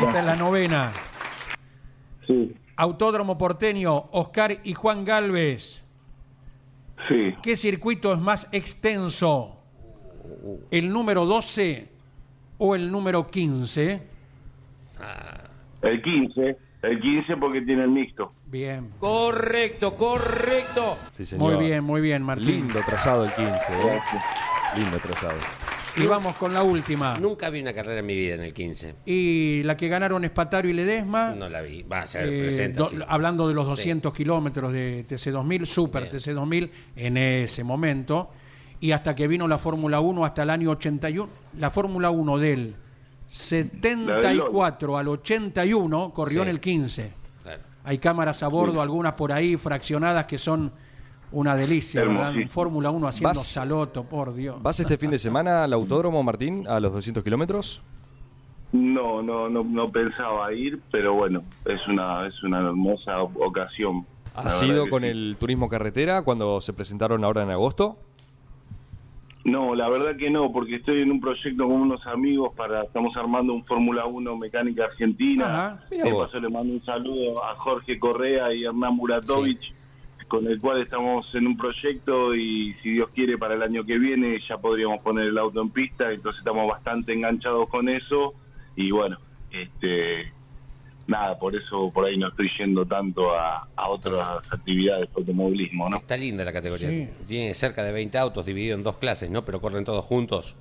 Esta 0.00 0.18
es 0.18 0.24
la 0.24 0.36
novena. 0.36 0.92
Sí, 2.26 2.54
Autódromo 2.76 3.36
porteño, 3.36 4.06
Oscar 4.12 4.58
y 4.64 4.74
Juan 4.74 5.04
Galvez. 5.04 5.84
sí. 7.08 7.34
¿Qué 7.42 7.56
circuito 7.56 8.12
es 8.12 8.18
más 8.18 8.48
extenso? 8.52 9.58
¿El 10.70 10.90
número 10.90 11.26
12 11.26 11.88
o 12.58 12.74
el 12.74 12.90
número 12.90 13.28
15? 13.30 14.02
El 15.82 16.00
15, 16.02 16.56
el 16.82 17.00
15 17.00 17.36
porque 17.36 17.60
tiene 17.62 17.82
el 17.84 17.90
mixto. 17.90 18.32
Bien. 18.46 18.90
Correcto, 18.98 19.94
correcto. 19.96 20.96
Sí, 21.16 21.24
señor. 21.24 21.54
Muy 21.56 21.64
bien, 21.66 21.82
muy 21.84 22.00
bien, 22.00 22.22
Martín. 22.22 22.46
Lindo 22.46 22.80
trazado 22.86 23.24
el 23.24 23.32
15, 23.34 23.50
¿eh? 23.52 24.00
Lindo 24.76 24.98
trazado. 24.98 25.34
Y 25.96 26.06
vamos 26.06 26.34
con 26.36 26.54
la 26.54 26.62
última. 26.62 27.14
Nunca 27.20 27.50
vi 27.50 27.60
una 27.60 27.74
carrera 27.74 27.98
en 28.00 28.06
mi 28.06 28.16
vida 28.16 28.34
en 28.36 28.40
el 28.42 28.54
15. 28.54 28.94
Y 29.04 29.62
la 29.64 29.76
que 29.76 29.88
ganaron 29.88 30.24
Espatario 30.24 30.70
y 30.70 30.74
Ledesma. 30.74 31.34
No 31.34 31.50
la 31.50 31.60
vi. 31.60 31.82
Va, 31.82 32.06
se 32.06 32.24
eh, 32.24 32.40
presenta. 32.44 32.78
do- 32.84 32.88
sí. 32.88 32.96
hablando 33.06 33.46
de 33.46 33.52
los 33.54 33.64
Sí. 33.66 33.70
200 33.72 34.14
kilómetros 34.14 34.72
de 34.72 35.04
TC2000, 35.06 35.66
Super 35.66 36.04
Bien. 36.04 36.14
TC2000 36.14 36.70
en 36.96 37.16
ese 37.18 37.62
momento. 37.64 38.30
Y 38.80 38.92
hasta 38.92 39.14
que 39.14 39.28
vino 39.28 39.46
la 39.46 39.58
Fórmula 39.58 40.00
1 40.00 40.24
hasta 40.24 40.44
el 40.44 40.50
año 40.50 40.70
81. 40.70 41.28
La 41.58 41.70
Fórmula 41.70 42.08
1 42.10 42.38
del 42.38 42.74
74 43.32 44.96
al 44.96 45.08
81 45.08 46.10
corrió 46.14 46.42
Sí. 46.42 46.42
en 46.42 46.48
el 46.48 46.60
15. 46.60 47.12
Claro. 47.42 47.62
Hay 47.84 47.98
cámaras 47.98 48.42
a 48.42 48.48
bordo, 48.48 48.80
algunas 48.82 49.14
por 49.14 49.32
ahí 49.32 49.56
fraccionadas 49.56 50.26
que 50.26 50.38
son 50.38 50.70
una 51.32 51.56
delicia, 51.56 52.04
¿verdad? 52.04 52.34
Fórmula 52.50 52.90
1 52.90 53.08
haciendo 53.08 53.30
Vas- 53.30 53.46
saloto, 53.46 54.04
por 54.04 54.34
Dios. 54.34 54.62
¿Vas 54.62 54.78
este 54.80 54.98
fin 54.98 55.10
de 55.10 55.18
semana 55.18 55.64
al 55.64 55.72
autódromo, 55.72 56.22
Martín, 56.22 56.66
a 56.68 56.78
los 56.78 56.92
200 56.92 57.24
kilómetros? 57.24 57.82
No, 58.72 59.22
no, 59.22 59.48
no, 59.48 59.62
no 59.62 59.90
pensaba 59.90 60.52
ir, 60.52 60.80
pero 60.90 61.14
bueno, 61.14 61.42
es 61.64 61.80
una, 61.88 62.26
es 62.26 62.42
una 62.42 62.58
hermosa 62.60 63.22
ocasión. 63.22 64.06
La 64.34 64.40
¿Has 64.42 64.60
verdad 64.60 64.74
ido 64.74 64.84
que 64.84 64.90
con 64.90 65.02
sí. 65.02 65.08
el 65.08 65.36
turismo 65.38 65.68
carretera 65.68 66.22
cuando 66.22 66.60
se 66.60 66.72
presentaron 66.72 67.22
ahora 67.24 67.42
en 67.42 67.50
agosto? 67.50 67.98
No, 69.44 69.74
la 69.74 69.88
verdad 69.88 70.16
que 70.16 70.30
no, 70.30 70.52
porque 70.52 70.76
estoy 70.76 71.02
en 71.02 71.10
un 71.10 71.20
proyecto 71.20 71.66
con 71.66 71.80
unos 71.80 72.06
amigos 72.06 72.54
para, 72.54 72.84
estamos 72.84 73.16
armando 73.16 73.52
un 73.52 73.64
Fórmula 73.64 74.06
1 74.06 74.36
mecánica 74.36 74.84
argentina. 74.84 75.46
Ajá. 75.46 75.84
De 75.90 76.14
paso 76.14 76.40
le 76.40 76.48
mando 76.48 76.74
un 76.74 76.82
saludo 76.82 77.44
a 77.44 77.56
Jorge 77.56 77.98
Correa 77.98 78.54
y 78.54 78.64
Hernán 78.64 78.94
Muratovich, 78.94 79.74
con 80.28 80.46
el 80.46 80.60
cual 80.60 80.82
estamos 80.82 81.34
en 81.34 81.48
un 81.48 81.56
proyecto 81.56 82.34
y 82.36 82.74
si 82.74 82.92
Dios 82.92 83.10
quiere 83.12 83.36
para 83.36 83.54
el 83.54 83.62
año 83.62 83.84
que 83.84 83.98
viene 83.98 84.38
ya 84.48 84.56
podríamos 84.58 85.02
poner 85.02 85.26
el 85.26 85.38
auto 85.38 85.60
en 85.60 85.70
pista, 85.70 86.12
entonces 86.12 86.38
estamos 86.38 86.68
bastante 86.68 87.12
enganchados 87.12 87.68
con 87.68 87.88
eso 87.88 88.34
y 88.76 88.92
bueno, 88.92 89.18
este 89.50 90.32
nada, 91.12 91.38
por 91.38 91.54
eso 91.54 91.88
por 91.94 92.06
ahí 92.06 92.16
no 92.18 92.28
estoy 92.28 92.50
yendo 92.58 92.84
tanto 92.84 93.32
a, 93.32 93.68
a 93.76 93.88
otras 93.88 94.38
actividades 94.50 95.08
de 95.08 95.20
automovilismo, 95.20 95.88
¿no? 95.88 95.96
Está 95.96 96.16
linda 96.16 96.44
la 96.44 96.52
categoría. 96.52 96.88
Sí. 96.88 97.08
Tiene 97.28 97.54
cerca 97.54 97.84
de 97.84 97.92
20 97.92 98.18
autos 98.18 98.44
divididos 98.44 98.78
en 98.78 98.82
dos 98.84 98.96
clases, 98.96 99.30
¿no? 99.30 99.44
Pero 99.44 99.60
corren 99.60 99.84
todos 99.84 100.04
juntos. 100.04 100.56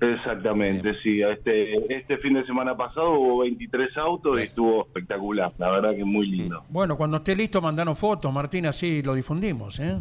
Exactamente, 0.00 0.94
sí. 1.02 1.22
Este, 1.22 1.94
este 1.94 2.16
fin 2.18 2.34
de 2.34 2.44
semana 2.44 2.76
pasado 2.76 3.12
hubo 3.12 3.38
23 3.42 3.96
autos 3.98 4.40
y 4.40 4.42
estuvo 4.42 4.82
espectacular. 4.86 5.52
La 5.58 5.70
verdad 5.70 5.94
que 5.94 6.04
muy 6.04 6.26
lindo. 6.26 6.64
Bueno, 6.70 6.96
cuando 6.96 7.18
esté 7.18 7.36
listo, 7.36 7.60
mandanos 7.62 7.98
fotos, 7.98 8.32
Martín, 8.32 8.66
así 8.66 9.00
lo 9.02 9.14
difundimos. 9.14 9.78
¿eh? 9.78 9.98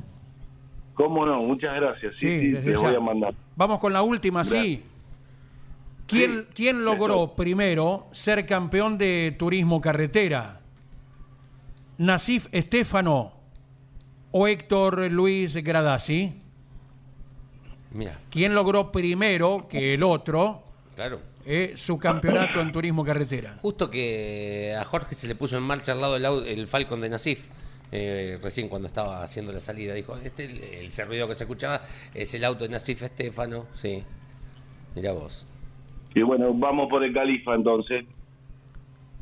¿Cómo 0.95 1.23
no? 1.25 1.41
Muchas 1.43 1.75
gracias. 1.75 2.15
Sí, 2.15 2.27
Sí, 2.39 2.55
sí, 2.55 2.63
te 2.65 2.71
ya. 2.71 2.79
voy 2.79 2.95
a 2.95 2.99
mandar. 2.99 3.33
Vamos 3.55 3.79
con 3.79 3.93
la 3.93 4.01
última, 4.01 4.43
sí. 4.43 4.83
¿Quién, 6.11 6.41
Sí, 6.41 6.47
quién 6.53 6.85
logró 6.85 7.23
eso. 7.23 7.33
primero 7.35 8.07
ser 8.11 8.45
campeón 8.45 8.97
de 8.97 9.35
turismo 9.39 9.81
carretera? 9.81 10.59
¿Nasif 11.97 12.47
Estefano 12.51 13.33
o 14.31 14.47
Héctor 14.47 15.11
Luis 15.11 15.55
Gradasi? 15.55 16.33
Mira, 17.91 18.17
¿Quién 18.29 18.55
logró 18.55 18.91
primero 18.91 19.67
que 19.69 19.93
el 19.95 20.03
otro 20.03 20.63
claro. 20.95 21.19
eh, 21.45 21.73
su 21.75 21.97
campeonato 21.97 22.61
en 22.61 22.71
turismo 22.71 23.03
carretera? 23.03 23.57
Justo 23.61 23.89
que 23.89 24.73
a 24.79 24.83
Jorge 24.85 25.13
se 25.15 25.27
le 25.27 25.35
puso 25.35 25.57
en 25.57 25.63
marcha 25.63 25.91
al 25.91 25.99
lado 26.01 26.15
el, 26.15 26.25
el 26.47 26.67
Falcon 26.67 27.01
de 27.01 27.09
Nasif. 27.09 27.47
eh, 27.91 28.39
recién 28.41 28.69
cuando 28.69 28.87
estaba 28.87 29.21
haciendo 29.21 29.51
la 29.51 29.59
salida 29.59 29.93
dijo, 29.93 30.15
este 30.17 30.45
el, 30.45 30.63
el 30.63 31.07
ruido 31.07 31.27
que 31.27 31.35
se 31.35 31.43
escuchaba 31.43 31.81
es 32.13 32.33
el 32.33 32.45
auto 32.45 32.63
de 32.63 32.69
Nasif 32.69 33.03
Estefano, 33.03 33.65
sí. 33.75 34.03
Mira 34.95 35.11
vos. 35.11 35.45
Y 36.13 36.21
bueno, 36.23 36.53
vamos 36.53 36.89
por 36.89 37.03
el 37.03 37.13
Califa 37.13 37.55
entonces. 37.55 38.05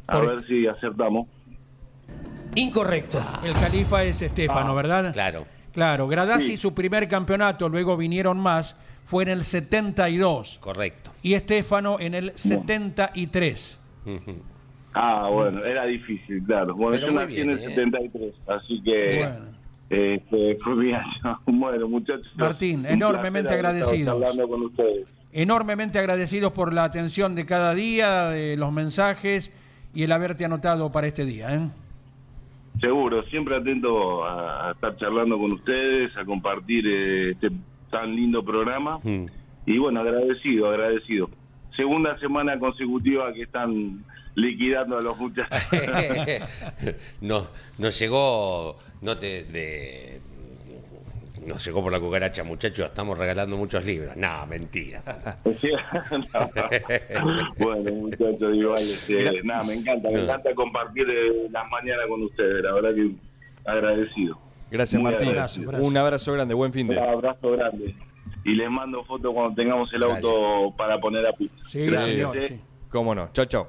A 0.07 0.13
Por 0.19 0.29
ver 0.29 0.47
si 0.47 0.65
acertamos. 0.67 1.27
Incorrecto. 2.55 3.21
El 3.43 3.53
califa 3.53 4.03
es 4.03 4.21
Estefano, 4.23 4.73
¿verdad? 4.73 5.13
Claro. 5.13 5.45
Claro, 5.71 6.07
Gradasi 6.07 6.47
Sí. 6.47 6.57
su 6.57 6.73
primer 6.73 7.07
campeonato, 7.07 7.69
luego 7.69 7.95
vinieron 7.95 8.39
más, 8.39 8.75
fue 9.05 9.21
en 9.23 9.29
el 9.29 9.43
72 9.43 10.57
Correcto. 10.59 11.11
y 11.21 11.35
Estefano 11.35 11.99
en 11.99 12.15
el 12.15 12.31
73. 12.35 13.79
Ujú. 14.05 14.35
Ah, 14.95 15.29
bueno, 15.31 15.63
era 15.63 15.85
difícil, 15.85 16.43
claro. 16.43 16.75
Bueno, 16.75 16.93
Pero 16.99 17.07
yo 17.07 17.13
nací 17.13 17.39
en 17.39 17.51
el 17.51 17.57
bien, 17.57 17.69
¿eh? 17.69 17.75
73, 17.75 18.33
así 18.47 18.81
que 18.81 19.17
Bueno. 19.19 19.45
este, 19.91 20.57
fue 20.63 20.95
año. 20.95 21.39
Bueno, 21.45 21.87
muchachos. 21.87 22.27
Martín, 22.35 22.83
enormemente 22.87 23.53
agradecidos. 23.53 24.15
Hablando 24.15 24.47
con 24.47 24.63
ustedes. 24.63 25.07
Enormemente 25.31 25.99
agradecidos 25.99 26.53
por 26.53 26.73
la 26.73 26.83
atención 26.83 27.35
de 27.35 27.45
cada 27.45 27.73
día, 27.73 28.29
de 28.29 28.57
los 28.57 28.71
mensajes 28.71 29.53
y 29.93 30.03
el 30.03 30.11
haberte 30.11 30.45
anotado 30.45 30.91
para 30.91 31.07
este 31.07 31.25
día. 31.25 31.55
¿eh? 31.55 31.69
Seguro, 32.79 33.23
siempre 33.23 33.57
atento 33.57 34.25
a, 34.25 34.69
a 34.69 34.71
estar 34.71 34.97
charlando 34.97 35.37
con 35.37 35.51
ustedes, 35.51 36.15
a 36.17 36.25
compartir 36.25 36.85
eh, 36.87 37.31
este 37.31 37.49
tan 37.89 38.15
lindo 38.15 38.43
programa. 38.43 38.99
Mm. 39.03 39.25
Y 39.65 39.77
bueno, 39.77 39.99
agradecido, 40.01 40.69
agradecido. 40.69 41.29
Segunda 41.75 42.17
semana 42.19 42.57
consecutiva 42.57 43.31
que 43.33 43.43
están 43.43 44.03
liquidando 44.35 44.97
a 44.97 45.01
los 45.01 45.17
muchachos. 45.17 45.57
no, 47.21 47.47
nos 47.77 47.99
llegó, 47.99 48.77
no 49.01 49.17
te, 49.17 49.43
de, 49.45 50.21
nos 51.45 51.63
llegó 51.65 51.81
por 51.81 51.91
la 51.91 51.99
cucaracha, 51.99 52.43
muchachos, 52.43 52.87
estamos 52.87 53.17
regalando 53.17 53.57
muchos 53.57 53.85
libros. 53.85 54.15
No, 54.17 54.45
mentira. 54.47 55.01
No. 55.45 55.49
bueno, 57.57 57.91
muchachos, 57.93 58.57
igual, 58.57 58.81
este, 58.83 59.41
nada, 59.43 59.63
me 59.63 59.73
encanta, 59.75 60.09
me 60.09 60.23
encanta 60.23 60.53
compartir 60.55 61.07
eh, 61.09 61.47
las 61.51 61.69
mañanas 61.69 62.05
con 62.07 62.23
ustedes, 62.23 62.63
la 62.63 62.73
verdad 62.73 62.95
que 62.95 63.11
agradecido. 63.65 64.39
Gracias, 64.71 65.01
Muy 65.01 65.11
Martín. 65.11 65.29
agradecido. 65.29 65.69
Abrazo, 65.69 65.85
Un 65.85 65.97
abrazo 65.97 66.33
grande, 66.33 66.53
buen 66.53 66.73
fin 66.73 66.89
Un 66.89 66.95
de. 66.95 67.01
abrazo 67.01 67.51
grande. 67.51 67.95
Y 68.45 68.55
les 68.55 68.69
mando 68.69 69.03
fotos 69.03 69.33
cuando 69.33 69.55
tengamos 69.55 69.91
el 69.93 70.03
auto 70.05 70.73
para 70.77 70.99
poner 70.99 71.25
a 71.25 71.33
pista. 71.33 71.57
Sí, 71.67 71.85
Gracias, 71.85 72.11
señor. 72.11 72.37
eh. 72.37 72.47
sí. 72.49 72.59
Cómo 72.89 73.13
no. 73.13 73.29
Chao, 73.33 73.45
chao. 73.45 73.67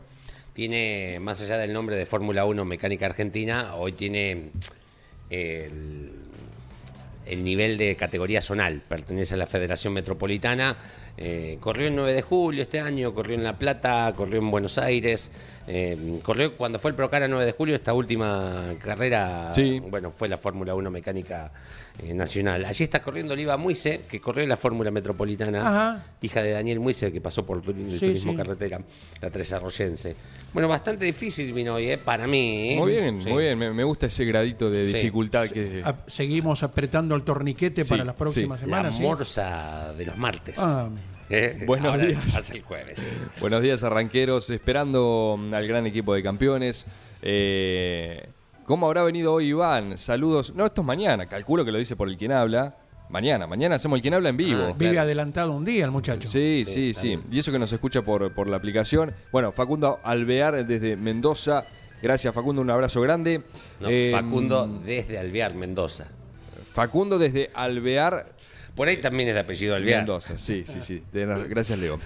Tiene, 0.53 1.19
más 1.21 1.41
allá 1.43 1.59
del 1.59 1.73
nombre 1.73 1.97
de 1.97 2.07
Fórmula 2.07 2.45
1 2.45 2.65
Mecánica 2.65 3.07
Argentina, 3.07 3.75
hoy 3.77 3.93
tiene 3.93 4.51
el, 5.31 6.13
el 7.31 7.45
nivel 7.45 7.79
de 7.79 7.97
categoría 7.97 8.41
zonal. 8.41 8.83
Pertenece 8.87 9.35
a 9.35 9.37
la 9.37 9.47
Federación 9.47 9.93
Metropolitana. 9.93 10.77
eh, 11.23 11.59
corrió 11.61 11.89
en 11.89 11.97
9 11.97 12.15
de 12.15 12.23
julio 12.23 12.63
este 12.63 12.81
año, 12.81 13.15
corrió 13.15 13.35
en 13.37 13.45
La 13.45 13.59
Plata, 13.59 14.13
corrió 14.17 14.39
en 14.41 14.51
Buenos 14.51 14.79
Aires. 14.79 15.31
eh, 15.67 16.19
corrió 16.25 16.57
cuando 16.57 16.79
fue 16.81 16.91
el 16.91 16.97
Procara 16.97 17.29
9 17.29 17.45
de 17.47 17.53
julio, 17.53 17.77
esta 17.77 17.93
última 17.93 18.75
carrera, 18.83 19.51
Sí. 19.53 19.79
bueno, 19.81 20.11
fue 20.11 20.27
la 20.29 20.39
Fórmula 20.39 20.75
1 20.75 20.91
Mecánica 20.91 21.53
eh, 21.99 22.15
Nacional. 22.15 22.65
Allí 22.65 22.85
está 22.85 23.03
corriendo 23.03 23.35
Oliva 23.35 23.57
Muise, 23.57 24.03
que 24.09 24.21
corrió 24.21 24.43
en 24.43 24.49
la 24.49 24.57
Fórmula 24.57 24.91
Metropolitana, 24.91 25.61
Ajá. 25.61 26.05
hija 26.23 26.43
de 26.43 26.53
Daniel 26.53 26.81
Muise, 26.81 27.13
que 27.13 27.21
pasó 27.21 27.45
por 27.45 27.63
turi- 27.63 27.85
el 27.87 27.93
Sí, 27.99 28.07
turismo 28.07 28.33
sí. 28.33 28.37
carretera, 28.39 28.81
la 29.21 29.31
Tres 29.31 29.53
Arroyense. 29.53 30.17
Bueno, 30.53 30.69
bastante 30.69 31.05
difícil 31.05 31.53
vino 31.53 31.75
hoy, 31.75 31.91
¿eh? 31.91 31.99
Para 31.99 32.27
mí. 32.27 32.75
¿eh? 32.75 32.77
Muy 32.79 32.93
bien, 32.93 33.23
Sí. 33.23 33.29
muy 33.29 33.43
bien. 33.45 33.59
Me, 33.59 33.73
me 33.73 33.85
gusta 33.85 34.07
ese 34.07 34.25
gradito 34.25 34.71
de 34.71 34.87
Sí. 34.87 34.93
dificultad 34.95 35.49
que. 35.49 35.83
A- 35.85 35.97
Seguimos 36.07 36.63
apretando 36.63 37.15
el 37.15 37.23
torniquete 37.23 37.85
Sí, 37.85 37.91
para 37.91 38.05
las 38.05 38.15
próximas 38.17 38.61
La 38.61 38.67
semanas. 38.67 38.97
¿sí? 38.97 39.03
morsa 39.03 39.93
de 39.95 40.07
los 40.07 40.17
martes. 40.17 40.59
Ah, 40.59 40.89
¿Eh? 41.29 41.63
Buenos 41.65 41.93
Ahora 41.93 42.07
días. 42.07 42.35
Hasta 42.35 42.55
el 42.55 42.63
jueves. 42.63 43.17
Buenos 43.41 43.63
días, 43.63 43.85
arranqueros. 43.85 44.51
Esperando 44.51 45.39
al 45.53 45.67
gran 45.69 45.87
equipo 45.87 46.13
de 46.15 46.23
campeones. 46.25 46.87
Eh, 47.23 48.27
¿Cómo 48.71 48.87
habrá 48.87 49.03
venido 49.03 49.33
hoy 49.33 49.49
Iván? 49.49 49.99
Saludos. 49.99 50.55
No, 50.55 50.65
esto 50.65 50.83
es 50.83 50.87
mañana. 50.87 51.27
Calculo 51.27 51.65
que 51.65 51.73
lo 51.73 51.79
dice 51.79 51.97
por 51.97 52.09
el 52.09 52.17
quien 52.17 52.31
habla. 52.31 52.77
Mañana, 53.09 53.49
mañana 53.49 53.75
hacemos 53.75 53.97
el 53.97 54.01
quien 54.03 54.15
habla 54.15 54.29
en 54.29 54.37
vivo. 54.37 54.61
Ah, 54.69 54.75
Vive 54.79 54.93
Claro. 54.93 55.07
adelantado 55.07 55.51
un 55.51 55.65
día 55.65 55.85
el 55.85 55.91
muchacho. 55.91 56.29
Sí, 56.29 56.63
Sí, 56.65 56.95
sí. 56.95 57.19
Y 57.33 57.41
eso 57.41 57.51
que 57.51 57.59
nos 57.59 57.73
escucha 57.73 58.03
por, 58.03 58.33
por 58.33 58.47
la 58.47 58.57
aplicación. 58.59 59.13
Bueno, 59.33 59.51
Facundo 59.51 59.99
Alvear 60.05 60.65
desde 60.65 60.95
Mendoza. 60.95 61.65
Gracias, 62.01 62.33
Facundo. 62.33 62.63
Un 62.63 62.71
abrazo 62.71 63.01
grande. 63.01 63.43
No, 63.81 63.89
Eh, 63.91 64.11
Facundo 64.13 64.69
desde 64.87 65.19
Alvear, 65.19 65.53
Mendoza. 65.57 66.07
Facundo 66.73 67.19
desde 67.19 67.51
Alvear, 67.53 68.37
Por 68.77 68.87
ahí 68.87 68.99
también 68.99 69.31
es 69.31 69.35
de 69.35 69.41
apellido 69.41 69.75
Alvear. 69.75 70.03
Mendoza. 70.03 70.39
Sí, 70.39 70.63
sí, 70.65 70.81
sí. 70.81 71.03
Gracias, 71.13 71.77
Leo. 71.77 71.99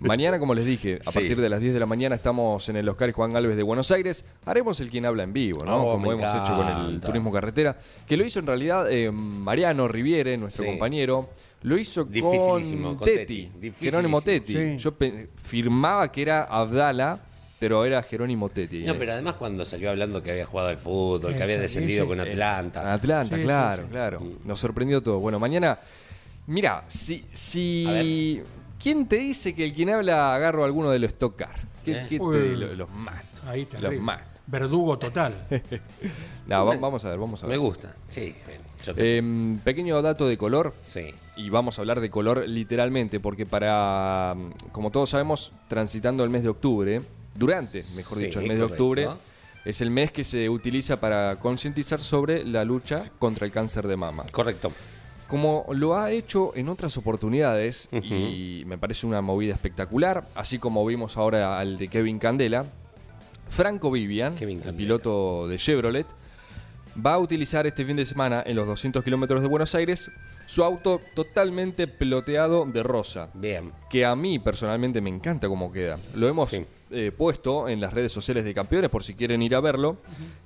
Mañana, 0.00 0.38
como 0.38 0.54
les 0.54 0.64
dije, 0.64 0.98
a 1.04 1.10
Sí. 1.10 1.18
partir 1.18 1.40
de 1.40 1.48
las 1.48 1.60
10 1.60 1.74
de 1.74 1.80
la 1.80 1.86
mañana 1.86 2.14
estamos 2.14 2.68
en 2.68 2.76
el 2.76 2.88
Oscar 2.88 3.10
Juan 3.12 3.32
Galvez 3.32 3.56
de 3.56 3.62
Buenos 3.62 3.90
Aires. 3.90 4.24
Haremos 4.44 4.78
el 4.80 4.90
quien 4.90 5.04
habla 5.06 5.24
en 5.24 5.32
vivo, 5.32 5.64
¿no? 5.64 5.76
Oh, 5.82 5.92
como 5.92 6.12
hemos 6.12 6.34
hecho 6.34 6.56
con 6.56 6.68
el 6.68 7.00
turismo 7.00 7.32
carretera. 7.32 7.76
Que 8.06 8.16
lo 8.16 8.24
hizo 8.24 8.38
en 8.38 8.46
realidad 8.46 8.90
eh, 8.90 9.10
Mariano 9.10 9.88
Riviere, 9.88 10.36
nuestro 10.36 10.64
Sí. 10.64 10.70
compañero. 10.70 11.30
Lo 11.62 11.76
hizo 11.76 12.04
Dificilísimo, 12.04 12.90
con 12.90 12.96
con 12.98 13.04
Teti. 13.06 13.50
Jerónimo 13.80 14.22
Teti. 14.22 14.52
Sí. 14.52 14.76
Yo 14.78 14.94
firmaba 15.42 16.12
que 16.12 16.22
era 16.22 16.44
Abdala, 16.44 17.18
pero 17.58 17.84
era 17.84 18.00
Jerónimo 18.04 18.48
Teti. 18.48 18.84
No, 18.84 18.94
pero 18.94 19.12
además 19.14 19.34
cuando 19.34 19.64
salió 19.64 19.90
hablando 19.90 20.22
que 20.22 20.30
había 20.30 20.46
jugado 20.46 20.68
al 20.68 20.76
fútbol, 20.76 21.34
que 21.34 21.42
había 21.42 21.58
descendido 21.58 22.04
sí. 22.04 22.08
con 22.08 22.20
Atlanta. 22.20 22.94
Atlanta, 22.94 23.36
claro, 23.36 23.82
sí. 23.82 23.88
claro. 23.90 24.22
Nos 24.44 24.60
sorprendió 24.60 25.00
todo. 25.02 25.18
Bueno, 25.18 25.40
mañana, 25.40 25.80
mira, 26.46 26.84
si, 26.86 27.24
si 27.32 28.40
¿Quién 28.82 29.06
te 29.08 29.16
dice 29.16 29.54
que 29.54 29.64
el 29.64 29.72
quien 29.72 29.90
habla 29.90 30.34
agarro 30.34 30.64
alguno 30.64 30.90
de 30.90 30.98
los 30.98 31.14
tocar? 31.14 31.54
¿Qué, 31.84 31.92
Eh. 31.92 32.06
qué 32.08 32.18
te- 32.18 32.22
Uy. 32.24 32.56
lo- 32.56 32.74
los 32.74 32.90
mato. 32.90 33.26
Ahí 33.46 33.62
está. 33.62 33.80
Los 33.80 33.94
mato. 34.00 34.24
Verdugo 34.46 34.98
total. 34.98 35.34
No, 36.46 36.64
va- 36.64 36.76
vamos 36.78 37.04
a 37.04 37.10
ver, 37.10 37.18
vamos 37.18 37.42
a 37.42 37.46
ver. 37.46 37.56
Me 37.56 37.58
gusta. 37.62 37.94
Sí, 38.08 38.34
yo 38.84 38.94
te- 38.94 39.18
Em, 39.18 39.58
pequeño 39.58 40.00
dato 40.00 40.26
de 40.26 40.38
color. 40.38 40.74
sí. 40.80 41.12
Y 41.36 41.50
vamos 41.50 41.78
a 41.78 41.82
hablar 41.82 42.00
de 42.00 42.10
color 42.10 42.48
literalmente, 42.48 43.20
porque 43.20 43.46
para, 43.46 44.34
mm, 44.36 44.70
como 44.72 44.90
todos 44.90 45.10
sabemos, 45.10 45.52
transitando 45.68 46.24
el 46.24 46.30
mes 46.30 46.42
de 46.42 46.48
octubre, 46.48 47.00
durante, 47.36 47.84
mejor 47.94 48.18
Sí, 48.18 48.24
dicho, 48.24 48.40
el 48.40 48.48
mes 48.48 48.58
de 48.58 48.64
octubre, 48.64 49.08
es 49.64 49.80
el 49.80 49.90
mes 49.92 50.10
que 50.10 50.24
se 50.24 50.48
utiliza 50.48 50.98
para 50.98 51.36
concientizar 51.38 52.00
sobre 52.00 52.44
la 52.44 52.64
lucha 52.64 53.10
contra 53.20 53.46
el 53.46 53.52
cáncer 53.52 53.86
de 53.86 53.96
mama. 53.96 54.24
Correcto. 54.32 54.72
Como 55.28 55.66
lo 55.72 55.96
ha 55.96 56.10
hecho 56.10 56.52
en 56.56 56.68
otras 56.68 56.96
oportunidades, 56.96 57.88
y 57.92 58.64
me 58.66 58.78
parece 58.78 59.06
una 59.06 59.20
movida 59.20 59.52
espectacular, 59.54 60.26
así 60.34 60.58
como 60.58 60.84
vimos 60.84 61.16
ahora 61.16 61.58
al 61.60 61.76
de 61.76 61.88
Kevin 61.88 62.18
Candela, 62.18 62.64
Franco 63.48 63.90
Vivian, 63.90 64.34
Kevin 64.34 64.58
el 64.58 64.64
Candela. 64.64 64.78
piloto 64.78 65.46
de 65.46 65.56
Chevrolet, 65.58 66.06
va 67.04 67.14
a 67.14 67.18
utilizar 67.18 67.66
este 67.66 67.84
fin 67.84 67.96
de 67.96 68.04
semana 68.04 68.42
en 68.44 68.56
los 68.56 68.66
200 68.66 69.04
kilómetros 69.04 69.42
de 69.42 69.48
Buenos 69.48 69.74
Aires 69.74 70.10
su 70.48 70.64
auto 70.64 71.02
totalmente 71.14 71.86
ploteado 71.86 72.64
de 72.64 72.82
rosa, 72.82 73.28
Bien. 73.34 73.70
que 73.90 74.06
a 74.06 74.16
mí 74.16 74.38
personalmente 74.38 75.02
me 75.02 75.10
encanta 75.10 75.46
cómo 75.46 75.70
queda. 75.70 75.98
Lo 76.14 76.26
hemos 76.26 76.48
Sí. 76.48 76.64
eh, 76.90 77.12
puesto 77.14 77.68
en 77.68 77.82
las 77.82 77.92
redes 77.92 78.10
sociales 78.12 78.46
de 78.46 78.54
campeones 78.54 78.88
por 78.88 79.04
si 79.04 79.12
quieren 79.12 79.42
ir 79.42 79.54
a 79.54 79.60
verlo, 79.60 79.98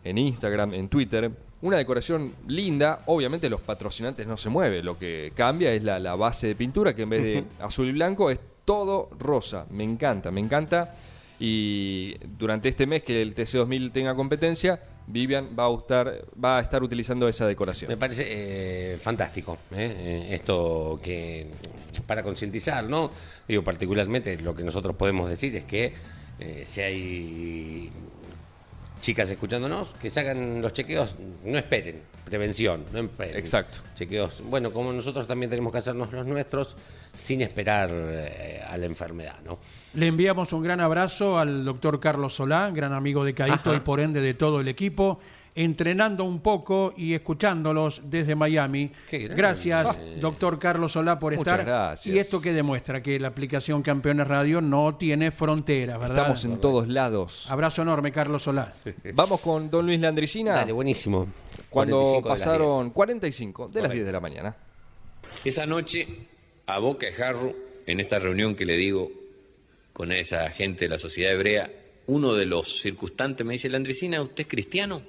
en 0.03 0.18
Instagram, 0.18 0.74
en 0.74 0.88
Twitter. 0.88 1.30
Una 1.61 1.76
decoración 1.76 2.34
linda, 2.48 3.03
obviamente 3.07 3.48
los 3.48 3.61
patrocinantes 3.61 4.26
no 4.26 4.36
se 4.36 4.48
mueve, 4.48 4.82
lo 4.82 4.98
que 4.98 5.32
cambia 5.36 5.72
es 5.72 5.84
la, 5.84 6.00
la 6.00 6.16
base 6.16 6.48
de 6.48 6.57
pintura 6.57 6.96
que 6.96 7.03
en 7.03 7.11
vez 7.11 7.22
de 7.22 7.44
azul 7.61 7.86
y 7.88 7.92
blanco 7.92 8.28
es 8.28 8.40
todo 8.64 9.09
rosa. 9.20 9.66
Me 9.70 9.84
encanta, 9.84 10.32
me 10.32 10.40
encanta. 10.40 10.96
Y 11.38 12.14
durante 12.38 12.68
este 12.68 12.86
mes 12.86 13.03
que 13.05 13.22
el 13.22 13.34
TC2000 13.36 13.92
tenga 13.92 14.14
competencia, 14.16 14.80
Vivian 15.12 15.50
va 15.56 15.66
a 15.66 15.74
estar, 15.74 16.24
va 16.42 16.58
a 16.58 16.60
estar 16.62 16.82
utilizando 16.82 17.28
esa 17.28 17.46
decoración. 17.46 17.90
Me 17.90 17.96
parece 17.96 18.24
eh, 18.94 18.96
fantástico 18.96 19.58
¿eh? 19.72 19.94
Eh, 19.98 20.28
esto 20.34 20.98
que 21.02 21.48
para 22.06 22.22
concientizar, 22.22 22.84
¿no? 22.84 23.10
Digo, 23.46 23.62
particularmente 23.62 24.38
lo 24.38 24.54
que 24.54 24.64
nosotros 24.64 24.96
podemos 24.96 25.28
decir 25.28 25.54
es 25.56 25.64
que 25.64 25.92
si 26.64 26.80
hay 26.80 27.92
chicas 29.03 29.28
escuchándonos, 29.30 29.94
que 29.94 30.09
se 30.09 30.20
hagan 30.20 30.62
los 30.62 30.72
chequeos, 30.72 31.16
no 31.44 31.59
esperen, 31.59 32.00
prevención, 32.24 32.84
no 32.92 33.00
esperen. 33.00 33.36
Exacto. 33.36 33.78
Chequeos, 33.94 34.42
bueno, 34.48 34.72
como 34.72 34.92
nosotros 34.92 35.26
también 35.26 35.50
tenemos 35.50 35.72
que 35.72 35.78
hacernos 35.78 36.12
los 36.12 36.24
nuestros 36.24 36.76
sin 37.12 37.42
esperar 37.42 37.90
eh, 37.92 38.62
a 38.66 38.76
la 38.78 38.86
enfermedad, 38.86 39.34
¿no? 39.44 39.59
Le 39.94 40.07
enviamos 40.07 40.53
un 40.53 40.62
gran 40.62 40.80
abrazo 40.80 41.38
al 41.38 41.64
doctor 41.64 41.98
Carlos 42.00 42.36
Solá, 42.36 42.70
gran 42.70 42.92
amigo 42.92 43.24
de 43.24 43.34
Caito 43.34 43.70
Ajá. 43.70 43.74
y 43.74 43.80
por 43.80 43.98
ende 43.98 44.20
de 44.20 44.34
todo 44.34 44.61
el 44.61 44.68
equipo, 44.68 45.18
entrenando 45.55 46.24
un 46.24 46.40
poco 46.40 46.94
y 46.96 47.14
escuchándolos 47.14 48.03
desde 48.05 48.34
Miami. 48.34 48.90
Gracias, 49.11 49.98
doctor 50.20 50.59
Carlos 50.59 50.92
Solá, 50.92 51.18
por 51.18 51.36
Muchas 51.36 51.53
estar. 51.53 51.66
gracias. 51.66 52.14
Y 52.14 52.18
esto 52.18 52.40
que 52.40 52.53
demuestra 52.53 53.03
que 53.03 53.18
la 53.18 53.28
aplicación 53.28 53.82
Campeones 53.82 54.26
Radio 54.26 54.61
no 54.61 54.96
tiene 54.96 55.30
fronteras, 55.30 55.98
¿verdad? 55.98 56.18
Estamos 56.18 56.44
en 56.44 56.61
todos 56.61 56.88
lados. 56.88 57.50
Abrazo 57.50 57.82
enorme, 57.82 58.12
Carlos 58.12 58.42
Solá. 58.44 58.72
Vamos 59.14 59.40
con 59.40 59.70
Don 59.70 59.86
Luis 59.86 60.00
Landricina. 60.00 60.55
Dale, 60.55 60.72
buenísimo. 60.72 61.28
Cuando 61.68 61.98
45 61.98 62.22
de 62.22 62.28
las 62.28 62.40
pasaron 62.40 62.84
10. 62.84 62.94
45 62.94 63.68
de 63.68 63.82
las 63.82 63.92
10 63.92 64.07
de 64.07 64.12
la 64.12 64.20
mañana. 64.20 64.57
Esa 65.44 65.66
noche, 65.66 66.07
a 66.66 66.78
boca 66.78 67.07
de 67.07 67.12
jarro, 67.12 67.53
en 67.86 68.00
esta 68.00 68.18
reunión 68.18 68.55
que 68.55 68.64
le 68.64 68.76
digo 68.76 69.11
con 69.92 70.12
esa 70.12 70.48
gente 70.50 70.86
de 70.86 70.88
la 70.88 70.98
sociedad 70.98 71.32
hebrea, 71.32 71.70
uno 72.07 72.34
de 72.34 72.46
los 72.46 72.80
circunstantes 72.80 73.46
me 73.46 73.55
dice, 73.55 73.68
Landricina, 73.68 74.22
¿usted 74.22 74.42
es 74.44 74.48
cristiano? 74.48 75.03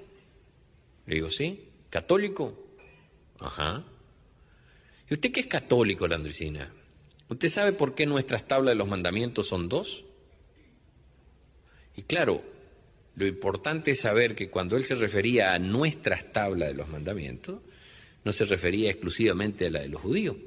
Le 1.06 1.16
digo, 1.16 1.30
sí. 1.30 1.70
¿Católico? 1.90 2.58
Ajá. 3.40 3.84
¿Y 5.10 5.14
usted 5.14 5.32
qué 5.32 5.42
es 5.42 5.48
católico, 5.48 6.08
Landricina? 6.08 6.72
¿Usted 7.30 7.50
sabe 7.50 7.74
por 7.74 7.96
qué 7.96 8.06
nuestras 8.06 8.48
tablas 8.48 8.74
de 8.74 8.78
los 8.78 8.88
mandamientos 8.88 9.48
son 9.48 9.70
dos? 9.70 10.06
Y 11.96 12.04
claro, 12.04 12.44
lo 13.16 13.28
importante 13.28 13.92
es 13.92 14.00
saber 14.02 14.36
que 14.36 14.50
cuando 14.50 14.76
él 14.76 14.86
se 14.86 14.96
refería 14.96 15.54
a 15.54 15.60
nuestras 15.60 16.32
tablas 16.32 16.70
de 16.70 16.76
los 16.76 16.90
mandamientos, 16.90 17.62
no 18.24 18.34
se 18.34 18.46
refería 18.46 18.90
exclusivamente 18.90 19.68
a 19.68 19.72
la 19.72 19.82
de 19.82 19.90
los 19.90 20.02
judíos, 20.02 20.38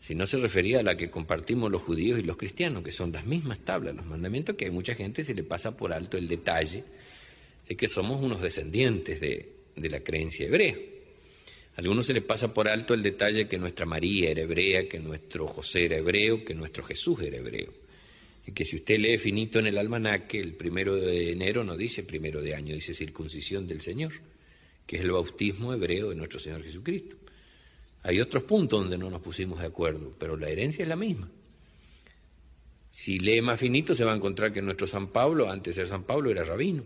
sino 0.00 0.26
se 0.26 0.38
refería 0.38 0.80
a 0.80 0.82
la 0.82 0.96
que 0.96 1.10
compartimos 1.10 1.70
los 1.70 1.82
judíos 1.82 2.18
y 2.18 2.22
los 2.22 2.36
cristianos, 2.36 2.82
que 2.82 2.92
son 2.92 3.12
las 3.12 3.26
mismas 3.26 3.58
tablas 3.58 3.94
de 3.94 3.98
los 3.98 4.06
mandamientos, 4.06 4.56
que 4.56 4.68
a 4.68 4.72
mucha 4.72 4.94
gente 4.94 5.24
se 5.24 5.34
le 5.34 5.42
pasa 5.44 5.76
por 5.76 5.92
alto 5.92 6.16
el 6.16 6.28
detalle 6.28 6.84
de 7.68 7.76
que 7.76 7.88
somos 7.88 8.22
unos 8.22 8.40
descendientes 8.40 9.20
de, 9.20 9.61
de 9.76 9.88
la 9.88 10.00
creencia 10.00 10.46
hebrea. 10.46 10.76
A 11.74 11.80
algunos 11.80 12.06
se 12.06 12.12
les 12.12 12.22
pasa 12.22 12.52
por 12.52 12.68
alto 12.68 12.92
el 12.92 13.02
detalle 13.02 13.48
que 13.48 13.58
nuestra 13.58 13.86
María 13.86 14.30
era 14.30 14.42
hebrea, 14.42 14.88
que 14.88 14.98
nuestro 14.98 15.46
José 15.46 15.86
era 15.86 15.96
hebreo, 15.96 16.44
que 16.44 16.54
nuestro 16.54 16.84
Jesús 16.84 17.20
era 17.22 17.38
hebreo. 17.38 17.72
Y 18.46 18.52
que 18.52 18.64
si 18.64 18.76
usted 18.76 18.98
lee 18.98 19.18
finito 19.18 19.58
en 19.58 19.68
el 19.68 19.78
almanaque, 19.78 20.38
el 20.38 20.54
primero 20.54 20.96
de 20.96 21.30
enero 21.30 21.64
no 21.64 21.76
dice 21.76 22.02
primero 22.02 22.42
de 22.42 22.54
año, 22.54 22.74
dice 22.74 22.92
circuncisión 22.92 23.66
del 23.66 23.80
Señor, 23.80 24.12
que 24.86 24.96
es 24.96 25.02
el 25.02 25.12
bautismo 25.12 25.72
hebreo 25.72 26.10
de 26.10 26.16
nuestro 26.16 26.38
Señor 26.38 26.62
Jesucristo. 26.62 27.16
Hay 28.02 28.20
otros 28.20 28.42
puntos 28.42 28.80
donde 28.80 28.98
no 28.98 29.08
nos 29.08 29.22
pusimos 29.22 29.60
de 29.60 29.66
acuerdo, 29.66 30.14
pero 30.18 30.36
la 30.36 30.48
herencia 30.48 30.82
es 30.82 30.88
la 30.88 30.96
misma. 30.96 31.30
Si 32.90 33.18
lee 33.18 33.40
más 33.40 33.58
finito 33.58 33.94
se 33.94 34.04
va 34.04 34.12
a 34.12 34.16
encontrar 34.16 34.52
que 34.52 34.60
nuestro 34.60 34.86
San 34.86 35.08
Pablo, 35.08 35.48
antes 35.48 35.74
de 35.74 35.82
ser 35.82 35.88
San 35.88 36.04
Pablo, 36.04 36.30
era 36.30 36.44
rabino. 36.44 36.84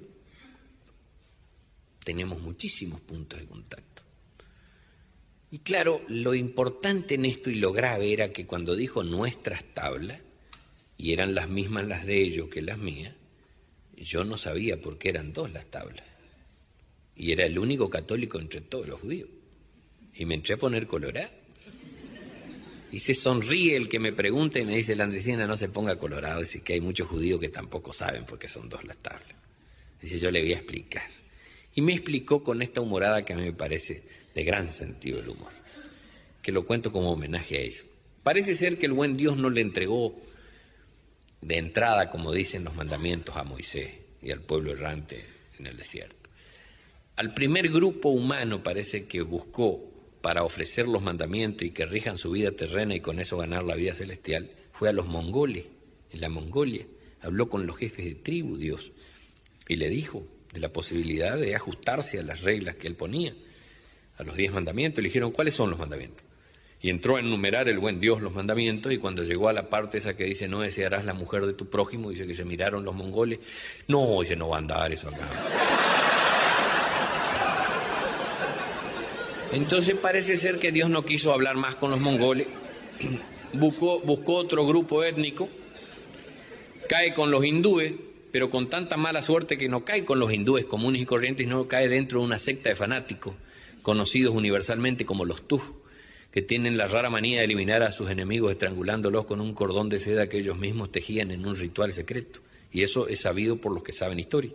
Tenemos 2.06 2.40
muchísimos 2.40 3.00
puntos 3.00 3.40
de 3.40 3.46
contacto. 3.46 4.02
Y 5.50 5.58
claro, 5.58 6.02
lo 6.06 6.36
importante 6.36 7.16
en 7.16 7.24
esto 7.24 7.50
y 7.50 7.56
lo 7.56 7.72
grave 7.72 8.12
era 8.12 8.32
que 8.32 8.46
cuando 8.46 8.76
dijo 8.76 9.02
nuestras 9.02 9.64
tablas, 9.74 10.20
y 10.96 11.12
eran 11.12 11.34
las 11.34 11.48
mismas 11.48 11.84
las 11.88 12.06
de 12.06 12.22
ellos 12.22 12.48
que 12.48 12.62
las 12.62 12.78
mías, 12.78 13.12
yo 13.96 14.22
no 14.22 14.38
sabía 14.38 14.80
por 14.80 14.98
qué 14.98 15.08
eran 15.08 15.32
dos 15.32 15.52
las 15.52 15.66
tablas. 15.66 16.04
Y 17.16 17.32
era 17.32 17.44
el 17.44 17.58
único 17.58 17.90
católico 17.90 18.38
entre 18.38 18.60
todos 18.60 18.86
los 18.86 19.00
judíos. 19.00 19.28
Y 20.14 20.26
me 20.26 20.36
entré 20.36 20.54
a 20.54 20.58
poner 20.58 20.86
colorado. 20.86 21.32
Y 22.92 23.00
se 23.00 23.16
sonríe 23.16 23.74
el 23.74 23.88
que 23.88 23.98
me 23.98 24.12
pregunta 24.12 24.60
y 24.60 24.64
me 24.64 24.76
dice, 24.76 24.94
la 24.94 25.02
Andresina 25.02 25.44
no 25.44 25.56
se 25.56 25.70
ponga 25.70 25.98
colorado. 25.98 26.38
Dice 26.38 26.60
que 26.60 26.74
hay 26.74 26.80
muchos 26.80 27.08
judíos 27.08 27.40
que 27.40 27.48
tampoco 27.48 27.92
saben 27.92 28.24
por 28.24 28.38
qué 28.38 28.46
son 28.46 28.68
dos 28.68 28.84
las 28.84 28.98
tablas. 28.98 29.34
Dice, 30.00 30.20
yo 30.20 30.30
le 30.30 30.40
voy 30.40 30.52
a 30.52 30.58
explicar. 30.58 31.15
Y 31.76 31.82
me 31.82 31.92
explicó 31.92 32.42
con 32.42 32.62
esta 32.62 32.80
humorada 32.80 33.22
que 33.22 33.34
a 33.34 33.36
mí 33.36 33.42
me 33.42 33.52
parece 33.52 34.02
de 34.34 34.44
gran 34.44 34.72
sentido 34.72 35.20
el 35.20 35.28
humor. 35.28 35.52
Que 36.42 36.50
lo 36.50 36.66
cuento 36.66 36.90
como 36.90 37.12
homenaje 37.12 37.58
a 37.58 37.60
ellos. 37.60 37.84
Parece 38.22 38.56
ser 38.56 38.78
que 38.78 38.86
el 38.86 38.94
buen 38.94 39.16
Dios 39.18 39.36
no 39.36 39.50
le 39.50 39.60
entregó 39.60 40.18
de 41.42 41.58
entrada, 41.58 42.10
como 42.10 42.32
dicen 42.32 42.64
los 42.64 42.74
mandamientos, 42.74 43.36
a 43.36 43.44
Moisés 43.44 43.90
y 44.22 44.30
al 44.30 44.40
pueblo 44.40 44.72
errante 44.72 45.22
en 45.58 45.66
el 45.66 45.76
desierto. 45.76 46.30
Al 47.16 47.34
primer 47.34 47.68
grupo 47.68 48.08
humano 48.08 48.62
parece 48.62 49.04
que 49.06 49.20
buscó 49.20 49.92
para 50.22 50.44
ofrecer 50.44 50.88
los 50.88 51.02
mandamientos 51.02 51.68
y 51.68 51.72
que 51.72 51.84
rijan 51.84 52.16
su 52.16 52.30
vida 52.30 52.52
terrena 52.52 52.94
y 52.94 53.00
con 53.00 53.20
eso 53.20 53.36
ganar 53.36 53.64
la 53.64 53.74
vida 53.74 53.94
celestial, 53.94 54.50
fue 54.72 54.88
a 54.88 54.92
los 54.92 55.06
mongoles, 55.06 55.66
en 56.10 56.22
la 56.22 56.30
Mongolia. 56.30 56.86
Habló 57.20 57.50
con 57.50 57.66
los 57.66 57.76
jefes 57.76 58.06
de 58.06 58.14
tribu, 58.14 58.56
Dios, 58.56 58.92
y 59.68 59.76
le 59.76 59.90
dijo 59.90 60.26
la 60.60 60.68
posibilidad 60.68 61.36
de 61.36 61.54
ajustarse 61.54 62.18
a 62.18 62.22
las 62.22 62.42
reglas 62.42 62.76
que 62.76 62.86
él 62.86 62.94
ponía, 62.94 63.34
a 64.16 64.22
los 64.22 64.36
diez 64.36 64.52
mandamientos. 64.52 65.02
Le 65.02 65.08
dijeron, 65.08 65.30
¿cuáles 65.32 65.54
son 65.54 65.70
los 65.70 65.78
mandamientos? 65.78 66.24
Y 66.80 66.90
entró 66.90 67.16
a 67.16 67.20
enumerar 67.20 67.68
el 67.68 67.78
buen 67.78 68.00
Dios 68.00 68.20
los 68.20 68.34
mandamientos 68.34 68.92
y 68.92 68.98
cuando 68.98 69.22
llegó 69.22 69.48
a 69.48 69.52
la 69.52 69.68
parte 69.68 69.98
esa 69.98 70.14
que 70.14 70.24
dice, 70.24 70.46
no 70.46 70.60
desearás 70.60 71.04
la 71.04 71.14
mujer 71.14 71.46
de 71.46 71.54
tu 71.54 71.68
prójimo, 71.68 72.10
dice 72.10 72.26
que 72.26 72.34
se 72.34 72.44
miraron 72.44 72.84
los 72.84 72.94
mongoles, 72.94 73.38
no, 73.88 74.20
dice, 74.20 74.36
no 74.36 74.50
va 74.50 74.56
a 74.56 74.58
andar 74.58 74.92
eso 74.92 75.08
acá. 75.08 75.28
Entonces 79.52 79.94
parece 79.94 80.36
ser 80.36 80.58
que 80.58 80.70
Dios 80.70 80.90
no 80.90 81.04
quiso 81.04 81.32
hablar 81.32 81.56
más 81.56 81.76
con 81.76 81.90
los 81.90 82.00
mongoles, 82.00 82.46
buscó, 83.54 84.00
buscó 84.00 84.34
otro 84.34 84.66
grupo 84.66 85.02
étnico, 85.02 85.48
cae 86.88 87.14
con 87.14 87.30
los 87.30 87.44
hindúes, 87.44 87.92
pero 88.36 88.50
con 88.50 88.68
tanta 88.68 88.98
mala 88.98 89.22
suerte 89.22 89.56
que 89.56 89.66
no 89.66 89.82
cae 89.82 90.04
con 90.04 90.18
los 90.18 90.30
hindúes 90.30 90.66
comunes 90.66 91.00
y 91.00 91.06
corrientes, 91.06 91.46
no 91.46 91.66
cae 91.68 91.88
dentro 91.88 92.20
de 92.20 92.26
una 92.26 92.38
secta 92.38 92.68
de 92.68 92.76
fanáticos, 92.76 93.34
conocidos 93.80 94.34
universalmente 94.34 95.06
como 95.06 95.24
los 95.24 95.48
Tuj, 95.48 95.62
que 96.30 96.42
tienen 96.42 96.76
la 96.76 96.86
rara 96.86 97.08
manía 97.08 97.38
de 97.38 97.46
eliminar 97.46 97.82
a 97.82 97.92
sus 97.92 98.10
enemigos 98.10 98.52
estrangulándolos 98.52 99.24
con 99.24 99.40
un 99.40 99.54
cordón 99.54 99.88
de 99.88 100.00
seda 100.00 100.28
que 100.28 100.36
ellos 100.36 100.58
mismos 100.58 100.92
tejían 100.92 101.30
en 101.30 101.46
un 101.46 101.56
ritual 101.56 101.92
secreto. 101.94 102.40
Y 102.70 102.82
eso 102.82 103.08
es 103.08 103.20
sabido 103.20 103.56
por 103.56 103.72
los 103.72 103.82
que 103.82 103.92
saben 103.92 104.20
historia. 104.20 104.52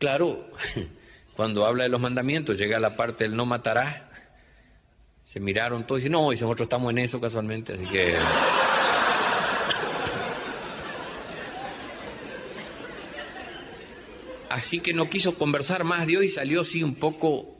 Claro, 0.00 0.48
cuando 1.36 1.64
habla 1.66 1.84
de 1.84 1.90
los 1.90 2.00
mandamientos, 2.00 2.58
llega 2.58 2.78
a 2.78 2.80
la 2.80 2.96
parte 2.96 3.22
del 3.22 3.36
no 3.36 3.46
matarás. 3.46 4.02
Se 5.22 5.38
miraron 5.38 5.86
todos 5.86 6.00
y 6.00 6.02
dicen, 6.02 6.12
no, 6.14 6.32
y 6.32 6.34
nosotros 6.34 6.66
estamos 6.66 6.90
en 6.90 6.98
eso 6.98 7.20
casualmente, 7.20 7.74
así 7.74 7.86
que. 7.86 8.16
Así 14.54 14.78
que 14.78 14.92
no 14.92 15.10
quiso 15.10 15.34
conversar 15.34 15.82
más 15.82 16.06
de 16.06 16.16
hoy, 16.16 16.30
salió 16.30 16.60
así 16.60 16.84
un 16.84 16.94
poco, 16.94 17.58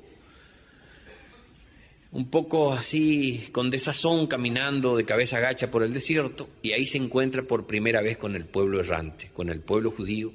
un 2.13 2.31
poco 2.31 2.73
así 2.73 3.49
con 3.51 3.69
desazón 3.69 4.29
caminando 4.29 4.97
de 4.97 5.05
cabeza 5.05 5.41
gacha 5.41 5.73
por 5.73 5.83
el 5.83 5.93
desierto 5.93 6.49
y 6.63 6.71
ahí 6.71 6.87
se 6.87 6.99
encuentra 6.99 7.43
por 7.43 7.67
primera 7.67 8.01
vez 8.01 8.17
con 8.17 8.37
el 8.37 8.45
pueblo 8.45 8.79
errante, 8.79 9.29
con 9.33 9.49
el 9.49 9.61
pueblo 9.61 9.91
judío 9.91 10.33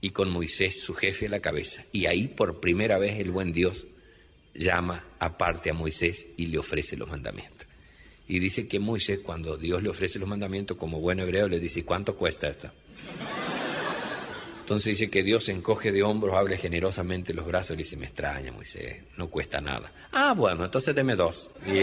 y 0.00 0.10
con 0.10 0.30
Moisés, 0.30 0.80
su 0.80 0.94
jefe, 0.94 1.26
a 1.26 1.30
la 1.30 1.38
cabeza. 1.38 1.84
Y 1.92 2.06
ahí 2.06 2.26
por 2.26 2.58
primera 2.58 2.98
vez 2.98 3.20
el 3.20 3.30
buen 3.30 3.52
Dios 3.52 3.86
llama 4.54 5.04
aparte 5.20 5.70
a 5.70 5.74
Moisés 5.74 6.26
y 6.36 6.46
le 6.46 6.58
ofrece 6.58 6.96
los 6.96 7.08
mandamientos. 7.08 7.68
Y 8.26 8.40
dice 8.40 8.66
que 8.66 8.80
Moisés, 8.80 9.20
cuando 9.20 9.56
Dios 9.56 9.80
le 9.80 9.90
ofrece 9.90 10.18
los 10.18 10.28
mandamientos, 10.28 10.76
como 10.76 10.98
buen 10.98 11.20
hebreo, 11.20 11.46
le 11.46 11.60
dice, 11.60 11.84
¿cuánto 11.84 12.16
cuesta 12.16 12.48
esta? 12.48 12.72
Entonces 14.62 14.96
dice 14.96 15.10
que 15.10 15.24
Dios 15.24 15.44
se 15.44 15.52
encoge 15.52 15.90
de 15.90 16.04
hombros, 16.04 16.36
abre 16.36 16.56
generosamente 16.56 17.34
los 17.34 17.44
brazos 17.44 17.72
y 17.72 17.78
le 17.78 17.82
dice, 17.82 17.96
me 17.96 18.06
extraña 18.06 18.52
Moisés, 18.52 19.02
no 19.16 19.28
cuesta 19.28 19.60
nada. 19.60 19.92
Ah, 20.12 20.34
bueno, 20.36 20.64
entonces 20.64 20.94
deme 20.94 21.16
dos. 21.16 21.50
Y 21.66 21.80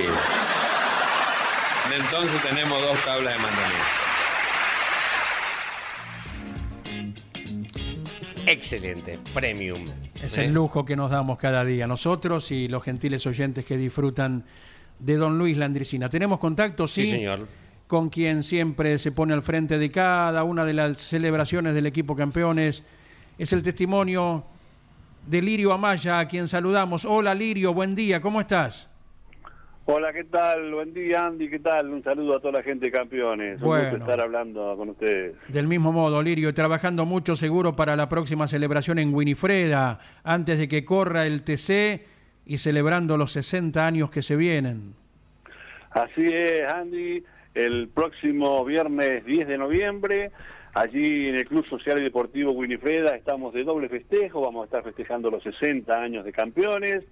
entonces 1.93 2.41
tenemos 2.41 2.81
dos 2.81 2.97
tablas 3.03 3.33
de 3.33 3.39
mandamientos. 3.43 3.87
Excelente, 8.47 9.19
premium. 9.33 9.83
Es 10.23 10.37
¿eh? 10.37 10.45
el 10.45 10.53
lujo 10.53 10.85
que 10.85 10.95
nos 10.95 11.11
damos 11.11 11.37
cada 11.37 11.65
día, 11.65 11.85
nosotros 11.85 12.49
y 12.51 12.69
los 12.69 12.81
gentiles 12.81 13.27
oyentes 13.27 13.65
que 13.65 13.75
disfrutan 13.77 14.45
de 14.99 15.17
don 15.17 15.37
Luis 15.37 15.57
Landricina. 15.57 16.09
¿Tenemos 16.09 16.39
contacto? 16.39 16.87
Sí, 16.87 17.03
Sí, 17.03 17.11
señor. 17.11 17.45
Con 17.89 18.09
quien 18.09 18.43
siempre 18.43 18.99
se 18.99 19.11
pone 19.11 19.33
al 19.33 19.41
frente 19.41 19.79
de 19.79 19.89
cada 19.89 20.43
una 20.43 20.63
de 20.63 20.73
las 20.73 20.99
celebraciones 20.99 21.73
del 21.73 21.87
equipo 21.87 22.15
campeones. 22.15 22.83
Es 23.39 23.51
el 23.51 23.63
testimonio 23.63 24.43
de 25.25 25.41
Lirio 25.41 25.73
Amaya, 25.73 26.19
a 26.19 26.27
quien 26.27 26.47
saludamos. 26.47 27.03
Hola 27.03 27.33
Lirio, 27.33 27.73
buen 27.73 27.95
día, 27.95 28.21
¿cómo 28.21 28.41
estás? 28.41 28.87
Hola, 29.85 30.13
¿qué 30.13 30.23
tal? 30.25 30.71
Buen 30.71 30.93
día, 30.93 31.25
Andy, 31.25 31.49
¿qué 31.49 31.57
tal? 31.57 31.89
Un 31.89 32.03
saludo 32.03 32.35
a 32.37 32.39
toda 32.39 32.59
la 32.59 32.61
gente 32.63 32.85
de 32.85 32.91
campeones. 32.91 33.59
Un 33.59 33.67
Bueno. 33.67 33.89
gusto 33.89 33.97
estar 34.05 34.21
hablando 34.21 34.77
con 34.77 34.89
ustedes. 34.89 35.35
Del 35.47 35.65
mismo 35.67 35.91
modo, 35.91 36.21
Lirio, 36.21 36.53
trabajando 36.53 37.07
mucho 37.07 37.35
seguro 37.35 37.75
para 37.75 37.95
la 37.95 38.07
próxima 38.07 38.47
celebración 38.47 38.99
en 38.99 39.11
Winifreda, 39.15 39.99
antes 40.23 40.59
de 40.59 40.67
que 40.67 40.85
corra 40.85 41.25
el 41.25 41.41
TC 41.41 42.05
y 42.45 42.59
celebrando 42.59 43.17
los 43.17 43.31
60 43.31 43.83
años 43.83 44.11
que 44.11 44.21
se 44.21 44.35
vienen. 44.35 44.93
Así 45.89 46.23
es, 46.23 46.71
Andy. 46.71 47.23
El 47.59 47.89
próximo 47.89 48.63
viernes 48.63 49.25
10 49.25 49.45
de 49.45 49.57
noviembre, 49.57 50.31
allí 50.73 51.27
en 51.27 51.35
el 51.35 51.45
Club 51.45 51.67
Social 51.67 51.99
y 51.99 52.03
Deportivo 52.03 52.53
Winifreda, 52.53 53.17
estamos 53.17 53.53
de 53.53 53.65
doble 53.65 53.89
festejo. 53.89 54.39
Vamos 54.39 54.61
a 54.61 54.65
estar 54.67 54.81
festejando 54.81 55.29
los 55.29 55.43
60 55.43 55.93
años 55.93 56.23
de 56.23 56.31
campeones 56.31 57.03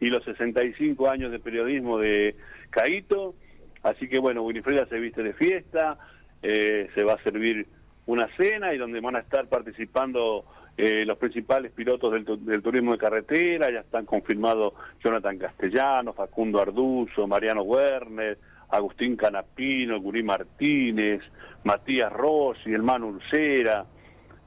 y 0.00 0.06
los 0.06 0.24
65 0.24 1.10
años 1.10 1.30
de 1.30 1.38
periodismo 1.40 1.98
de 1.98 2.36
Caíto. 2.70 3.34
Así 3.82 4.08
que 4.08 4.18
bueno, 4.18 4.40
Winifreda 4.40 4.86
se 4.86 4.98
viste 4.98 5.22
de 5.22 5.34
fiesta, 5.34 5.98
eh, 6.42 6.88
se 6.94 7.04
va 7.04 7.12
a 7.12 7.22
servir 7.22 7.66
una 8.06 8.34
cena 8.38 8.72
y 8.72 8.78
donde 8.78 8.98
van 9.00 9.16
a 9.16 9.20
estar 9.20 9.46
participando 9.48 10.46
eh, 10.78 11.04
los 11.04 11.18
principales 11.18 11.70
pilotos 11.70 12.12
del, 12.14 12.24
del 12.46 12.62
turismo 12.62 12.92
de 12.92 12.98
carretera, 12.98 13.70
ya 13.70 13.80
están 13.80 14.06
confirmados 14.06 14.72
Jonathan 15.04 15.36
Castellano, 15.36 16.14
Facundo 16.14 16.62
Arduzo, 16.62 17.26
Mariano 17.26 17.60
Werner, 17.60 18.38
Agustín 18.72 19.16
Canapino, 19.16 20.00
Gurí 20.00 20.22
Martínez, 20.22 21.20
Matías 21.64 22.10
Rossi, 22.10 22.72
el 22.72 22.82
Manu 22.82 23.08
Ulcera, 23.08 23.84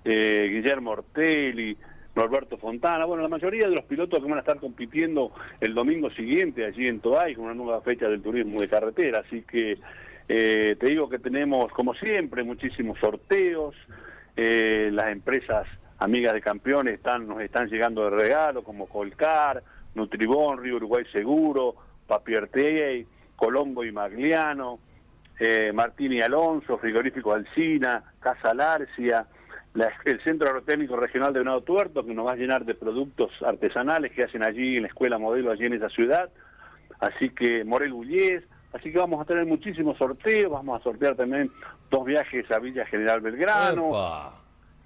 eh, 0.04 0.50
Guillermo 0.52 0.92
Ortelli, 0.92 1.78
Norberto 2.16 2.58
Fontana, 2.58 3.06
bueno, 3.06 3.22
la 3.22 3.30
mayoría 3.30 3.68
de 3.68 3.76
los 3.76 3.86
pilotos 3.86 4.20
que 4.20 4.26
van 4.28 4.38
a 4.38 4.42
estar 4.42 4.60
compitiendo 4.60 5.32
el 5.62 5.76
domingo 5.76 6.10
siguiente 6.10 6.66
allí 6.66 6.88
en 6.88 7.02
Toay 7.02 7.36
con 7.36 7.46
una 7.46 7.54
nueva 7.54 7.82
fecha 7.82 8.08
del 8.08 8.22
turismo 8.22 8.60
de 8.60 8.68
carretera, 8.68 9.20
así 9.26 9.44
que 9.44 9.78
eh, 10.28 10.76
te 10.80 10.88
digo 10.88 11.08
que 11.08 11.20
tenemos, 11.20 11.72
como 11.72 11.94
siempre, 11.94 12.44
muchísimos 12.44 12.98
sorteos, 13.00 13.76
eh, 14.36 14.90
las 14.92 15.12
empresas 15.12 15.68
amigas 16.00 16.34
de 16.34 16.42
campeones 16.42 16.96
están, 16.96 17.28
nos 17.28 17.42
están 17.42 17.70
llegando 17.70 18.04
de 18.06 18.10
regalo, 18.10 18.64
como 18.64 18.88
Colcar, 18.88 19.62
Nutribón, 19.94 20.64
Río 20.64 20.78
Uruguay 20.78 21.04
Seguro, 21.14 21.76
Papier 22.08 22.50
Colombo 23.36 23.84
y 23.84 23.92
Magliano, 23.92 24.80
eh, 25.40 25.72
Martín 25.74 26.14
y 26.14 26.22
Alonso, 26.22 26.78
Frigorífico 26.78 27.34
Alcina, 27.34 28.04
Casa 28.20 28.54
Larcia, 28.54 29.26
la- 29.74 29.92
el 30.06 30.22
Centro 30.24 30.48
Agrotécnico 30.48 30.96
Regional 30.96 31.34
de 31.34 31.40
Venado 31.40 31.62
Tuerto, 31.62 32.06
que 32.06 32.14
nos 32.14 32.26
va 32.26 32.32
a 32.32 32.36
llenar 32.38 32.64
de 32.66 32.76
productos 32.76 33.32
artesanales 33.46 34.12
que 34.14 34.24
hacen 34.24 34.44
allí 34.44 34.78
en 34.78 34.84
la 34.84 34.88
Escuela 34.88 35.18
Modelo, 35.18 35.52
allí 35.52 35.66
en 35.66 35.74
esa 35.74 35.90
ciudad. 35.90 36.30
Así 37.02 37.30
que 37.32 37.66
Morel 37.66 37.92
Ullés, 37.92 38.44
así 38.72 38.92
que 38.92 38.98
vamos 39.00 39.22
a 39.22 39.26
tener 39.26 39.46
muchísimos 39.46 39.98
sorteos, 39.98 40.50
vamos 40.52 40.80
a 40.80 40.84
sortear 40.84 41.16
también 41.16 41.52
dos 41.92 42.06
viajes 42.06 42.50
a 42.52 42.60
Villa 42.60 42.86
General 42.86 43.20
Belgrano. 43.20 43.92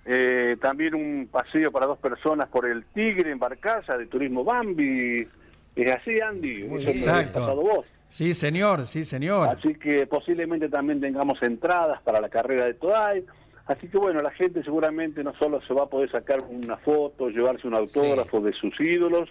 Eh, 0.05 0.57
también 0.59 0.95
un 0.95 1.27
paseo 1.31 1.71
para 1.71 1.85
dos 1.85 1.99
personas 1.99 2.47
por 2.49 2.65
el 2.65 2.83
Tigre 2.85 3.29
en 3.31 3.37
Barcaza 3.37 3.95
de 3.95 4.07
Turismo 4.07 4.43
Bambi. 4.43 5.27
Es 5.75 5.91
así, 5.95 6.19
Andy. 6.19 6.61
Eso 6.63 6.67
me 6.73 6.83
lo 6.83 6.89
has 6.89 6.95
Exacto. 6.95 7.39
pasado 7.41 7.61
vos. 7.61 7.85
Sí, 8.09 8.33
señor, 8.33 8.87
sí, 8.87 9.05
señor. 9.05 9.49
Así 9.49 9.75
que 9.75 10.07
posiblemente 10.07 10.67
también 10.67 10.99
tengamos 10.99 11.41
entradas 11.43 12.01
para 12.01 12.19
la 12.19 12.29
carrera 12.29 12.65
de 12.65 12.73
Today. 12.73 13.23
Así 13.67 13.87
que 13.87 13.99
bueno, 13.99 14.19
la 14.21 14.31
gente 14.31 14.63
seguramente 14.63 15.23
no 15.23 15.33
solo 15.35 15.61
se 15.61 15.73
va 15.75 15.83
a 15.83 15.89
poder 15.89 16.11
sacar 16.11 16.39
una 16.49 16.75
foto, 16.77 17.29
llevarse 17.29 17.67
un 17.67 17.75
autógrafo 17.75 18.41
de 18.41 18.51
sus 18.53 18.73
ídolos, 18.79 19.29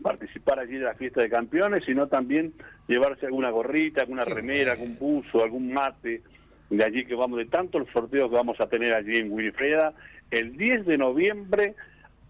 participar 0.00 0.58
allí 0.58 0.78
de 0.78 0.86
la 0.86 0.94
fiesta 0.94 1.20
de 1.20 1.28
campeones, 1.28 1.84
sino 1.84 2.08
también 2.08 2.54
llevarse 2.88 3.26
alguna 3.26 3.50
gorrita, 3.50 4.00
alguna 4.00 4.24
remera, 4.24 4.72
algún 4.72 4.98
buzo, 4.98 5.42
algún 5.42 5.70
mate 5.70 6.22
de 6.70 6.84
allí 6.84 7.04
que 7.04 7.14
vamos, 7.14 7.38
de 7.38 7.44
tantos 7.44 7.86
sorteos 7.92 8.30
que 8.30 8.36
vamos 8.36 8.58
a 8.58 8.68
tener 8.68 8.94
allí 8.94 9.18
en 9.18 9.30
Winifreda, 9.30 9.92
el 10.30 10.56
10 10.56 10.86
de 10.86 10.96
noviembre, 10.96 11.74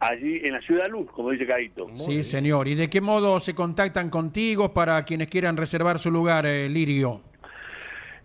allí 0.01 0.41
en 0.45 0.53
la 0.53 0.61
Ciudad 0.61 0.89
Luz, 0.89 1.11
como 1.11 1.31
dice 1.31 1.47
Caito. 1.47 1.89
Sí, 1.95 2.23
señor. 2.23 2.69
¿Y 2.69 2.75
de 2.75 2.89
qué 2.91 3.01
modo 3.01 3.41
se 3.41 3.55
contactan 3.55 4.11
contigo 4.11 4.73
para 4.73 5.05
quienes 5.05 5.29
quieran 5.29 5.57
reservar 5.57 5.99
su 5.99 6.11
lugar, 6.11 6.47
eh, 6.47 6.69
Lirio? 6.69 7.23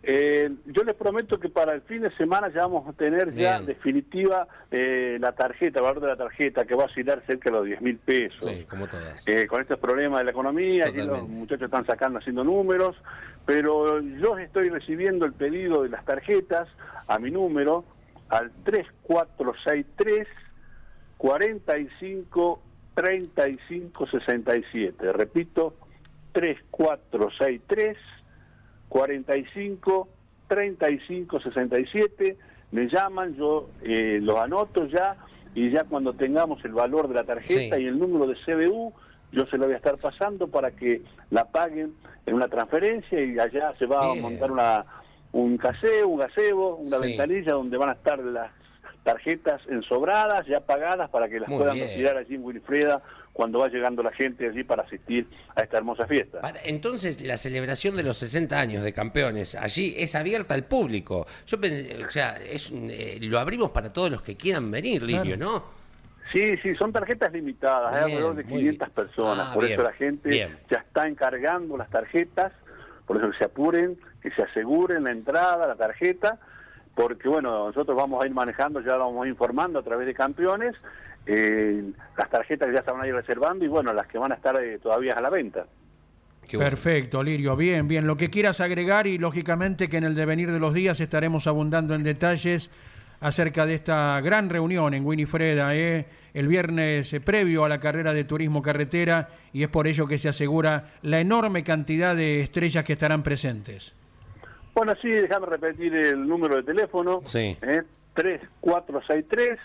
Eh, 0.01 0.49
yo 0.65 0.83
les 0.83 0.95
prometo 0.95 1.39
que 1.39 1.49
para 1.49 1.73
el 1.73 1.81
fin 1.81 2.01
de 2.01 2.11
semana 2.15 2.49
ya 2.49 2.61
vamos 2.61 2.87
a 2.87 2.93
tener 2.93 3.33
ya 3.35 3.59
Bien. 3.59 3.65
definitiva 3.65 4.47
eh, 4.71 5.17
la 5.19 5.33
tarjeta, 5.33 5.79
el 5.79 5.85
valor 5.85 6.01
de 6.01 6.07
la 6.07 6.15
tarjeta, 6.15 6.65
que 6.65 6.73
va 6.73 6.83
a 6.83 6.85
oscilar 6.85 7.21
cerca 7.27 7.49
de 7.49 7.57
los 7.57 7.65
10 7.65 7.81
mil 7.81 7.97
pesos. 7.97 8.45
Sí, 8.45 8.63
como 8.63 8.87
todas. 8.87 9.27
Eh, 9.27 9.45
con 9.47 9.61
estos 9.61 9.77
problemas 9.77 10.19
de 10.19 10.25
la 10.25 10.31
economía, 10.31 10.85
allí 10.85 11.01
los 11.01 11.27
muchachos 11.27 11.65
están 11.65 11.85
sacando, 11.85 12.19
haciendo 12.19 12.45
números, 12.45 12.95
pero 13.45 13.99
yo 14.01 14.37
estoy 14.37 14.69
recibiendo 14.69 15.25
el 15.25 15.33
pedido 15.33 15.83
de 15.83 15.89
las 15.89 16.05
tarjetas 16.05 16.69
a 17.07 17.19
mi 17.19 17.29
número, 17.29 17.83
al 18.29 18.51
3463 18.63 20.27
45 21.19 22.59
35 22.95 24.07
67. 24.07 25.11
Repito, 25.13 25.75
3463 26.33 27.97
45 28.87 30.07
35 30.47 31.39
67. 31.41 32.37
Me 32.71 32.87
llaman, 32.87 33.35
yo 33.35 33.69
eh, 33.83 34.19
los 34.21 34.37
anoto 34.39 34.85
ya 34.87 35.17
y 35.55 35.69
ya 35.71 35.83
cuando 35.83 36.13
tengamos 36.13 36.63
el 36.65 36.71
valor 36.73 37.07
de 37.07 37.15
la 37.15 37.23
tarjeta 37.23 37.75
Sí. 37.75 37.83
y 37.83 37.85
el 37.87 37.99
número 37.99 38.25
de 38.27 38.35
CBU, 38.45 38.93
yo 39.31 39.45
se 39.47 39.57
lo 39.57 39.65
voy 39.65 39.73
a 39.73 39.77
estar 39.77 39.97
pasando 39.97 40.47
para 40.47 40.71
que 40.71 41.01
la 41.31 41.45
paguen 41.45 41.93
en 42.25 42.33
una 42.35 42.47
transferencia 42.47 43.21
y 43.23 43.37
allá 43.39 43.73
se 43.73 43.85
va 43.85 44.01
Bien. 44.13 44.19
a 44.19 44.21
montar 44.29 44.51
una 44.51 44.85
un 45.31 45.57
caseo, 45.57 46.07
un 46.07 46.17
gazebo, 46.19 46.77
una 46.77 46.97
Sí. 46.97 47.03
ventanilla 47.03 47.53
donde 47.53 47.77
van 47.77 47.89
a 47.89 47.93
estar 47.93 48.17
las 48.19 48.51
tarjetas 49.03 49.61
ensobradas, 49.69 50.45
ya 50.47 50.59
pagadas, 50.61 51.09
para 51.09 51.27
que 51.29 51.39
las 51.39 51.49
Muy 51.49 51.59
puedan 51.59 51.75
bien. 51.75 51.87
retirar 51.87 52.17
allí 52.17 52.35
en 52.35 52.43
Wilfreda 52.43 53.01
cuando 53.33 53.59
va 53.59 53.69
llegando 53.69 54.03
la 54.03 54.11
gente 54.11 54.47
allí 54.47 54.63
para 54.63 54.83
asistir 54.83 55.25
a 55.55 55.61
esta 55.61 55.77
hermosa 55.77 56.05
fiesta. 56.07 56.41
Entonces, 56.65 57.21
la 57.21 57.37
celebración 57.37 57.95
de 57.95 58.03
los 58.03 58.17
60 58.17 58.59
años 58.59 58.83
de 58.83 58.91
campeones 58.91 59.55
allí 59.55 59.95
es 59.97 60.13
abierta 60.15 60.53
al 60.53 60.63
público. 60.65 61.25
Yo 61.47 61.57
o 61.57 62.11
sea, 62.11 62.37
es, 62.37 62.69
un- 62.71 62.89
eh, 62.91 63.17
lo 63.21 63.39
abrimos 63.39 63.71
para 63.71 63.93
todos 63.93 64.11
los 64.11 64.21
que 64.21 64.35
quieran 64.35 64.69
venir, 64.69 65.01
Lirio, 65.03 65.37
¿no? 65.37 65.63
Sí, 66.33 66.57
sí, 66.61 66.75
son 66.75 66.91
tarjetas 66.91 67.31
limitadas, 67.31 67.95
hay 67.95 68.03
alrededor 68.03 68.35
de 68.35 68.43
muy 68.43 68.59
500 68.59 68.87
bien. 68.87 68.95
personas, 69.07 69.47
Ah, 69.49 69.53
por 69.53 69.63
bien, 69.65 69.79
eso 69.79 69.83
la 69.89 69.93
gente 69.93 70.29
bien. 70.29 70.59
ya 70.69 70.77
está 70.79 71.07
encargando 71.07 71.75
las 71.77 71.89
tarjetas, 71.89 72.51
por 73.07 73.17
eso 73.17 73.31
que 73.31 73.37
se 73.37 73.45
apuren, 73.45 73.97
que 74.21 74.29
se 74.31 74.43
aseguren 74.43 75.05
la 75.05 75.11
entrada, 75.11 75.65
la 75.65 75.75
tarjeta, 75.75 76.37
porque 76.99 77.29
bueno, 77.29 77.67
nosotros 77.67 77.95
vamos 77.95 78.21
a 78.21 78.27
ir 78.27 78.33
manejando, 78.33 78.81
ya 78.81 78.97
vamos 78.97 79.23
a 79.23 79.25
ir 79.25 79.31
informando 79.31 79.79
a 79.79 79.83
través 79.83 80.05
de 80.05 80.13
campeones, 80.13 80.75
eh, 81.25 81.81
las 82.17 82.29
tarjetas 82.29 82.67
que 82.67 82.75
ya 82.75 82.83
se 82.83 82.91
van 82.91 82.99
a 82.99 83.07
ir 83.07 83.15
reservando 83.15 83.63
y 83.63 83.69
bueno, 83.69 83.93
las 83.93 84.05
que 84.05 84.17
van 84.17 84.33
a 84.33 84.35
estar 84.35 84.61
eh, 84.61 84.79
todavía 84.79 85.13
a 85.13 85.21
la 85.21 85.29
venta. 85.29 85.65
Perfecto, 86.51 87.23
Lirio. 87.23 87.55
Bien, 87.55 87.87
bien. 87.87 88.05
Lo 88.05 88.17
que 88.17 88.29
quieras 88.29 88.59
agregar 88.59 89.07
y 89.07 89.17
lógicamente 89.17 89.87
que 89.87 89.95
en 89.95 90.03
el 90.03 90.13
devenir 90.13 90.51
de 90.51 90.59
los 90.59 90.73
días 90.73 90.99
estaremos 90.99 91.47
abundando 91.47 91.95
en 91.95 92.03
detalles 92.03 92.69
acerca 93.21 93.65
de 93.65 93.75
esta 93.75 94.19
gran 94.19 94.49
reunión 94.49 94.93
en 94.93 95.05
Winifreda, 95.05 95.73
¿eh? 95.77 96.05
el 96.33 96.49
viernes 96.49 97.13
eh, 97.13 97.21
previo 97.21 97.63
a 97.63 97.69
la 97.69 97.79
carrera 97.79 98.11
de 98.11 98.25
turismo 98.25 98.61
carretera, 98.61 99.29
y 99.53 99.63
es 99.63 99.69
por 99.69 99.87
ello 99.87 100.05
que 100.05 100.19
se 100.19 100.27
asegura 100.27 100.89
la 101.01 101.21
enorme 101.21 101.63
cantidad 101.63 102.13
de 102.13 102.41
estrellas 102.41 102.83
que 102.83 102.93
estarán 102.93 103.23
presentes. 103.23 103.93
Bueno, 104.79 104.93
sí, 105.01 105.09
déjame 105.09 105.45
repetir 105.45 105.93
el 105.93 106.25
número 106.25 106.55
de 106.55 106.63
teléfono. 106.63 107.21
Sí. 107.25 107.57
¿eh? 107.61 107.83
3463 108.13 109.59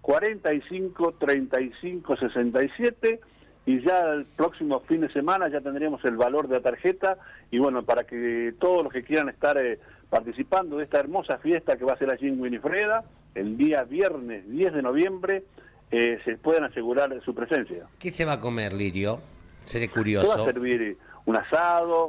45 0.00 1.14
35 1.20 2.16
67 2.16 3.20
y 3.66 3.80
ya 3.80 4.00
el 4.12 4.24
próximo 4.24 4.80
fin 4.80 5.02
de 5.02 5.12
semana 5.12 5.48
ya 5.48 5.60
tendremos 5.60 6.04
el 6.04 6.16
valor 6.16 6.48
de 6.48 6.56
la 6.56 6.62
tarjeta 6.62 7.16
y 7.52 7.60
bueno, 7.60 7.84
para 7.84 8.02
que 8.02 8.52
todos 8.58 8.82
los 8.82 8.92
que 8.92 9.04
quieran 9.04 9.28
estar 9.28 9.56
eh, 9.56 9.78
participando 10.08 10.78
de 10.78 10.82
esta 10.84 10.98
hermosa 10.98 11.38
fiesta 11.38 11.76
que 11.76 11.84
va 11.84 11.92
a 11.92 11.98
ser 11.98 12.10
allí 12.10 12.26
en 12.26 12.40
Winifreda, 12.40 13.04
el 13.36 13.56
día 13.56 13.84
viernes 13.84 14.50
10 14.50 14.72
de 14.74 14.82
noviembre, 14.82 15.44
eh, 15.92 16.18
se 16.24 16.38
puedan 16.38 16.64
asegurar 16.64 17.16
su 17.24 17.36
presencia. 17.36 17.86
¿Qué 18.00 18.10
se 18.10 18.24
va 18.24 18.32
a 18.32 18.40
comer, 18.40 18.72
Lirio? 18.72 19.20
Seré 19.62 19.84
Se 19.86 19.90
va 19.92 19.94
curioso. 19.94 20.42
a 20.42 20.44
servir 20.44 20.98
un 21.24 21.36
asado 21.36 22.08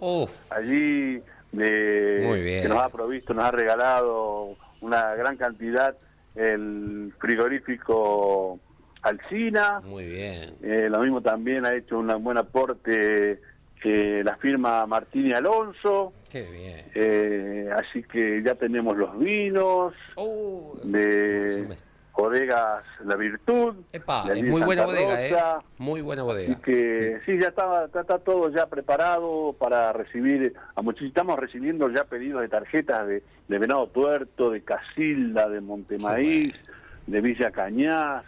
allí 0.49 1.21
de, 1.51 2.23
Muy 2.25 2.41
bien. 2.41 2.63
que 2.63 2.69
nos 2.69 2.79
ha 2.79 2.89
provisto, 2.89 3.33
nos 3.33 3.45
ha 3.45 3.51
regalado 3.51 4.55
una 4.81 5.13
gran 5.15 5.37
cantidad 5.37 5.95
el 6.35 7.13
frigorífico 7.19 8.59
Alcina. 9.01 9.81
Muy 9.83 10.05
bien. 10.05 10.55
Eh, 10.61 10.87
lo 10.89 10.99
mismo 10.99 11.21
también 11.21 11.65
ha 11.65 11.73
hecho 11.73 11.99
un 11.99 12.23
buen 12.23 12.37
aporte 12.37 13.39
que 13.81 14.23
la 14.23 14.35
firma 14.37 14.85
Martín 14.85 15.27
y 15.27 15.33
Alonso. 15.33 16.13
Qué 16.29 16.43
bien. 16.43 16.85
Eh, 16.93 17.69
así 17.75 18.03
que 18.03 18.41
ya 18.43 18.55
tenemos 18.55 18.95
los 18.95 19.17
vinos 19.19 19.93
Oh, 20.15 20.79
de 20.83 21.67
bodegas 22.15 22.83
La 23.05 23.15
Virtud. 23.15 23.75
Epa, 23.91 24.25
es 24.33 24.43
muy 24.43 24.61
buena 24.61 24.85
bodega, 24.85 25.25
¿eh? 25.25 25.35
Muy 25.79 26.01
buena 26.01 26.23
bodega. 26.23 26.59
que 26.61 27.19
sí, 27.25 27.37
ya 27.41 27.47
está, 27.47 27.85
está, 27.85 28.01
está 28.01 28.19
todo 28.19 28.49
ya 28.51 28.67
preparado 28.67 29.55
para 29.57 29.91
recibir, 29.93 30.53
a 30.75 30.81
muchos- 30.81 31.07
estamos 31.07 31.39
recibiendo 31.39 31.89
ya 31.89 32.03
pedidos 32.03 32.41
de 32.41 32.49
tarjetas 32.49 33.07
de, 33.07 33.23
de 33.47 33.57
Venado 33.57 33.87
Tuerto, 33.87 34.51
de 34.51 34.61
Casilda, 34.61 35.49
de 35.49 35.61
Montemaíz, 35.61 36.53
de 37.07 37.21
Villa 37.21 37.49
Cañas, 37.51 38.23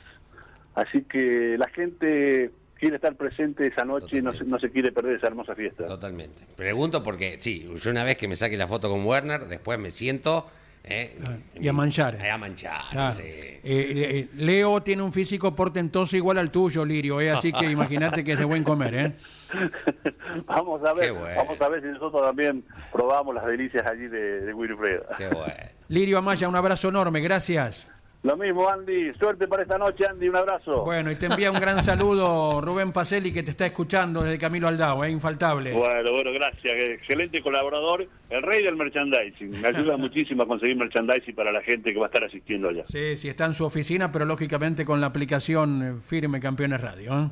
así 0.75 1.03
que 1.03 1.55
la 1.57 1.67
gente 1.69 2.51
quiere 2.79 2.95
estar 2.95 3.15
presente 3.15 3.67
esa 3.67 3.85
noche 3.85 4.17
y 4.17 4.21
no 4.21 4.31
no 4.45 4.59
se 4.59 4.69
quiere 4.71 4.91
perder 4.91 5.17
esa 5.17 5.27
hermosa 5.27 5.55
fiesta. 5.55 5.85
Totalmente. 5.85 6.45
Pregunto 6.57 7.03
porque, 7.03 7.37
sí, 7.39 7.69
yo 7.75 7.91
una 7.91 8.03
vez 8.03 8.17
que 8.17 8.27
me 8.27 8.35
saque 8.35 8.57
la 8.57 8.67
foto 8.67 8.89
con 8.89 9.05
Werner, 9.05 9.41
después 9.45 9.77
me 9.79 9.91
siento... 9.91 10.47
¿eh? 10.83 11.17
Y 11.55 11.67
a 11.67 11.73
manchar. 11.73 12.15
Eh, 12.15 12.29
a 12.29 12.37
manchar, 12.37 12.81
Claro. 12.91 13.11
sí. 13.15 13.23
Eh, 13.23 13.59
eh, 13.65 14.27
Leo 14.35 14.81
tiene 14.83 15.01
un 15.03 15.13
físico 15.13 15.55
portentoso 15.55 16.17
igual 16.17 16.37
al 16.37 16.51
tuyo, 16.51 16.83
Lirio, 16.85 17.21
¿eh? 17.21 17.31
así 17.31 17.51
que 17.53 17.65
imagínate 17.71 18.23
que 18.23 18.33
es 18.33 18.39
de 18.39 18.45
buen 18.45 18.63
comer. 18.63 18.93
¿eh? 18.95 19.13
Vamos 20.47 20.83
a 20.83 20.93
ver, 20.93 21.13
bueno. 21.13 21.35
vamos 21.37 21.61
a 21.61 21.67
ver 21.69 21.81
si 21.81 21.87
nosotros 21.87 22.21
también 22.23 22.63
probamos 22.91 23.35
las 23.35 23.45
delicias 23.45 23.85
allí 23.85 24.07
de, 24.07 24.41
de 24.41 24.53
Wilfredo. 24.53 25.05
Qué 25.17 25.27
bueno. 25.27 25.53
Lirio 25.89 26.17
Amaya, 26.17 26.47
un 26.49 26.55
abrazo 26.55 26.89
enorme, 26.89 27.21
gracias. 27.21 27.89
Lo 28.23 28.37
mismo, 28.37 28.69
Andy. 28.69 29.13
Suerte 29.19 29.49
para 29.49 29.63
esta 29.63 29.77
noche, 29.77 30.05
Andy. 30.09 30.29
Un 30.29 30.37
abrazo. 30.37 30.85
Bueno, 30.85 31.11
y 31.11 31.15
te 31.17 31.25
envía 31.25 31.51
un 31.51 31.59
gran 31.59 31.83
saludo 31.83 32.61
Rubén 32.61 32.93
Pacelli 32.93 33.33
que 33.33 33.43
te 33.43 33.51
está 33.51 33.65
escuchando 33.65 34.23
desde 34.23 34.37
Camilo 34.37 34.69
Aldao, 34.69 35.03
¿eh? 35.03 35.09
infaltable. 35.09 35.73
Bueno, 35.73 36.11
bueno, 36.13 36.31
gracias. 36.31 36.73
Excelente 36.73 37.41
colaborador, 37.41 38.07
el 38.29 38.41
rey 38.41 38.63
del 38.63 38.77
merchandising. 38.77 39.59
Me 39.59 39.67
ayuda 39.67 39.97
muchísimo 39.97 40.43
a 40.43 40.47
conseguir 40.47 40.77
merchandising 40.77 41.35
para 41.35 41.51
la 41.51 41.61
gente 41.61 41.91
que 41.91 41.99
va 41.99 42.05
a 42.05 42.07
estar 42.07 42.23
asistiendo 42.23 42.69
allá. 42.69 42.85
Sí, 42.85 43.17
sí, 43.17 43.27
está 43.27 43.43
en 43.43 43.55
su 43.55 43.65
oficina, 43.65 44.09
pero 44.09 44.23
lógicamente 44.23 44.85
con 44.85 45.01
la 45.01 45.07
aplicación 45.07 45.83
eh, 45.83 46.01
firme 46.01 46.39
Campeones 46.39 46.79
Radio. 46.79 47.19
¿eh? 47.19 47.27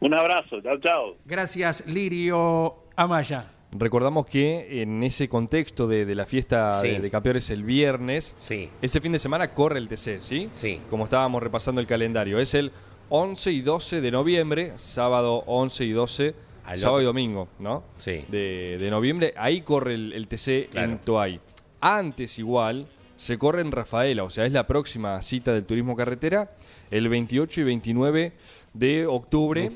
Un 0.00 0.12
abrazo, 0.12 0.60
chao, 0.60 0.76
chao. 0.80 1.16
Gracias, 1.24 1.86
Lirio 1.86 2.74
Amaya. 2.94 3.53
Recordamos 3.76 4.26
que 4.26 4.82
en 4.82 5.02
ese 5.02 5.28
contexto 5.28 5.88
de, 5.88 6.04
de 6.06 6.14
la 6.14 6.24
fiesta 6.26 6.80
Sí. 6.80 6.88
de, 6.88 7.00
de 7.00 7.10
campeones 7.10 7.50
el 7.50 7.64
viernes, 7.64 8.34
Sí. 8.38 8.70
ese 8.80 9.00
fin 9.00 9.10
de 9.12 9.18
semana 9.18 9.52
corre 9.52 9.78
el 9.78 9.88
TC, 9.88 10.20
¿sí? 10.22 10.48
Sí. 10.52 10.80
Como 10.88 11.04
estábamos 11.04 11.42
repasando 11.42 11.80
el 11.80 11.86
calendario. 11.86 12.38
Es 12.38 12.54
el 12.54 12.70
11 13.08 13.50
y 13.52 13.60
12 13.62 14.00
de 14.00 14.10
noviembre, 14.10 14.72
sábado 14.78 15.42
11 15.46 15.84
y 15.84 15.90
12, 15.92 16.34
Al 16.64 16.78
sábado 16.78 16.94
otro. 16.98 17.02
y 17.02 17.04
domingo, 17.06 17.48
¿no? 17.58 17.82
Sí. 17.98 18.24
De, 18.28 18.78
de 18.78 18.90
noviembre. 18.90 19.34
Ahí 19.36 19.60
corre 19.62 19.94
el, 19.94 20.12
el 20.12 20.28
TC 20.28 20.68
Claro. 20.70 20.92
en 20.92 20.98
Toay. 20.98 21.40
Antes 21.80 22.38
igual, 22.38 22.86
se 23.16 23.36
corre 23.38 23.60
en 23.60 23.70
Rafaela, 23.72 24.24
o 24.24 24.30
sea, 24.30 24.46
es 24.46 24.52
la 24.52 24.66
próxima 24.66 25.20
cita 25.20 25.52
del 25.52 25.64
turismo 25.64 25.94
carretera, 25.96 26.50
el 26.90 27.08
28 27.08 27.60
y 27.60 27.64
29 27.64 28.32
de 28.72 29.06
octubre. 29.06 29.70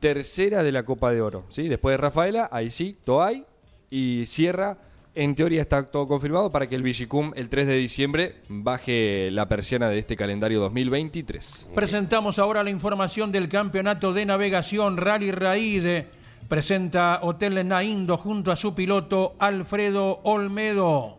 Tercera 0.00 0.62
de 0.62 0.72
la 0.72 0.84
Copa 0.84 1.12
de 1.12 1.20
Oro, 1.20 1.44
¿sí? 1.50 1.68
Después 1.68 1.92
de 1.92 1.96
Rafaela, 1.98 2.48
ahí 2.50 2.70
sí, 2.70 2.96
Toay 3.04 3.44
y 3.90 4.24
cierra. 4.26 4.78
En 5.14 5.34
teoría 5.34 5.60
está 5.60 5.82
todo 5.90 6.06
confirmado 6.06 6.50
para 6.50 6.68
que 6.68 6.76
el 6.76 6.82
Vigicum 6.82 7.32
el 7.34 7.48
3 7.48 7.66
de 7.66 7.76
diciembre 7.76 8.36
baje 8.48 9.28
la 9.32 9.48
persiana 9.48 9.88
de 9.88 9.98
este 9.98 10.16
calendario 10.16 10.60
2023. 10.60 11.70
Presentamos 11.74 12.38
ahora 12.38 12.62
la 12.62 12.70
información 12.70 13.32
del 13.32 13.48
campeonato 13.48 14.12
de 14.12 14.24
navegación 14.24 14.96
Rally 14.96 15.32
Raid. 15.32 16.04
Presenta 16.48 17.20
Hotel 17.22 17.66
Naindo 17.68 18.16
junto 18.16 18.50
a 18.50 18.56
su 18.56 18.74
piloto 18.74 19.34
Alfredo 19.38 20.20
Olmedo. 20.22 21.18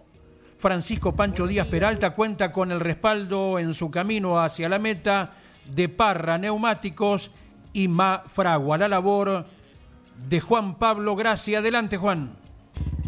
Francisco 0.57 1.15
Pancho 1.15 1.47
Díaz 1.47 1.67
Peralta 1.67 2.11
cuenta 2.11 2.51
con 2.51 2.71
el 2.71 2.79
respaldo 2.79 3.59
en 3.59 3.73
su 3.73 3.91
camino 3.91 4.39
hacia 4.39 4.69
la 4.69 4.79
meta 4.79 5.33
de 5.65 5.89
Parra 5.89 6.37
Neumáticos 6.37 7.31
y 7.73 7.87
Ma 7.87 8.23
Fragua. 8.27 8.77
La 8.77 8.87
labor 8.87 9.45
de 10.29 10.39
Juan 10.39 10.75
Pablo 10.75 11.15
Gracia. 11.15 11.59
Adelante, 11.59 11.97
Juan. 11.97 12.31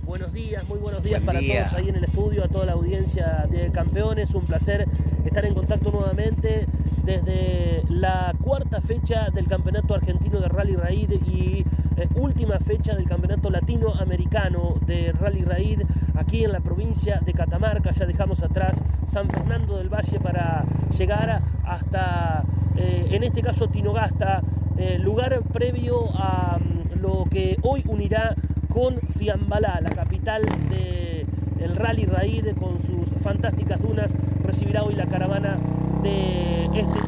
Buenos 0.06 0.34
días, 0.34 0.68
muy 0.68 0.78
buenos 0.80 1.02
días 1.02 1.22
Buen 1.22 1.26
para 1.26 1.40
día. 1.40 1.64
todos 1.64 1.74
ahí 1.74 1.90
en 1.90 1.96
el 1.96 2.04
estudio, 2.04 2.44
a 2.44 2.48
toda 2.48 2.66
la 2.66 2.74
audiencia 2.74 3.48
de 3.50 3.72
campeones. 3.72 4.34
Un 4.34 4.46
placer 4.46 4.86
estar 5.26 5.46
en 5.46 5.54
contacto 5.54 5.92
nuevamente 5.92 6.68
desde 7.04 7.84
la 7.90 8.34
cuarta 8.42 8.80
fecha 8.82 9.30
del 9.30 9.48
Campeonato 9.48 9.94
Argentino 9.94 10.40
de 10.40 10.48
Rally 10.48 10.76
Raid 10.76 11.12
y 11.12 11.66
eh, 11.98 12.08
última 12.16 12.60
fecha 12.60 12.96
del 12.96 13.08
Campeonato 13.08 13.50
Latinoamericano 13.50 14.76
de 14.86 15.12
Rally 15.12 15.44
Raid 15.44 15.82
aquí 16.16 16.44
en 16.44 16.52
la 16.52 16.60
provincia 16.60 17.20
de 17.20 17.34
Catamarca. 17.34 17.92
Ya 17.92 18.06
dejamos 18.06 18.44
atrás 18.44 18.82
San 19.06 19.30
Fernando 19.30 19.78
del 19.78 19.90
Valle 19.90 20.20
para 20.20 20.66
llegar 20.98 21.42
hasta, 21.66 22.44
eh, 22.78 23.08
en 23.12 23.24
este 23.24 23.42
caso, 23.42 23.68
Tinogasta, 23.68 24.42
eh, 24.78 24.98
lugar 25.00 25.42
previo 25.52 26.10
a 26.16 26.58
mm, 26.60 27.00
lo 27.00 27.26
que 27.30 27.58
hoy 27.62 27.84
unirá 27.88 28.36
con 28.70 29.00
Fiambalá, 29.00 29.80
la 29.82 29.92
capital 29.92 30.42
del 30.70 31.76
Rally 31.76 32.06
Raid, 32.06 32.56
con 32.58 32.82
sus 32.82 33.10
fantásticas 33.22 33.80
dunas, 33.82 34.18
recibirá 34.44 34.84
hoy 34.84 34.96
la 34.96 35.06
caravana 35.06 35.60
de 36.02 36.66
este 36.74 37.00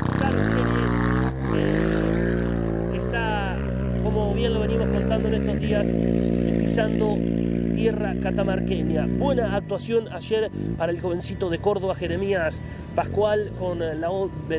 como 1.51 2.04
lo 4.49 4.59
venimos 4.59 4.87
contando 4.87 5.27
en 5.29 5.35
estos 5.35 5.59
días, 5.59 5.95
pisando 6.59 7.17
tierra 7.73 8.15
catamarqueña. 8.21 9.07
Buena 9.07 9.55
actuación 9.55 10.11
ayer 10.11 10.51
para 10.77 10.91
el 10.91 11.01
jovencito 11.01 11.49
de 11.49 11.59
Córdoba, 11.59 11.95
Jeremías 11.95 12.61
Pascual, 12.95 13.51
con 13.57 13.79
la, 13.79 13.95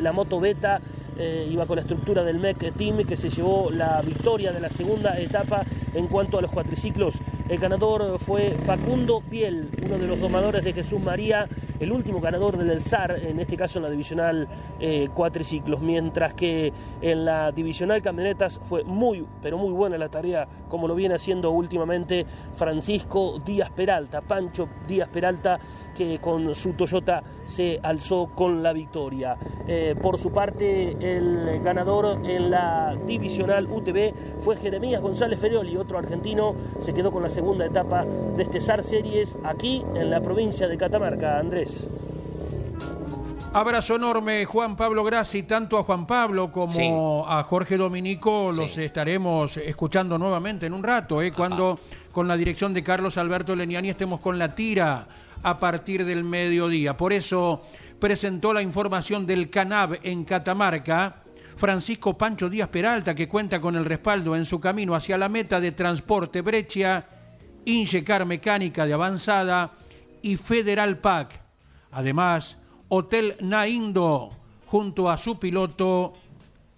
la 0.01 0.11
moto 0.11 0.39
beta. 0.39 0.81
Eh, 1.17 1.47
iba 1.49 1.65
con 1.65 1.75
la 1.75 1.81
estructura 1.81 2.23
del 2.23 2.39
MEC 2.39 2.73
Team 2.73 3.03
que 3.05 3.17
se 3.17 3.29
llevó 3.29 3.69
la 3.71 4.01
victoria 4.01 4.51
de 4.51 4.59
la 4.59 4.69
segunda 4.69 5.17
etapa 5.19 5.63
en 5.93 6.07
cuanto 6.07 6.37
a 6.37 6.41
los 6.41 6.51
cuatriciclos. 6.51 7.19
El 7.49 7.59
ganador 7.59 8.19
fue 8.19 8.51
Facundo 8.51 9.21
Biel, 9.21 9.69
uno 9.85 9.97
de 9.97 10.07
los 10.07 10.19
domadores 10.19 10.63
de 10.63 10.73
Jesús 10.73 10.99
María, 11.01 11.47
el 11.79 11.91
último 11.91 12.19
ganador 12.19 12.57
del 12.57 12.81
SAR, 12.81 13.19
en 13.23 13.39
este 13.39 13.55
caso 13.55 13.79
en 13.79 13.83
la 13.83 13.89
divisional 13.89 14.47
eh, 14.79 15.09
cuatriciclos, 15.13 15.81
mientras 15.81 16.33
que 16.33 16.73
en 17.01 17.25
la 17.25 17.51
divisional 17.51 18.01
camionetas 18.01 18.59
fue 18.63 18.83
muy, 18.83 19.25
pero 19.41 19.57
muy 19.57 19.71
buena 19.71 19.97
la 19.97 20.09
tarea, 20.09 20.47
como 20.67 20.87
lo 20.87 20.95
viene 20.95 21.15
haciendo 21.15 21.51
últimamente 21.51 22.25
Francisco 22.55 23.39
Díaz 23.45 23.69
Peralta, 23.69 24.21
Pancho 24.21 24.67
Díaz 24.87 25.09
Peralta, 25.09 25.59
que 25.95 26.19
con 26.19 26.53
su 26.53 26.73
Toyota 26.73 27.23
se 27.45 27.79
alzó 27.81 28.27
con 28.35 28.61
la 28.61 28.73
victoria. 28.73 29.37
Eh, 29.67 29.95
por 29.99 30.17
su 30.19 30.31
parte, 30.31 30.95
el 31.07 31.61
ganador 31.63 32.19
en 32.25 32.51
la 32.51 32.95
divisional 33.05 33.67
UTV 33.69 34.13
fue 34.39 34.55
Jeremías 34.57 35.01
González 35.01 35.39
Ferioli, 35.39 35.77
otro 35.77 35.97
argentino, 35.97 36.55
se 36.79 36.93
quedó 36.93 37.11
con 37.11 37.23
la 37.23 37.29
segunda 37.29 37.65
etapa 37.65 38.05
de 38.05 38.43
este 38.43 38.59
SAR 38.61 38.83
Series 38.83 39.37
aquí 39.43 39.83
en 39.95 40.09
la 40.09 40.21
provincia 40.21 40.67
de 40.67 40.77
Catamarca. 40.77 41.39
Andrés. 41.39 41.87
Abrazo 43.53 43.95
enorme, 43.95 44.45
Juan 44.45 44.75
Pablo 44.75 45.03
Grassi, 45.03 45.43
tanto 45.43 45.77
a 45.79 45.83
Juan 45.83 46.05
Pablo 46.05 46.51
como 46.51 46.71
Sí. 46.71 46.89
a 46.91 47.43
Jorge 47.43 47.77
Dominico 47.77 48.51
los 48.51 48.73
Sí. 48.73 48.83
estaremos 48.83 49.57
escuchando 49.57 50.17
nuevamente 50.17 50.65
en 50.67 50.73
un 50.73 50.83
rato, 50.83 51.21
¿eh? 51.21 51.31
cuando 51.31 51.79
con 52.11 52.27
la 52.27 52.35
dirección 52.37 52.73
de 52.73 52.83
Carlos 52.83 53.17
Alberto 53.17 53.55
Leniani 53.55 53.89
estemos 53.89 54.19
con 54.19 54.37
la 54.37 54.53
tira 54.53 55.07
a 55.41 55.59
partir 55.59 56.05
del 56.05 56.23
mediodía. 56.23 56.97
Por 56.97 57.13
eso 57.13 57.61
presentó 57.99 58.53
la 58.53 58.61
información 58.61 59.25
del 59.25 59.49
CANAB 59.49 59.99
en 60.03 60.23
Catamarca. 60.23 61.23
Francisco 61.55 62.15
Pancho 62.15 62.49
Díaz 62.49 62.69
Peralta, 62.69 63.15
que 63.15 63.27
cuenta 63.27 63.59
con 63.59 63.75
el 63.75 63.85
respaldo 63.85 64.35
en 64.35 64.45
su 64.45 64.59
camino 64.59 64.93
hacia 64.93 65.17
la 65.17 65.27
meta 65.27 65.59
de 65.59 65.71
transporte 65.71 66.41
Breccia, 66.41 67.07
Ingecar 67.65 68.25
Mecánica 68.25 68.85
de 68.85 68.93
Avanzada 68.93 69.73
y 70.21 70.37
Federal 70.37 70.99
PAC. 70.99 71.41
Además, 71.91 72.57
Hotel 72.89 73.35
Naindo, 73.41 74.37
junto 74.67 75.09
a 75.09 75.17
su 75.17 75.39
piloto 75.39 76.13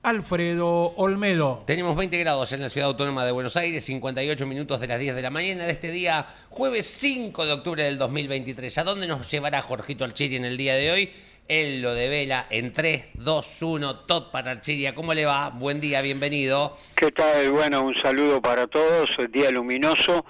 Alfredo 0.02 0.94
Olmedo. 0.96 1.64
Tenemos 1.68 1.94
20 1.98 2.18
grados 2.20 2.54
en 2.54 2.62
la 2.62 2.70
ciudad 2.70 2.88
autónoma 2.88 3.26
de 3.26 3.34
Buenos 3.34 3.58
Aires, 3.58 3.84
58 3.84 4.48
minutos 4.48 4.80
de 4.80 4.88
las 4.88 4.98
10 4.98 5.14
de 5.14 5.22
la 5.22 5.30
mañana 5.30 5.66
de 5.66 5.74
este 5.74 5.92
día, 5.92 6.26
jueves 6.48 6.86
5 6.86 7.46
de 7.46 7.52
octubre 7.52 7.84
del 7.84 7.98
2023. 7.98 8.78
¿A 8.78 8.86
dónde 8.86 9.08
nos 9.08 9.30
llevará 9.30 9.62
Jorgito 9.62 10.06
Alchiri 10.06 10.38
en 10.38 10.46
el 10.46 10.56
día 10.56 10.76
de 10.76 10.92
hoy? 10.92 11.10
Él 11.50 11.82
lo 11.82 11.94
devela 11.94 12.48
en 12.50 12.72
3, 12.72 13.10
2, 13.16 13.62
1, 13.62 13.96
top 14.02 14.32
para 14.32 14.52
Alchiria. 14.52 14.96
¿Cómo 14.96 15.14
le 15.14 15.26
va? 15.26 15.50
Buen 15.50 15.82
día, 15.82 16.02
bienvenido. 16.02 16.78
¿Qué 16.96 17.12
tal? 17.12 17.52
Bueno, 17.52 17.82
un 17.82 17.96
saludo 17.96 18.42
para 18.42 18.68
todos, 18.68 19.10
el 19.18 19.30
día 19.30 19.52
luminoso. 19.52 20.24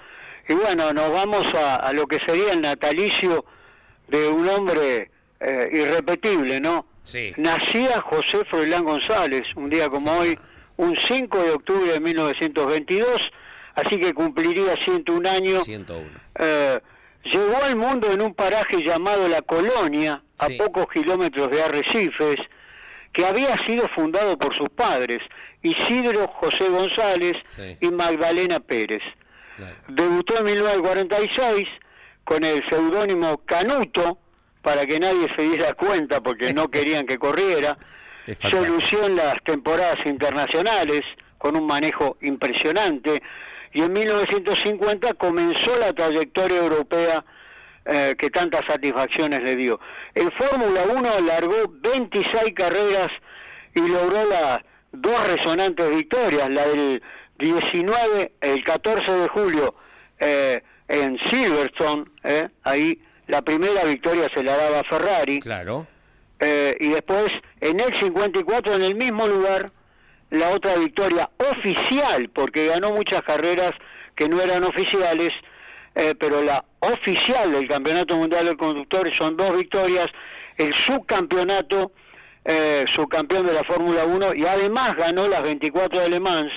Y 0.48 0.54
bueno, 0.54 0.92
nos 0.92 1.12
vamos 1.12 1.46
a, 1.54 1.76
a 1.76 1.92
lo 1.92 2.08
que 2.08 2.18
sería 2.26 2.54
el 2.54 2.60
natalicio 2.60 3.44
de 4.08 4.26
un 4.26 4.48
hombre 4.48 5.12
eh, 5.38 5.70
irrepetible, 5.72 6.60
¿no? 6.60 6.86
Sí. 7.10 7.32
Nacía 7.36 8.00
José 8.02 8.44
Froilán 8.48 8.84
González, 8.84 9.42
un 9.56 9.68
día 9.68 9.88
como 9.88 10.12
hoy, 10.18 10.38
un 10.76 10.96
5 10.96 11.42
de 11.42 11.50
octubre 11.50 11.92
de 11.92 12.00
1922, 12.00 13.30
así 13.74 13.98
que 13.98 14.14
cumpliría 14.14 14.74
101 14.82 15.28
años. 15.28 15.64
101. 15.64 16.08
Eh, 16.38 16.80
llegó 17.24 17.62
al 17.64 17.76
mundo 17.76 18.10
en 18.12 18.22
un 18.22 18.34
paraje 18.34 18.82
llamado 18.84 19.26
La 19.28 19.42
Colonia, 19.42 20.22
a 20.38 20.48
pocos 20.56 20.86
kilómetros 20.92 21.50
de 21.50 21.62
Arrecifes, 21.62 22.36
que 23.12 23.26
había 23.26 23.56
sido 23.66 23.88
fundado 23.94 24.38
por 24.38 24.56
sus 24.56 24.68
padres, 24.70 25.18
Isidro 25.62 26.28
José 26.28 26.68
González 26.68 27.34
Sí. 27.44 27.76
y 27.80 27.90
Magdalena 27.90 28.60
Pérez. 28.60 29.02
Debutó 29.88 30.38
en 30.38 30.44
1946 30.46 31.64
con 32.24 32.44
el 32.44 32.62
seudónimo 32.70 33.38
Canuto, 33.44 34.18
para 34.62 34.86
que 34.86 35.00
nadie 35.00 35.28
se 35.36 35.42
diera 35.42 35.72
cuenta 35.74 36.20
porque 36.22 36.52
no 36.52 36.68
querían 36.70 37.06
que 37.06 37.18
corriera. 37.18 37.76
En 38.26 39.16
las 39.16 39.34
temporadas 39.44 40.04
internacionales 40.06 41.00
con 41.38 41.56
un 41.56 41.66
manejo 41.66 42.16
impresionante 42.20 43.22
y 43.72 43.82
en 43.82 43.92
1950 43.92 45.14
comenzó 45.14 45.76
la 45.78 45.92
trayectoria 45.92 46.58
europea 46.58 47.24
eh, 47.86 48.14
que 48.18 48.30
tantas 48.30 48.60
satisfacciones 48.66 49.40
le 49.42 49.56
dio. 49.56 49.80
En 50.14 50.30
Fórmula 50.32 50.82
1 50.94 51.20
largó 51.20 51.56
26 51.66 52.52
carreras 52.54 53.08
y 53.74 53.80
logró 53.80 54.28
las 54.28 54.58
dos 54.92 55.26
resonantes 55.28 55.88
victorias, 55.88 56.50
la 56.50 56.66
del 56.66 57.02
19, 57.38 58.32
el 58.40 58.64
14 58.64 59.10
de 59.12 59.28
julio 59.28 59.74
eh, 60.18 60.62
en 60.88 61.18
Silverstone, 61.30 62.04
eh, 62.22 62.48
ahí 62.64 63.00
la 63.30 63.42
primera 63.42 63.84
victoria 63.84 64.28
se 64.34 64.42
la 64.42 64.56
daba 64.56 64.82
Ferrari. 64.84 65.40
Claro. 65.40 65.86
Eh, 66.40 66.74
y 66.80 66.88
después 66.88 67.28
en 67.60 67.80
el 67.80 67.94
54 67.94 68.74
en 68.74 68.82
el 68.82 68.94
mismo 68.94 69.26
lugar 69.26 69.70
la 70.30 70.48
otra 70.50 70.74
victoria 70.76 71.28
oficial 71.50 72.30
porque 72.30 72.66
ganó 72.66 72.92
muchas 72.92 73.22
carreras 73.22 73.72
que 74.14 74.28
no 74.28 74.40
eran 74.40 74.64
oficiales 74.64 75.30
eh, 75.94 76.14
pero 76.18 76.42
la 76.42 76.64
oficial 76.80 77.52
del 77.52 77.68
campeonato 77.68 78.16
mundial 78.16 78.46
de 78.46 78.56
conductores 78.56 79.16
son 79.18 79.36
dos 79.36 79.54
victorias 79.54 80.06
el 80.56 80.72
subcampeonato 80.72 81.92
eh, 82.46 82.84
subcampeón 82.86 83.44
de 83.44 83.52
la 83.52 83.64
Fórmula 83.64 84.06
1 84.06 84.34
y 84.34 84.46
además 84.46 84.96
ganó 84.96 85.28
las 85.28 85.42
24 85.42 86.00
de 86.00 86.08
Le 86.08 86.20
Mans 86.20 86.52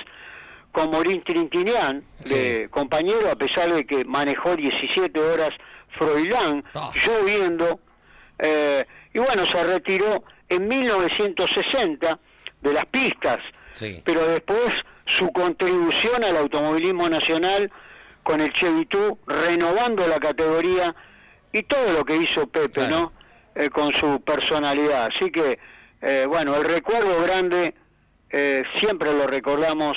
con 0.72 0.90
Morín 0.90 1.22
Trintinian 1.22 2.02
de 2.24 2.68
compañero 2.70 3.30
a 3.30 3.36
pesar 3.36 3.70
de 3.70 3.84
que 3.84 4.06
manejó 4.06 4.56
17 4.56 5.20
horas 5.20 5.50
Froilán 5.98 6.64
lloviendo 6.94 7.80
eh, 8.38 8.84
y 9.12 9.18
bueno, 9.18 9.44
se 9.46 9.62
retiró 9.62 10.24
en 10.48 10.66
1960 10.68 12.18
de 12.60 12.72
las 12.72 12.84
pistas, 12.86 13.38
Sí. 13.72 14.00
pero 14.04 14.26
después 14.26 14.74
su 15.06 15.30
contribución 15.32 16.22
al 16.24 16.36
automovilismo 16.36 17.08
nacional 17.08 17.70
con 18.22 18.40
el 18.40 18.52
Chevitú, 18.52 19.18
renovando 19.26 20.06
la 20.06 20.18
categoría 20.18 20.94
y 21.52 21.62
todo 21.62 21.92
lo 21.92 22.04
que 22.04 22.16
hizo 22.16 22.46
Pepe, 22.46 22.88
¿no? 22.88 23.12
Eh, 23.54 23.68
con 23.70 23.92
su 23.92 24.20
personalidad. 24.22 25.06
Así 25.14 25.30
que, 25.30 25.58
eh, 26.00 26.24
bueno, 26.26 26.56
el 26.56 26.64
recuerdo 26.64 27.22
grande 27.22 27.74
eh, 28.30 28.64
siempre 28.76 29.12
lo 29.12 29.26
recordamos. 29.26 29.96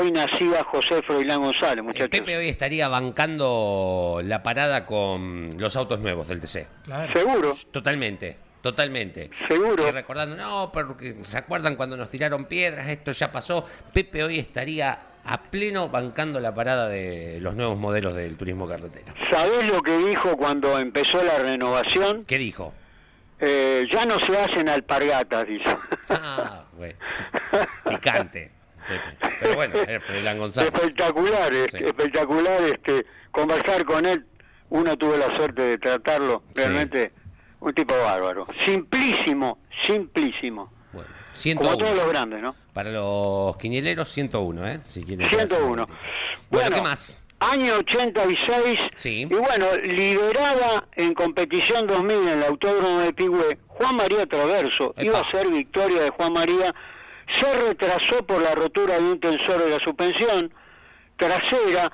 Hoy 0.00 0.12
nacía 0.12 0.64
José 0.64 1.02
Froilán 1.02 1.40
González, 1.40 1.84
muchachos. 1.84 2.08
Pepe 2.08 2.36
hoy 2.36 2.48
estaría 2.48 2.88
bancando 2.88 4.20
la 4.24 4.42
parada 4.42 4.86
con 4.86 5.56
los 5.58 5.76
autos 5.76 6.00
nuevos 6.00 6.28
del 6.28 6.40
TC. 6.40 6.66
Seguro. 7.12 7.54
Totalmente, 7.70 8.36
totalmente. 8.62 9.30
Seguro. 9.48 9.88
Y 9.88 9.90
recordando, 9.90 10.36
no, 10.36 10.70
porque 10.72 11.16
se 11.22 11.38
acuerdan 11.38 11.76
cuando 11.76 11.96
nos 11.96 12.08
tiraron 12.10 12.46
piedras, 12.46 12.88
esto 12.88 13.12
ya 13.12 13.32
pasó. 13.32 13.66
Pepe 13.92 14.24
hoy 14.24 14.38
estaría 14.38 14.98
a 15.24 15.42
pleno 15.42 15.88
bancando 15.88 16.40
la 16.40 16.54
parada 16.54 16.88
de 16.88 17.38
los 17.40 17.54
nuevos 17.54 17.78
modelos 17.78 18.14
del 18.14 18.36
turismo 18.36 18.66
carretera. 18.66 19.14
¿Sabés 19.30 19.68
lo 19.68 19.82
que 19.82 19.96
dijo 19.98 20.36
cuando 20.36 20.78
empezó 20.78 21.22
la 21.22 21.38
renovación? 21.38 22.24
¿Qué 22.24 22.38
dijo? 22.38 22.72
Eh, 23.40 23.86
ya 23.92 24.06
no 24.06 24.18
se 24.20 24.38
hacen 24.38 24.68
alpargatas, 24.68 25.46
dice. 25.46 25.76
Ah, 26.08 26.64
bueno. 26.76 26.94
Picante, 27.88 28.52
Pepe. 28.98 29.36
Pero 29.40 29.54
bueno, 29.54 29.74
es 29.76 30.38
González. 30.38 30.72
espectacular, 30.74 31.52
Sí. 31.52 31.76
espectacular 31.84 32.62
este 32.64 33.06
conversar 33.30 33.84
con 33.84 34.06
él. 34.06 34.24
Uno 34.70 34.96
tuvo 34.96 35.16
la 35.16 35.34
suerte 35.36 35.62
de 35.62 35.78
tratarlo, 35.78 36.42
realmente 36.54 37.12
un 37.60 37.74
tipo 37.74 37.94
bárbaro. 37.94 38.46
Simplísimo, 38.64 39.58
simplísimo. 39.86 40.72
Bueno, 40.92 41.08
Como 41.08 41.34
101. 41.34 41.78
todos 41.78 41.96
los 41.96 42.08
grandes, 42.08 42.40
¿no? 42.42 42.54
Para 42.72 42.90
los 42.90 43.56
quinieleros, 43.58 44.08
101, 44.10 44.66
¿eh? 44.68 44.80
Si 44.86 45.04
quieren 45.04 45.28
101. 45.28 45.86
Bueno, 45.86 45.86
Bueno, 46.50 46.76
¿qué 46.76 46.82
más? 46.82 47.18
Año 47.40 47.74
86. 47.78 48.80
Sí. 48.94 49.22
Y 49.22 49.34
bueno, 49.34 49.66
lideraba 49.82 50.86
en 50.96 51.12
competición 51.12 51.86
2000 51.86 52.16
en 52.16 52.28
el 52.28 52.44
Autódromo 52.44 53.00
de 53.00 53.12
Pigüé, 53.12 53.58
Juan 53.66 53.96
María 53.96 54.26
Traverso. 54.26 54.94
Iba 54.98 55.20
a 55.20 55.30
ser 55.30 55.48
victoria 55.48 56.02
de 56.02 56.10
Juan 56.10 56.32
María. 56.32 56.72
Se 57.34 57.52
retrasó 57.68 58.24
por 58.26 58.42
la 58.42 58.54
rotura 58.54 58.96
de 58.98 59.04
un 59.04 59.20
tensor 59.20 59.62
de 59.64 59.70
la 59.70 59.78
suspensión 59.80 60.52
trasera. 61.16 61.90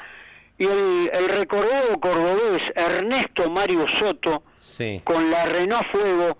Y 0.58 0.64
el, 0.66 1.10
el 1.12 1.28
recordado 1.28 2.00
cordobés 2.00 2.60
Ernesto 2.74 3.48
Mario 3.50 3.86
Soto, 3.86 4.42
Sí. 4.60 5.00
con 5.04 5.30
la 5.30 5.46
Renault 5.46 5.86
Fuego, 5.92 6.36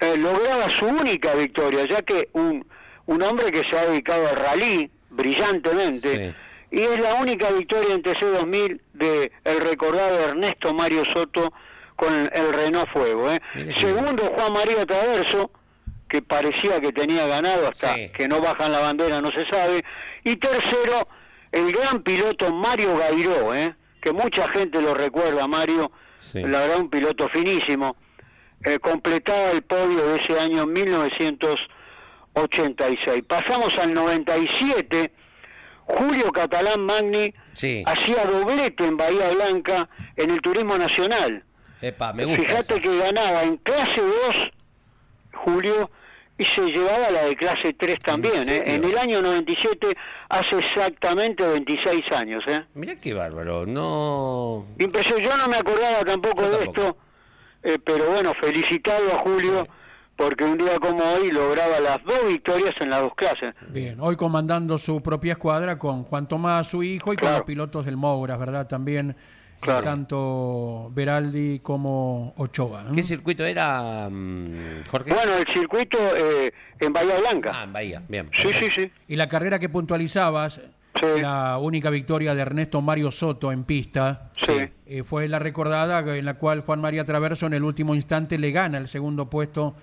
eh, 0.00 0.16
lograba 0.16 0.70
su 0.70 0.86
única 0.86 1.34
victoria, 1.34 1.84
ya 1.86 2.00
que 2.02 2.30
un, 2.32 2.66
un 3.06 3.22
hombre 3.22 3.52
que 3.52 3.62
se 3.68 3.78
ha 3.78 3.84
dedicado 3.84 4.26
al 4.28 4.36
rally 4.36 4.90
brillantemente, 5.10 6.34
y 6.70 6.80
es 6.80 6.98
la 7.00 7.14
única 7.14 7.50
victoria 7.50 7.94
en 7.94 8.02
TC2000 8.02 8.80
de 8.94 9.30
el 9.44 9.60
recordado 9.60 10.18
Ernesto 10.20 10.72
Mario 10.74 11.04
Soto 11.04 11.52
con 11.96 12.28
el 12.32 12.52
Renault 12.52 12.88
Fuego. 12.92 13.30
¿eh? 13.30 13.40
Segundo, 13.78 14.24
Juan 14.36 14.52
María 14.54 14.84
Traverso, 14.86 15.50
que 16.08 16.22
parecía 16.22 16.80
que 16.80 16.92
tenía 16.92 17.26
ganado 17.26 17.68
hasta 17.68 17.94
que 18.12 18.28
no 18.28 18.40
bajan 18.40 18.70
la 18.72 18.78
bandera, 18.80 19.20
no 19.20 19.30
se 19.32 19.44
sabe. 19.50 19.82
Y 20.22 20.36
tercero, 20.36 21.08
el 21.52 21.72
gran 21.72 22.02
piloto 22.02 22.52
Mario 22.52 22.96
Gairó, 22.98 23.54
¿eh? 23.54 23.74
que 24.00 24.12
mucha 24.12 24.46
gente 24.48 24.80
lo 24.82 24.94
recuerda, 24.94 25.46
Mario, 25.48 25.90
la 26.34 26.60
verdad 26.60 26.78
un 26.78 26.90
piloto 26.90 27.28
finísimo. 27.30 27.96
Eh, 28.64 28.78
completaba 28.78 29.50
el 29.50 29.62
podio 29.62 30.06
de 30.06 30.16
ese 30.20 30.38
año 30.40 30.66
1986. 32.34 33.22
Pasamos 33.28 33.76
al 33.78 33.92
97. 33.94 35.12
Julio 35.86 36.32
Catalán 36.32 36.80
Magni 36.80 37.34
Sí. 37.52 37.82
hacía 37.86 38.24
doblete 38.24 38.86
en 38.86 38.96
Bahía 38.96 39.28
Blanca 39.34 39.88
en 40.16 40.30
el 40.30 40.40
Turismo 40.40 40.78
Nacional. 40.78 41.44
Epa, 41.82 42.12
me 42.14 42.24
gusta. 42.24 42.42
Fíjate 42.42 42.80
que 42.80 42.98
ganaba 42.98 43.42
en 43.42 43.58
clase 43.58 44.00
2 44.00 44.50
Julio 45.44 45.90
y 46.36 46.44
se 46.44 46.62
llevaba 46.66 47.10
la 47.10 47.24
de 47.24 47.36
clase 47.36 47.72
3 47.74 48.00
también. 48.00 48.34
¿eh? 48.34 48.44
serio? 48.44 48.74
En 48.74 48.84
el 48.84 48.98
año 48.98 49.22
97, 49.22 49.94
hace 50.28 50.58
exactamente 50.58 51.46
26 51.46 52.02
años. 52.12 52.42
¿eh? 52.48 52.64
Mirá 52.74 52.96
qué 52.96 53.14
bárbaro, 53.14 53.66
no... 53.66 54.66
Impresionante, 54.78 55.28
yo 55.28 55.36
no 55.36 55.48
me 55.48 55.56
acordaba 55.56 56.04
tampoco 56.04 56.42
de 56.42 56.64
esto, 56.64 56.96
eh, 57.62 57.78
pero 57.84 58.10
bueno, 58.10 58.32
felicitado 58.40 59.14
a 59.14 59.18
Julio 59.18 59.66
porque 60.16 60.44
un 60.44 60.56
día 60.56 60.78
como 60.78 61.02
hoy 61.02 61.30
lograba 61.30 61.80
las 61.80 62.02
dos 62.04 62.26
victorias 62.28 62.72
en 62.80 62.90
las 62.90 63.00
dos 63.00 63.14
clases. 63.14 63.54
Bien, 63.68 63.98
hoy 64.00 64.16
comandando 64.16 64.78
su 64.78 65.02
propia 65.02 65.32
escuadra 65.32 65.78
con 65.78 66.04
Juan 66.04 66.28
Tomás, 66.28 66.68
su 66.68 66.82
hijo, 66.82 67.12
y 67.12 67.16
con 67.16 67.32
los 67.32 67.42
pilotos 67.42 67.84
del 67.84 67.96
Mouras, 67.96 68.38
¿verdad? 68.38 68.68
También 68.68 69.16
Claro. 69.64 69.82
tanto 69.82 70.90
Beraldi 70.94 71.60
como 71.60 72.34
Ochoa. 72.36 72.84
¿no? 72.84 72.92
¿Qué 72.92 73.02
circuito 73.02 73.44
era, 73.44 74.08
mm, 74.10 74.84
Jorge? 74.90 75.12
Bueno, 75.14 75.32
el 75.38 75.46
circuito 75.46 75.98
eh, 76.16 76.52
en 76.78 76.92
Bahía 76.92 77.18
Blanca. 77.18 77.52
Ah, 77.54 77.64
en 77.64 77.72
Bahía, 77.72 78.02
bien. 78.08 78.30
Sí, 78.32 78.48
sí, 78.52 78.68
sí. 78.70 78.90
Y 79.08 79.16
la 79.16 79.28
carrera 79.28 79.58
que 79.58 79.68
puntualizabas, 79.68 80.60
la 81.20 81.58
única 81.58 81.90
victoria 81.90 82.34
de 82.34 82.42
Ernesto 82.42 82.80
Mario 82.82 83.10
Soto 83.10 83.52
en 83.52 83.64
pista, 83.64 84.30
eh, 84.86 85.02
fue 85.02 85.28
la 85.28 85.38
recordada 85.38 86.00
en 86.16 86.24
la 86.24 86.34
cual 86.34 86.60
Juan 86.60 86.80
María 86.80 87.04
Traverso 87.04 87.46
en 87.46 87.54
el 87.54 87.64
último 87.64 87.94
instante 87.94 88.38
le 88.38 88.52
gana 88.52 88.78
el 88.78 88.88
segundo 88.88 89.28
puesto 89.30 89.74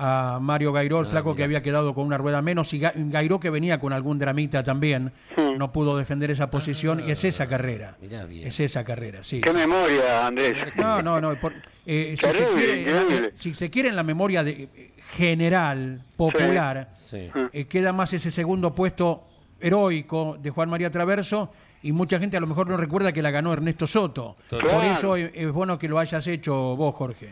a 0.00 0.38
Mario 0.40 0.72
Gairó, 0.72 1.00
el 1.00 1.06
Ah, 1.06 1.10
flaco 1.10 1.34
que 1.34 1.42
había 1.42 1.60
quedado 1.60 1.92
con 1.92 2.06
una 2.06 2.16
rueda 2.16 2.40
menos, 2.40 2.72
y 2.72 2.78
Ga- 2.80 2.92
Gairó 2.94 3.40
que 3.40 3.50
venía 3.50 3.80
con 3.80 3.92
algún 3.92 4.18
dramita 4.18 4.62
también, 4.62 5.12
no 5.58 5.72
pudo 5.72 5.96
defender 5.98 6.30
esa 6.30 6.50
posición, 6.50 7.02
y 7.06 7.10
es 7.10 7.24
esa 7.24 7.46
carrera. 7.48 7.96
Mirá 8.00 8.24
bien. 8.24 8.46
Es 8.46 8.60
esa 8.60 8.84
carrera, 8.84 9.24
sí. 9.24 9.40
Qué 9.40 9.52
memoria, 9.52 10.26
Andrés. 10.28 10.56
No, 10.76 11.02
no, 11.02 11.20
no. 11.20 11.34
por- 11.40 11.52
eh, 11.84 12.14
si, 12.16 12.16
se 12.16 12.32
Terrible, 12.32 12.54
quiere, 12.64 12.80
increíble. 12.82 13.32
si 13.34 13.54
se 13.54 13.70
quiere 13.70 13.88
en 13.88 13.96
la 13.96 14.02
memoria 14.04 14.44
de, 14.44 14.68
general, 15.16 16.02
popular, 16.16 16.90
Sí. 16.96 17.28
eh, 17.52 17.64
queda 17.66 17.92
más 17.92 18.12
ese 18.12 18.30
segundo 18.30 18.74
puesto 18.74 19.24
heroico 19.60 20.38
de 20.40 20.50
Juan 20.50 20.70
María 20.70 20.90
Traverso 20.90 21.50
y 21.82 21.92
mucha 21.92 22.18
gente 22.18 22.36
a 22.36 22.40
lo 22.40 22.46
mejor 22.46 22.68
no 22.68 22.76
recuerda 22.76 23.12
que 23.12 23.22
la 23.22 23.30
ganó 23.30 23.52
Ernesto 23.52 23.86
Soto. 23.86 24.36
Por 24.50 24.84
eso 24.84 25.16
es, 25.16 25.30
es 25.34 25.50
bueno 25.52 25.78
que 25.78 25.88
lo 25.88 25.98
hayas 25.98 26.26
hecho 26.26 26.54
vos, 26.76 26.94
Jorge. 26.94 27.30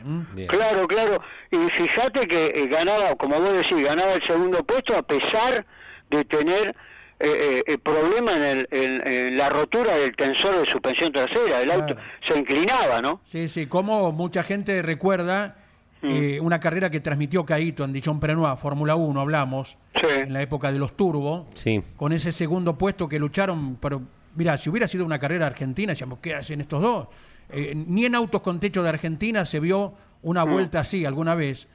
Claro, 0.49 0.87
claro. 0.87 1.21
Y 1.51 1.57
fíjate 1.71 2.29
que 2.29 2.47
eh, 2.47 2.67
ganaba, 2.69 3.15
como 3.17 3.41
vos 3.41 3.53
decís, 3.53 3.83
ganaba 3.85 4.13
el 4.13 4.23
segundo 4.23 4.63
puesto 4.65 4.97
a 4.97 5.03
pesar 5.03 5.67
de 6.11 6.25
tener 6.25 6.75
eh, 7.19 7.29
eh, 7.29 7.63
el 7.67 7.79
problema 7.79 8.33
en, 8.33 8.43
el- 8.43 8.69
en- 8.71 9.07
en 9.09 9.37
la 9.37 9.49
rotura 9.49 9.95
del 9.97 10.15
tensor 10.15 10.59
de 10.61 10.67
suspensión 10.71 11.11
trasera. 11.13 11.63
El 11.63 11.71
auto 11.71 11.97
se 12.29 12.39
inclinaba, 12.39 13.01
¿no? 13.03 13.21
Sí, 13.25 13.49
sí, 13.49 13.67
como 13.67 14.13
mucha 14.13 14.43
gente 14.45 14.83
recuerda 14.83 15.57
eh, 16.03 16.39
una 16.41 16.61
carrera 16.61 16.89
que 16.91 17.01
transmitió 17.01 17.45
Caíto 17.47 17.83
en 17.85 17.93
Dijon 17.93 18.21
Prenois, 18.21 18.61
Fórmula 18.61 18.95
1, 18.97 19.19
hablamos, 19.21 19.77
en 19.95 20.33
la 20.35 20.43
época 20.43 20.71
de 20.71 20.79
los 20.79 20.95
Turbo, 20.97 21.47
Sí. 21.55 21.83
con 21.97 22.13
ese 22.13 22.31
segundo 22.33 22.77
puesto 22.79 23.09
que 23.09 23.19
lucharon, 23.19 23.77
pero 23.81 24.03
mira, 24.37 24.57
si 24.57 24.71
hubiera 24.71 24.87
sido 24.87 25.05
una 25.05 25.19
carrera 25.19 25.47
argentina, 25.47 25.93
decíamos, 25.93 26.21
¿qué 26.21 26.35
hacen 26.35 26.61
estos 26.61 26.81
dos? 26.81 27.09
Eh, 27.51 27.75
ni 27.75 28.05
en 28.05 28.15
autos 28.15 28.43
con 28.43 28.61
techo 28.61 28.83
de 28.83 28.89
Argentina 28.89 29.45
se 29.45 29.61
vio 29.61 29.95
una 30.23 30.45
vuelta 30.45 30.81
así 30.81 31.05
alguna 31.05 31.35
vez 31.35 31.69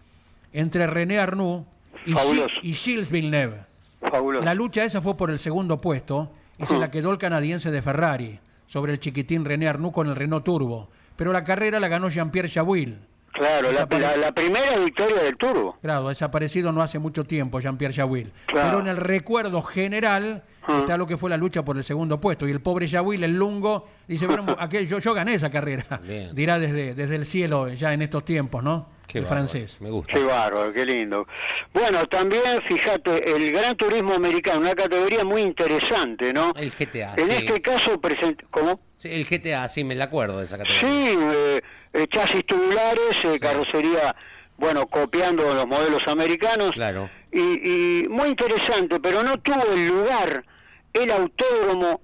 entre 0.53 0.85
René 0.87 1.19
Arnoux 1.19 1.65
y, 2.05 2.73
Gilles 2.73 3.09
Villeneuve. 3.09 3.61
Fabuloso. 4.01 4.43
La 4.43 4.53
lucha 4.53 4.83
esa 4.83 5.01
fue 5.01 5.15
por 5.15 5.29
el 5.29 5.39
segundo 5.39 5.77
puesto 5.77 6.31
y 6.57 6.65
se 6.65 6.77
la 6.77 6.91
quedó 6.91 7.11
el 7.11 7.17
canadiense 7.17 7.71
de 7.71 7.81
Ferrari 7.81 8.39
sobre 8.67 8.93
el 8.93 8.99
chiquitín 8.99 9.45
René 9.45 9.67
Arnoux 9.67 9.93
con 9.93 10.07
el 10.07 10.15
Renault 10.15 10.43
Turbo. 10.43 10.89
Pero 11.15 11.31
la 11.31 11.43
carrera 11.43 11.79
la 11.79 11.87
ganó 11.87 12.09
Jean-Pierre 12.09 12.49
Jabouille. 12.49 12.97
Claro, 13.41 13.71
la, 13.71 13.87
Desapare- 13.87 13.99
la- 14.01 14.17
la 14.17 14.31
primera 14.31 14.77
victoria 14.77 15.23
del 15.23 15.35
Turbo. 15.37 15.77
Claro, 15.81 16.09
desaparecido 16.09 16.71
no 16.71 16.81
hace 16.83 16.99
mucho 16.99 17.23
tiempo 17.23 17.59
Jean-Pierre 17.59 17.93
Jabouille. 17.95 18.31
Claro. 18.45 18.67
Pero 18.69 18.81
en 18.81 18.87
el 18.87 18.97
recuerdo 18.97 19.61
general 19.63 20.43
está 20.79 20.95
lo 20.97 21.07
que 21.07 21.17
fue 21.17 21.29
la 21.29 21.37
lucha 21.37 21.65
por 21.65 21.75
el 21.77 21.83
segundo 21.83 22.21
puesto. 22.21 22.47
Y 22.47 22.51
el 22.51 22.61
pobre 22.61 22.87
Jabouille, 22.87 23.25
el 23.25 23.33
lungo, 23.33 23.87
dice, 24.07 24.27
bueno, 24.27 24.45
aquel, 24.59 24.87
yo, 24.87 24.99
yo 24.99 25.13
gané 25.13 25.33
esa 25.35 25.49
carrera. 25.49 25.99
Bien. 26.03 26.29
Dirá 26.35 26.59
desde, 26.59 26.93
desde 26.93 27.15
el 27.15 27.25
cielo 27.25 27.69
ya 27.69 27.93
en 27.93 28.01
estos 28.03 28.23
tiempos, 28.25 28.63
¿no? 28.63 28.89
Qué 29.07 29.17
el 29.17 29.25
bárbaro, 29.25 29.47
francés. 29.47 29.81
Me 29.81 29.89
gusta. 29.89 30.13
Qué 30.13 30.23
bárbaro, 30.23 30.71
qué 30.71 30.85
lindo. 30.85 31.27
Bueno, 31.73 32.05
también, 32.05 32.61
fíjate, 32.69 33.35
el 33.35 33.51
Gran 33.51 33.75
Turismo 33.75 34.13
Americano, 34.13 34.61
una 34.61 34.73
categoría 34.73 35.25
muy 35.25 35.41
interesante, 35.41 36.31
¿no? 36.31 36.53
El 36.55 36.69
GTA, 36.71 37.15
En 37.17 37.25
sí. 37.27 37.31
este 37.39 37.61
caso, 37.61 37.99
present... 37.99 38.41
¿cómo? 38.51 38.79
Sí, 38.95 39.09
el 39.11 39.25
GTA, 39.25 39.67
sí, 39.67 39.83
me 39.83 39.95
la 39.95 40.05
acuerdo 40.05 40.37
de 40.37 40.45
esa 40.45 40.57
categoría. 40.57 40.79
Sí, 40.79 41.17
eh, 41.19 41.61
eh, 41.93 42.07
chasis 42.09 42.45
tubulares, 42.45 43.23
eh, 43.25 43.39
carrocería, 43.39 44.15
bueno, 44.57 44.85
copiando 44.87 45.53
los 45.53 45.67
modelos 45.67 46.03
americanos. 46.07 46.71
Claro. 46.71 47.09
Y, 47.31 48.03
y 48.03 48.07
muy 48.09 48.29
interesante, 48.29 48.99
pero 48.99 49.23
no 49.23 49.39
tuvo 49.39 49.63
el 49.73 49.87
lugar, 49.87 50.45
el 50.93 51.11
autódromo 51.11 52.01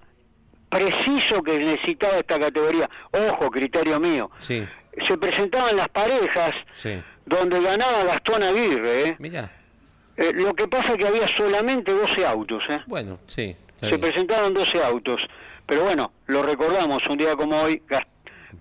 preciso 0.69 1.41
que 1.43 1.57
necesitaba 1.57 2.17
esta 2.17 2.39
categoría. 2.39 2.89
Ojo, 3.11 3.49
criterio 3.49 3.99
mío. 3.99 4.29
Sí, 4.39 4.67
Se 5.07 5.17
presentaban 5.17 5.75
las 5.75 5.88
parejas 5.89 6.51
sí. 6.75 7.01
donde 7.25 7.61
ganaba 7.61 8.03
Gastón 8.03 8.43
Aguirre. 8.43 9.09
¿eh? 9.09 9.15
Mira, 9.19 9.51
Eh, 10.17 10.31
lo 10.33 10.53
que 10.55 10.67
pasa 10.67 10.93
es 10.93 10.97
que 10.97 11.07
había 11.07 11.27
solamente 11.27 11.91
12 11.93 12.25
autos. 12.25 12.63
¿eh? 12.69 12.79
bueno, 12.88 13.19
sí. 13.27 13.55
Se 13.79 13.88
bien. 13.88 14.01
presentaron 14.01 14.53
12 14.53 14.83
autos. 14.83 15.21
Pero 15.67 15.83
bueno, 15.83 16.11
lo 16.25 16.41
recordamos, 16.43 17.05
un 17.07 17.17
día 17.17 17.35
como 17.35 17.61
hoy, 17.61 17.83
Gas- 17.88 18.07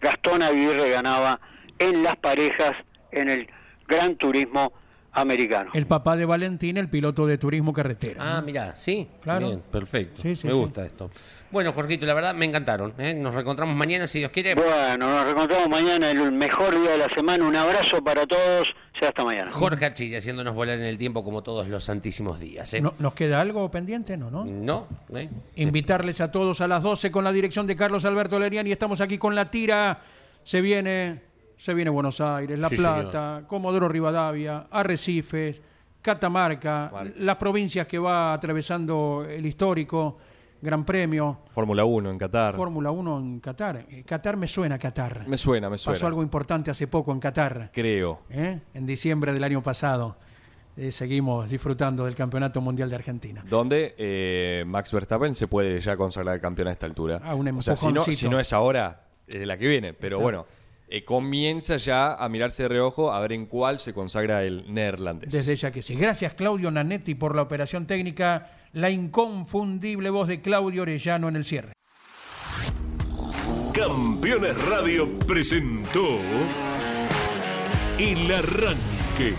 Gastón 0.01 0.43
Aguirre 0.43 0.91
ganaba 0.91 1.41
en 1.79 2.03
las 2.03 2.17
parejas 2.17 2.73
en 3.13 3.29
el 3.29 3.49
Gran 3.87 4.17
Turismo 4.17 4.73
Americano. 5.17 5.71
El 5.75 5.87
papá 5.87 6.17
de 6.17 6.25
Valentín, 6.25 6.77
el 6.77 6.89
piloto 6.89 7.27
de 7.27 7.39
turismo 7.39 7.73
carretera. 7.73 8.37
Ah, 8.39 8.43
mira, 8.45 8.77
sí. 8.77 9.09
Claro. 9.23 9.49
Bien, 9.49 9.63
perfecto. 9.71 10.23
Sí, 10.23 10.37
sí, 10.37 10.47
me 10.47 10.53
sí. 10.53 10.59
gusta 10.59 10.85
esto. 10.87 11.11
Bueno, 11.51 11.73
Jorgito, 11.73 12.05
la 12.07 12.15
verdad 12.15 12.35
me 12.35 12.45
encantaron. 12.45 12.93
¿eh? 12.99 13.15
Nos 13.15 13.35
reencontramos 13.35 13.75
mañana, 13.75 14.07
si 14.07 14.19
Dios 14.19 14.31
quiere. 14.31 14.55
Bueno, 14.55 15.09
nos 15.09 15.25
reencontramos 15.25 15.69
mañana, 15.69 16.11
el 16.11 16.33
mejor 16.33 16.79
día 16.81 16.93
de 16.93 16.99
la 16.99 17.09
semana. 17.15 17.47
Un 17.47 17.57
abrazo 17.57 18.03
para 18.05 18.27
todos. 18.27 18.75
Sea 18.99 19.09
hasta 19.11 19.25
mañana. 19.25 19.53
Jorge 19.53 19.85
Achilla 19.85 20.19
haciéndonos 20.19 20.55
volar 20.55 20.79
en 20.79 20.85
el 20.85 20.97
tiempo 20.97 21.23
como 21.23 21.43
todos 21.43 21.69
los 21.69 21.85
santísimos 21.85 22.41
días. 22.41 22.73
¿eh? 22.75 22.81
¿No- 22.81 22.95
¿Nos 22.99 23.15
queda 23.15 23.41
algo 23.41 23.71
pendiente? 23.71 24.17
No, 24.17 24.31
¿no? 24.31 24.45
No, 24.45 24.87
¿eh? 25.15 25.29
Invitarles 25.57 26.21
a 26.21 26.31
todos 26.31 26.61
a 26.63 26.69
las 26.69 26.83
12 26.83 27.11
con 27.11 27.23
la 27.25 27.33
dirección 27.33 27.67
de 27.67 27.77
Carlos 27.77 28.05
Alberto 28.05 28.39
Leriani. 28.39 28.73
Estamos 28.73 29.01
aquí 29.01 29.19
con 29.19 29.35
la 29.35 29.51
tira. 29.51 30.01
Se 30.45 30.61
viene, 30.61 31.21
se 31.57 31.75
viene 31.75 31.91
Buenos 31.91 32.21
Aires, 32.21 32.59
La 32.59 32.69
Sí, 32.69 32.77
Plata, 32.77 33.45
Comodoro 33.47 33.89
Rivadavia, 33.89 34.67
Arrecifes, 34.71 35.61
Catamarca, 36.03 36.93
las 37.19 37.37
provincias 37.37 37.87
que 37.87 37.99
va 37.99 38.33
atravesando 38.33 39.27
el 39.29 39.45
histórico 39.45 40.19
Gran 40.63 40.85
Premio, 40.85 41.41
Fórmula 41.53 41.85
1 41.85 42.11
en 42.11 42.19
Qatar. 42.19 42.55
Fórmula 42.55 42.91
1 42.91 43.19
en 43.19 43.41
Qatar. 43.41 43.85
Eh, 43.91 44.05
Qatar 44.05 44.37
me 44.37 44.49
suena 44.49 44.79
Qatar. 44.79 45.27
me 45.29 45.37
suena, 45.37 45.69
me 45.69 45.79
suena. 45.79 45.97
Pasó 45.97 46.07
algo 46.07 46.23
importante 46.23 46.71
hace 46.71 46.87
poco 46.87 47.13
en 47.13 47.21
Qatar, 47.21 47.71
Creo. 47.73 48.21
¿eh? 48.31 48.61
en 48.73 48.87
diciembre 48.87 49.33
del 49.33 49.45
año 49.45 49.63
pasado. 49.63 50.17
Eh, 50.77 50.93
seguimos 50.93 51.49
disfrutando 51.49 52.05
del 52.05 52.15
Campeonato 52.15 52.61
Mundial 52.61 52.91
de 52.91 52.97
Argentina. 52.97 53.43
Donde 53.49 53.95
eh, 53.97 54.65
Max 54.67 54.93
Verstappen 54.93 55.35
se 55.35 55.47
puede 55.49 55.81
ya 55.81 55.97
consagrar 55.97 56.39
campeón 56.41 56.69
a 56.69 56.73
esta 56.73 56.87
altura. 56.87 57.21
Ah, 57.25 57.35
un 57.35 57.49
o 57.49 57.63
sea, 57.63 57.77
si 57.77 57.91
no, 57.93 58.03
si 58.03 58.29
no 58.29 58.39
es 58.39 58.53
ahora, 58.53 59.05
es 59.27 59.47
la 59.47 59.57
que 59.57 59.67
viene. 59.67 59.95
Pero 59.95 60.17
Está. 60.17 60.23
bueno, 60.23 60.47
eh, 60.89 61.05
comienza 61.05 61.77
ya 61.77 62.15
a 62.15 62.29
mirarse 62.29 62.65
de 62.65 62.69
reojo 62.69 63.13
a 63.13 63.21
ver 63.21 63.33
en 63.33 63.47
cuál 63.47 63.79
se 63.79 63.93
consagra 63.93 64.45
el 64.45 64.73
neerlandés. 64.73 65.33
Desde 65.33 65.57
ya 65.57 65.71
que 65.71 65.83
sí. 65.83 65.97
Gracias 65.97 66.35
Claudio 66.35 66.71
Nanetti 66.71 67.15
por 67.15 67.35
la 67.35 67.43
operación 67.43 67.87
técnica, 67.87 68.51
la 68.73 68.91
inconfundible 68.91 70.11
voz 70.11 70.29
de 70.29 70.41
Claudio 70.41 70.83
Orellano 70.83 71.29
en 71.29 71.37
el 71.37 71.45
cierre. 71.45 71.73
Campeones 73.73 74.65
Radio 74.67 75.19
presentó 75.19 76.19
El 77.99 78.33
Arranque. 78.33 79.35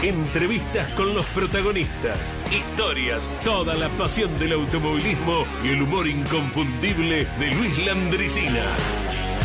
Entrevistas 0.00 0.92
con 0.94 1.12
los 1.12 1.24
protagonistas, 1.26 2.38
historias, 2.52 3.28
toda 3.42 3.74
la 3.74 3.88
pasión 3.88 4.38
del 4.38 4.52
automovilismo 4.52 5.44
y 5.64 5.70
el 5.70 5.82
humor 5.82 6.06
inconfundible 6.06 7.26
de 7.40 7.46
Luis 7.52 7.78
Landricina. 7.84 8.76